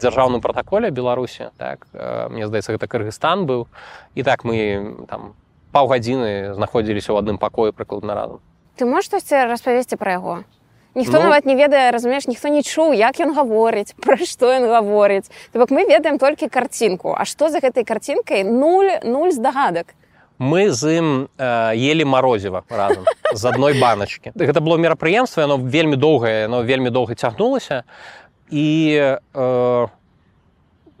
дзяржаўным 0.00 0.40
пратаколе 0.40 0.90
беларусі 0.90 1.50
так 1.58 1.86
мне 1.92 2.46
здаецца 2.46 2.72
гэта 2.76 2.86
кыргызстан 2.86 3.46
быў. 3.46 3.66
І 4.14 4.22
так 4.22 4.44
мы 4.44 5.06
там 5.10 5.34
паўгадзіны 5.76 6.54
знаходзіліся 6.56 7.12
ў 7.12 7.20
адным 7.20 7.38
пакоі 7.38 7.74
прыкладна 7.76 8.14
разам. 8.14 8.40
Ты 8.76 8.86
можаш 8.88 9.10
штосьці 9.12 9.48
распавесці 9.50 9.96
пра 10.00 10.16
яго? 10.16 10.34
Ніхто 10.96 11.20
ну, 11.20 11.28
нават 11.28 11.44
не 11.44 11.56
ведае 11.56 11.92
разумееш 11.92 12.24
ніхто 12.24 12.48
не 12.48 12.62
чуў 12.64 12.96
як 12.96 13.20
ён 13.20 13.36
гаворыць 13.36 13.92
пра 14.04 14.16
што 14.16 14.48
ён 14.56 14.70
гаворыць. 14.72 15.28
То 15.52 15.60
бок 15.60 15.74
мы 15.74 15.84
ведаем 15.84 16.18
толькі 16.18 16.48
карцінку 16.48 17.12
А 17.12 17.28
што 17.28 17.50
за 17.52 17.60
гэтай 17.60 17.84
карцінкай 17.84 18.44
нуль 18.44 19.04
нуль 19.04 19.32
здагадак 19.36 19.92
мы 20.41 20.71
з 20.71 20.97
ім 20.97 21.29
э, 21.37 21.75
ели 21.77 22.03
марозева 22.03 22.63
разам 22.69 23.05
з 23.33 23.45
адной 23.45 23.77
баначкі 23.79 24.33
гэта 24.35 24.61
было 24.61 24.77
мерапрыемства 24.77 25.43
оно 25.45 25.57
вельмі 25.57 25.95
доўгае 25.95 26.47
но 26.47 26.63
вельмі 26.63 26.89
доўга 26.89 27.15
цягнулася 27.15 27.83
і 28.49 28.67
э, 28.97 29.87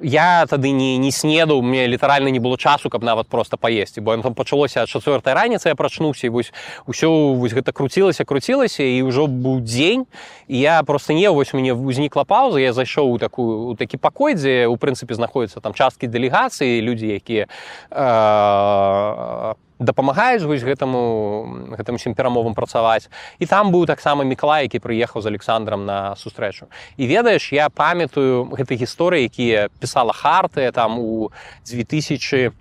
я 0.00 0.46
тады 0.46 0.70
не 0.72 0.98
не 0.98 1.10
снедаў 1.10 1.62
мне 1.62 1.86
літаральна 1.86 2.28
не 2.28 2.38
было 2.38 2.58
часу 2.58 2.90
каб 2.90 3.02
нават 3.02 3.28
просто 3.28 3.56
паесці 3.56 4.00
бо 4.00 4.16
там 4.16 4.34
пачалося 4.34 4.86
чацвёртай 4.86 5.34
раніцы 5.34 5.68
я 5.68 5.74
прачнуўся 5.74 6.30
вось 6.30 6.52
усё 6.86 7.34
вось 7.34 7.52
гэта 7.52 7.72
круцілася 7.72 8.24
круцілася 8.24 8.82
і 8.82 9.02
ўжо 9.02 9.26
быў 9.26 9.60
дзень 9.60 10.06
і 10.48 10.58
я 10.58 10.82
просто 10.82 11.12
не 11.12 11.30
вось 11.30 11.54
мяне 11.54 11.72
узнікла 11.72 12.24
пауза 12.24 12.60
я 12.60 12.72
зайшоў 12.72 13.12
у 13.12 13.18
такую 13.18 13.68
у 13.68 13.74
такі 13.74 13.96
пакой 13.96 14.34
дзе 14.34 14.66
у 14.66 14.76
прынцыпе 14.76 15.14
знаходзяцца 15.14 15.60
там 15.60 15.72
часткі 15.72 16.06
дэлегацыі 16.06 16.80
людзі 16.80 17.08
якія 17.16 17.48
э, 17.90 19.54
дапамагаюць 19.78 20.44
вось 20.48 20.64
гэтаму 20.64 21.76
гэтым 21.76 22.00
усім 22.00 22.14
перамовам 22.14 22.54
працаваць. 22.54 23.08
І 23.38 23.46
там 23.46 23.72
быў 23.72 23.86
таксама 23.86 24.24
мікла 24.24 24.60
які 24.64 24.80
прыехаў 24.80 25.22
з 25.22 25.26
александром 25.26 25.84
на 25.84 26.16
сустрэчу. 26.16 26.66
І 26.96 27.06
ведаеш 27.06 27.52
я 27.52 27.68
памятаю 27.68 28.48
гэтай 28.52 28.80
гісторыі 28.80 29.28
якія 29.28 29.68
пісала 29.80 30.12
харты 30.12 30.72
там 30.72 30.98
у 30.98 31.30
2000 31.66 32.52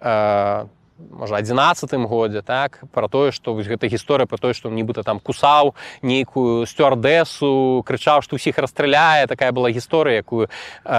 э, 0.00 0.64
можа 0.98 1.36
адзінацатым 1.40 2.06
годзе 2.06 2.42
так 2.42 2.80
пра 2.92 3.08
тое 3.08 3.32
што 3.32 3.54
вось 3.54 3.66
гэта 3.66 3.88
гісторыя 3.88 4.26
пра 4.26 4.38
тое 4.38 4.54
што 4.54 4.70
нібыта 4.70 5.02
там 5.02 5.20
кусаў 5.20 5.74
нейкую 6.02 6.66
сцюардэсу 6.66 7.82
крычаў 7.86 8.22
што 8.22 8.36
ўсіх 8.36 8.58
расстраляе. 8.58 9.26
Такая 9.26 9.52
была 9.52 9.70
гісторыя 9.72 10.22
якую 10.22 10.46
э, 10.48 10.92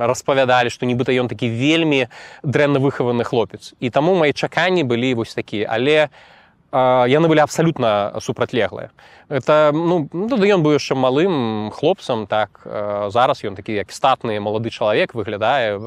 распавядалі 0.00 0.70
што 0.70 0.86
нібыта 0.86 1.12
ён 1.12 1.28
такі 1.28 1.48
вельмі 1.48 2.08
дрэнна 2.42 2.80
выхаваны 2.80 3.24
хлопец. 3.24 3.74
І 3.80 3.90
таму 3.90 4.14
мои 4.14 4.32
чаканні 4.32 4.84
былі 4.84 5.14
вось 5.14 5.34
такія. 5.34 5.68
Але 5.70 6.08
у 6.08 6.39
яны 6.75 7.27
былі 7.31 7.39
абсалютна 7.39 8.19
супрацьлеглыя 8.19 8.91
это 9.29 9.71
ну 9.73 10.09
тады 10.11 10.49
ён 10.51 10.61
быў 10.61 10.75
яшчэ 10.75 10.93
малым 10.99 11.71
хлопцам 11.71 12.27
так 12.27 12.61
зараз 13.09 13.41
ён 13.47 13.55
такі 13.55 13.79
як 13.79 13.95
статны 13.95 14.37
малады 14.43 14.69
чалавек 14.69 15.15
выглядае 15.15 15.79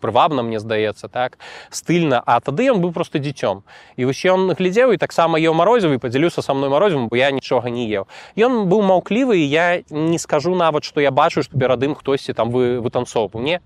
прывабна 0.00 0.46
мне 0.46 0.60
здаецца 0.60 1.08
так 1.08 1.38
стыльна 1.70 2.22
а 2.24 2.38
тады 2.40 2.70
ён 2.70 2.78
быў 2.78 2.92
просто 2.92 3.18
дзіцём 3.18 3.66
і 3.96 4.06
вось 4.06 4.22
ён 4.22 4.54
глядзеў 4.54 4.94
і 4.94 5.02
таксама 5.02 5.40
еў 5.42 5.52
марозевы 5.52 5.98
падзялюся 5.98 6.46
са 6.46 6.54
мной 6.54 6.70
марозем 6.70 7.08
бо 7.08 7.16
я 7.16 7.30
нічога 7.34 7.66
не 7.66 7.90
еў 7.90 8.06
ён 8.38 8.70
быў 8.70 8.86
маўклівы 8.86 9.42
і 9.42 9.50
я 9.50 9.82
не 9.90 10.18
скажу 10.18 10.54
нават 10.54 10.84
што 10.84 11.00
я 11.00 11.10
бачу 11.10 11.42
што 11.42 11.58
перад 11.58 11.82
ім 11.82 11.98
хтосьці 11.98 12.32
там 12.32 12.54
вы 12.54 12.78
вытанцоўваў 12.78 13.42
не 13.42 13.58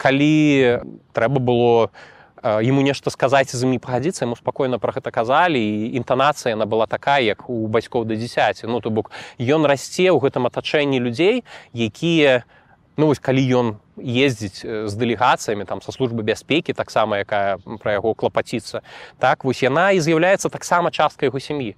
калі 0.00 0.80
трэба 1.12 1.38
было 1.38 1.92
у 1.92 2.14
ему 2.43 2.81
нешта 2.81 3.09
сказаць 3.09 3.51
з 3.51 3.63
імі 3.63 3.79
пагадзіцца 3.83 4.25
ему 4.25 4.35
спакойна 4.39 4.79
пра 4.79 4.95
гэта 4.95 5.11
казалі 5.11 5.59
і 5.59 5.95
інтанацыя 5.99 6.55
яна 6.55 6.65
была 6.65 6.87
такая 6.87 7.19
як 7.19 7.49
у 7.49 7.67
бацькоў 7.67 8.05
да 8.05 8.15
дзесяці 8.15 8.67
ну 8.67 8.79
то 8.79 8.89
бок 8.89 9.11
ён 9.39 9.67
расце 9.67 10.07
ў 10.07 10.17
гэтым 10.19 10.47
атачэнні 10.47 10.99
людзей 10.99 11.43
якія 11.73 12.43
ну 12.99 13.07
вось 13.07 13.19
калі 13.19 13.43
ён 13.43 13.67
ездзіць 13.99 14.63
з 14.63 14.93
дэлегацыямі 14.95 15.67
там 15.67 15.81
са 15.81 15.91
службы 15.91 16.23
бяспекі 16.23 16.73
таксама 16.73 17.19
якая 17.23 17.59
пра 17.83 17.99
яго 17.99 18.15
клапаціцца 18.15 18.83
так 19.19 19.43
вось 19.43 19.63
яна 19.63 19.91
і 19.91 19.99
з'яўляецца 19.99 20.49
таксама 20.49 20.91
частка 20.91 21.27
яго 21.27 21.39
сям'і 21.39 21.75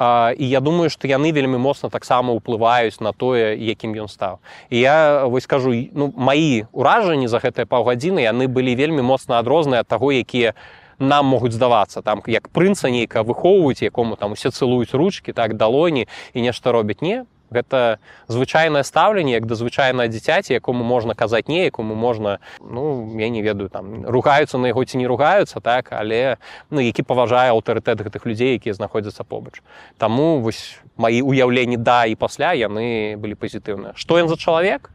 і 0.00 0.44
я 0.48 0.60
думаю 0.60 0.90
што 0.90 1.06
яны 1.06 1.30
вельмі 1.32 1.58
моцна 1.58 1.90
таксама 1.90 2.34
ўплываюць 2.34 2.98
на 3.00 3.12
тое 3.12 3.54
якім 3.54 3.94
ён 3.94 4.08
стаў 4.10 4.42
і 4.70 4.80
я 4.80 5.26
вось 5.26 5.44
скажу 5.46 5.70
ну 5.94 6.10
маі 6.16 6.66
ўражанні 6.74 7.30
за 7.30 7.38
гэтыя 7.38 7.66
паўгадзіны 7.66 8.18
яны 8.18 8.50
былі 8.50 8.74
вельмі 8.74 9.06
моцна 9.06 9.38
адрозныя 9.38 9.86
ад 9.86 9.88
таго 9.88 10.10
якія 10.10 10.54
нам 10.98 11.26
могуць 11.26 11.54
здавацца 11.54 12.02
там 12.02 12.22
як 12.26 12.48
прынца 12.48 12.90
нейка 12.90 13.22
выхоўваюць 13.22 13.82
якому 13.82 14.16
там 14.16 14.32
усе 14.32 14.50
цылуюць 14.50 14.94
ручки 14.94 15.32
так 15.32 15.54
далоні 15.54 16.08
і 16.34 16.42
нешта 16.42 16.72
робяць 16.72 17.02
не 17.02 17.24
гэта 17.54 18.02
звычайнае 18.28 18.82
стаўленне 18.82 19.38
як 19.38 19.46
да 19.46 19.54
звычайнае 19.54 20.10
дзіцяці 20.10 20.58
якому 20.58 20.82
можна 20.84 21.14
казаць 21.14 21.46
не 21.48 21.64
якому 21.70 21.94
можна 21.94 22.38
ну 22.58 23.14
я 23.18 23.30
не 23.30 23.42
ведаю 23.42 23.70
там 23.70 24.04
ругаюцца 24.04 24.58
на 24.58 24.74
яго 24.74 24.84
ці 24.84 24.98
не 24.98 25.06
ругаюцца 25.06 25.62
так 25.62 25.94
але 25.94 26.36
ну 26.70 26.82
які 26.82 27.06
паважае 27.06 27.54
аўтарытэт 27.54 28.02
гэтых 28.02 28.26
людзей 28.26 28.58
якія 28.58 28.74
знаходзяцца 28.74 29.24
побач. 29.24 29.62
Таму 29.98 30.40
вось 30.40 30.78
маі 30.96 31.22
ўяўленні 31.22 31.78
да 31.78 32.04
і 32.06 32.14
пасля 32.14 32.52
яны 32.52 33.16
былі 33.16 33.38
пазітыўныя. 33.38 33.94
Што 33.94 34.18
ён 34.18 34.28
за 34.28 34.36
чалавек? 34.36 34.90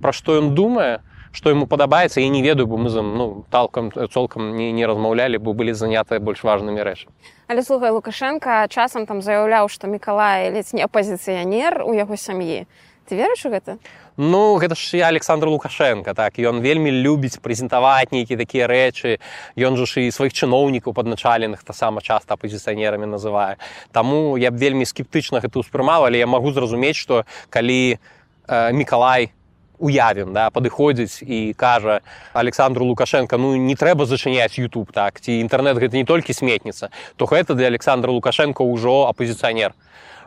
Пра 0.00 0.12
што 0.12 0.38
ён 0.38 0.54
думае 0.54 1.02
што 1.34 1.50
яму 1.50 1.66
падабаецца 1.66 2.22
я 2.22 2.30
не 2.30 2.42
ведаю 2.42 2.66
бо 2.70 2.78
мы 2.78 2.88
за 2.88 3.02
ну 3.02 3.44
талкам 3.50 3.90
цолкам 3.90 4.56
не, 4.56 4.70
не 4.72 4.86
размаўлялі 4.86 5.38
бо 5.38 5.52
былі 5.52 5.74
занятыя 5.74 6.22
больш 6.22 6.46
важнымі 6.46 6.80
рэчамі 6.86 7.12
Але 7.50 7.62
слухай 7.62 7.90
лукашенко 7.90 8.64
часам 8.70 9.06
там 9.06 9.20
заяўляў 9.20 9.68
што 9.68 9.90
мікалай 9.90 10.50
ледзь 10.54 10.72
не 10.72 10.86
апазіцыянер 10.86 11.82
у 11.82 11.92
яго 11.92 12.16
сям'і 12.16 12.64
ты 13.04 13.18
верыш 13.18 13.44
у 13.44 13.50
гэта 13.50 13.76
ну 14.16 14.56
гэта 14.62 14.78
ж 14.78 14.96
я 14.96 15.10
александр 15.10 15.50
лукашенко 15.50 16.14
так 16.14 16.38
ён 16.38 16.62
вельмі 16.62 16.94
любіць 16.94 17.42
прэзентаваць 17.42 18.14
нейкія 18.14 18.38
такія 18.38 18.70
рэчы. 18.70 19.18
Ён 19.58 19.76
жа 19.76 19.90
ж 19.90 20.06
і 20.06 20.14
сваіх 20.14 20.32
чыноўнікаў 20.32 20.94
падначаленых 20.94 21.66
таксама 21.66 22.00
часта 22.00 22.38
апозіцыянерамі 22.38 23.10
называе. 23.10 23.58
Таму 23.90 24.38
я 24.38 24.54
б 24.54 24.56
вельмі 24.56 24.86
скептычна 24.86 25.42
гэта 25.42 25.58
ўспрымаў 25.58 26.06
але 26.06 26.22
я 26.22 26.30
магу 26.30 26.54
зразумець 26.54 26.96
што 26.96 27.26
калі 27.50 27.98
э, 27.98 28.72
мікалай 28.72 29.34
уявім 29.78 30.32
да 30.32 30.50
падыходзіць 30.50 31.22
і 31.22 31.52
кажа 31.56 32.00
александру 32.32 32.86
лукашенко 32.86 33.38
ну 33.38 33.54
не 33.56 33.74
трэба 33.74 34.06
зачыняць 34.06 34.58
youtube 34.58 34.92
так 34.92 35.20
ці 35.20 35.40
інтэрнет 35.40 35.78
гэта 35.78 35.96
не 35.96 36.04
толькі 36.04 36.32
сметніца 36.32 36.90
то 37.16 37.26
гэта 37.26 37.54
для 37.54 37.66
александра 37.66 38.12
лукашенко 38.12 38.64
ўжо 38.64 39.06
апозіцыянер 39.08 39.74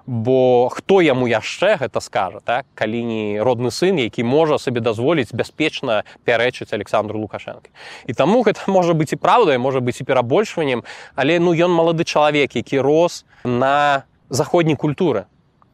бо 0.07 0.69
хто 0.69 1.01
яму 1.01 1.27
яшчэ 1.27 1.75
гэта 1.83 1.99
скажа 1.99 2.39
так 2.39 2.65
калі 2.75 3.03
не 3.03 3.23
родны 3.43 3.71
сын 3.71 3.99
які 3.99 4.23
можа 4.23 4.57
сабе 4.57 4.79
дазволіць 4.79 5.35
бяспечна 5.35 6.03
пярэчыць 6.23 6.71
александру 6.71 7.19
лукашенко 7.19 7.67
і 8.07 8.13
таму 8.13 8.41
гэта 8.47 8.71
можа 8.71 8.95
быць 8.95 9.11
і 9.11 9.19
праўдай 9.19 9.59
можа 9.59 9.83
быць 9.83 9.99
і 9.99 10.07
перабольшваннем 10.07 10.83
але 11.15 11.39
ну 11.39 11.51
ён 11.51 11.75
малады 11.75 12.07
чалавек 12.07 12.55
які 12.55 12.79
рос 12.79 13.25
на 13.43 14.07
заходняй 14.29 14.75
культуры 14.75 15.27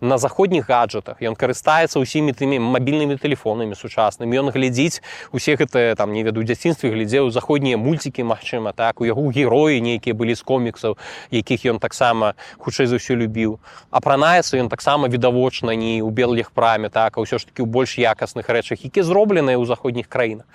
на 0.04 0.18
заходніх 0.18 0.68
гаджетах. 0.68 1.24
Ён 1.24 1.40
карыстаецца 1.40 1.96
ўсімі 1.96 2.36
тымі 2.36 2.60
мабільнымі 2.60 3.16
тэлефонамі 3.16 3.72
сучаснымі. 3.72 4.36
Ён 4.36 4.52
глядзіць 4.52 5.00
усе 5.32 5.56
гэтыя 5.56 5.96
там 5.96 6.12
не 6.12 6.28
веду 6.28 6.44
дзяцінстве 6.44 6.92
глядзеў 6.92 7.32
заходнія 7.32 7.80
мульцікі 7.80 8.28
магчыма 8.28 8.76
так? 8.76 9.00
У 9.00 9.08
яго 9.08 9.32
героі 9.32 9.80
нейкія 9.80 10.12
былі 10.12 10.36
з 10.36 10.44
коміксаў 10.44 11.00
якіх 11.32 11.64
ён 11.72 11.80
таксама 11.80 12.36
хутчэй 12.60 12.92
за 12.92 13.00
ўсё 13.00 13.16
любіў. 13.16 13.64
Апранаецца 13.96 14.60
ён 14.60 14.68
таксама 14.68 15.08
відавочна 15.08 15.72
не 15.72 16.04
ў 16.04 16.12
белых 16.12 16.52
праме 16.52 16.92
так? 16.92 17.16
А 17.16 17.24
ўсё 17.24 17.40
ж 17.40 17.48
таки 17.48 17.64
ў 17.64 17.72
больш 17.72 17.96
якасных 17.96 18.52
рэчах 18.52 18.84
які 18.84 19.08
зробленыя 19.08 19.56
ў 19.56 19.64
заходніх 19.64 20.12
краінах. 20.12 20.52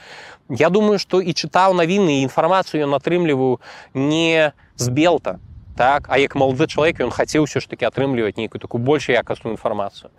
Я 0.53 0.69
думаю 0.69 1.01
што 1.01 1.25
і 1.25 1.33
чытаў 1.33 1.73
навіны 1.73 2.21
і 2.21 2.29
інфармацыю 2.29 2.85
ён 2.85 2.93
атрымліваю 3.01 3.65
не 3.97 4.53
з 4.77 4.93
белта 4.93 5.41
так 5.79 6.11
а 6.11 6.19
як 6.19 6.35
малады 6.35 6.67
чалавек 6.67 6.99
ён 7.07 7.15
хацеў 7.15 7.47
ўсё 7.47 7.63
ж 7.63 7.71
таки 7.71 7.87
атрымліваць 7.87 8.35
нейкую 8.35 8.59
такую 8.59 8.83
больш 8.83 9.07
якасную 9.15 9.55
інфармацыю 9.55 10.11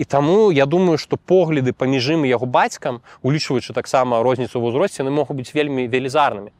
і 0.00 0.04
таму 0.08 0.48
я 0.48 0.64
думаю 0.64 0.96
што 0.96 1.20
погляды 1.20 1.76
паміж 1.76 2.16
ім 2.16 2.24
яго 2.24 2.48
бацькам 2.48 3.04
улічваючы 3.20 3.76
таксама 3.76 4.24
розніцу 4.24 4.56
ў 4.56 4.72
узросце 4.72 5.04
яны 5.04 5.12
могуць 5.12 5.36
быць 5.36 5.52
вельмі 5.52 5.84
велізарнымі 5.84 6.56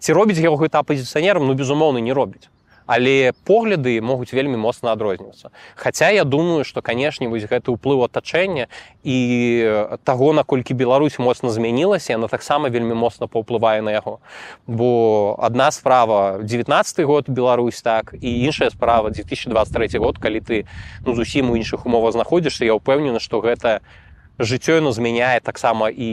ці 0.00 0.16
робіць 0.16 0.40
яго 0.40 0.56
гэта 0.64 0.80
апозіцыянерам 0.80 1.44
ну 1.44 1.52
безумоўна 1.52 2.00
не 2.00 2.16
робіць 2.16 2.48
але 2.90 3.30
погляды 3.46 4.00
могуць 4.02 4.34
вельмі 4.34 4.58
моцна 4.58 4.90
адрознівацца. 4.90 5.54
Хаця 5.78 6.10
я 6.10 6.24
думаю 6.24 6.66
што 6.66 6.82
канешне 6.82 7.30
вось 7.30 7.46
гэты 7.46 7.70
ўплыў 7.70 8.02
атачэння 8.10 8.66
і 9.06 9.18
таго 10.02 10.32
наколькі 10.34 10.74
Беларусь 10.74 11.22
моцна 11.22 11.54
змянілася 11.54 12.18
яна 12.18 12.26
таксама 12.26 12.66
вельмі 12.66 12.98
моцна 12.98 13.30
паўплывае 13.30 13.78
на 13.86 13.94
яго. 13.94 14.18
Бо 14.66 15.38
адна 15.38 15.70
справа 15.70 16.42
19 16.42 17.06
год 17.06 17.30
Беларусь 17.30 17.78
так 17.78 18.10
і 18.18 18.28
іншая 18.42 18.74
справа 18.74 19.14
2023 19.14 19.98
год 20.02 20.18
калі 20.18 20.42
ты 20.42 20.66
ну 21.06 21.14
зусім 21.14 21.54
у 21.54 21.56
іншых 21.56 21.86
умовах 21.86 22.18
знаходзішся 22.18 22.66
я 22.66 22.74
ўпэўнены 22.74 23.22
што 23.22 23.38
гэта 23.38 23.86
жыццё 24.42 24.82
яно 24.82 24.90
змяняе 24.90 25.38
таксама 25.38 25.94
і 25.94 26.10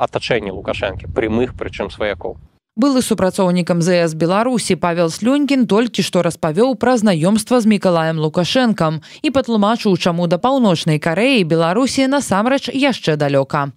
атачэнне 0.00 0.48
лукашэнкі 0.48 1.12
прямых 1.12 1.52
прычым 1.52 1.92
сваякоў 1.92 2.40
былы 2.76 3.02
супрацоўнікам 3.06 3.82
зс 3.86 4.14
беларусі 4.18 4.74
павел 4.74 5.10
слюнькін 5.10 5.66
толькі 5.70 6.02
што 6.02 6.26
распавёў 6.26 6.74
пра 6.74 6.98
знаёмства 6.98 7.62
з 7.62 7.70
мікалаем 7.70 8.18
лукашэнкам 8.18 8.98
і 9.22 9.30
патлумачыў 9.30 9.94
чаму 9.94 10.26
да 10.26 10.42
паўночнай 10.42 10.98
карэі 10.98 11.46
беларусі 11.46 12.10
насамрэч 12.10 12.74
яшчэ 12.74 13.14
далёка. 13.14 13.70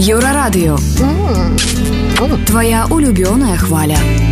Еўрарадыё 0.00 0.80
твоя 2.48 2.86
улюбёная 2.88 3.56
хваля 3.60 4.31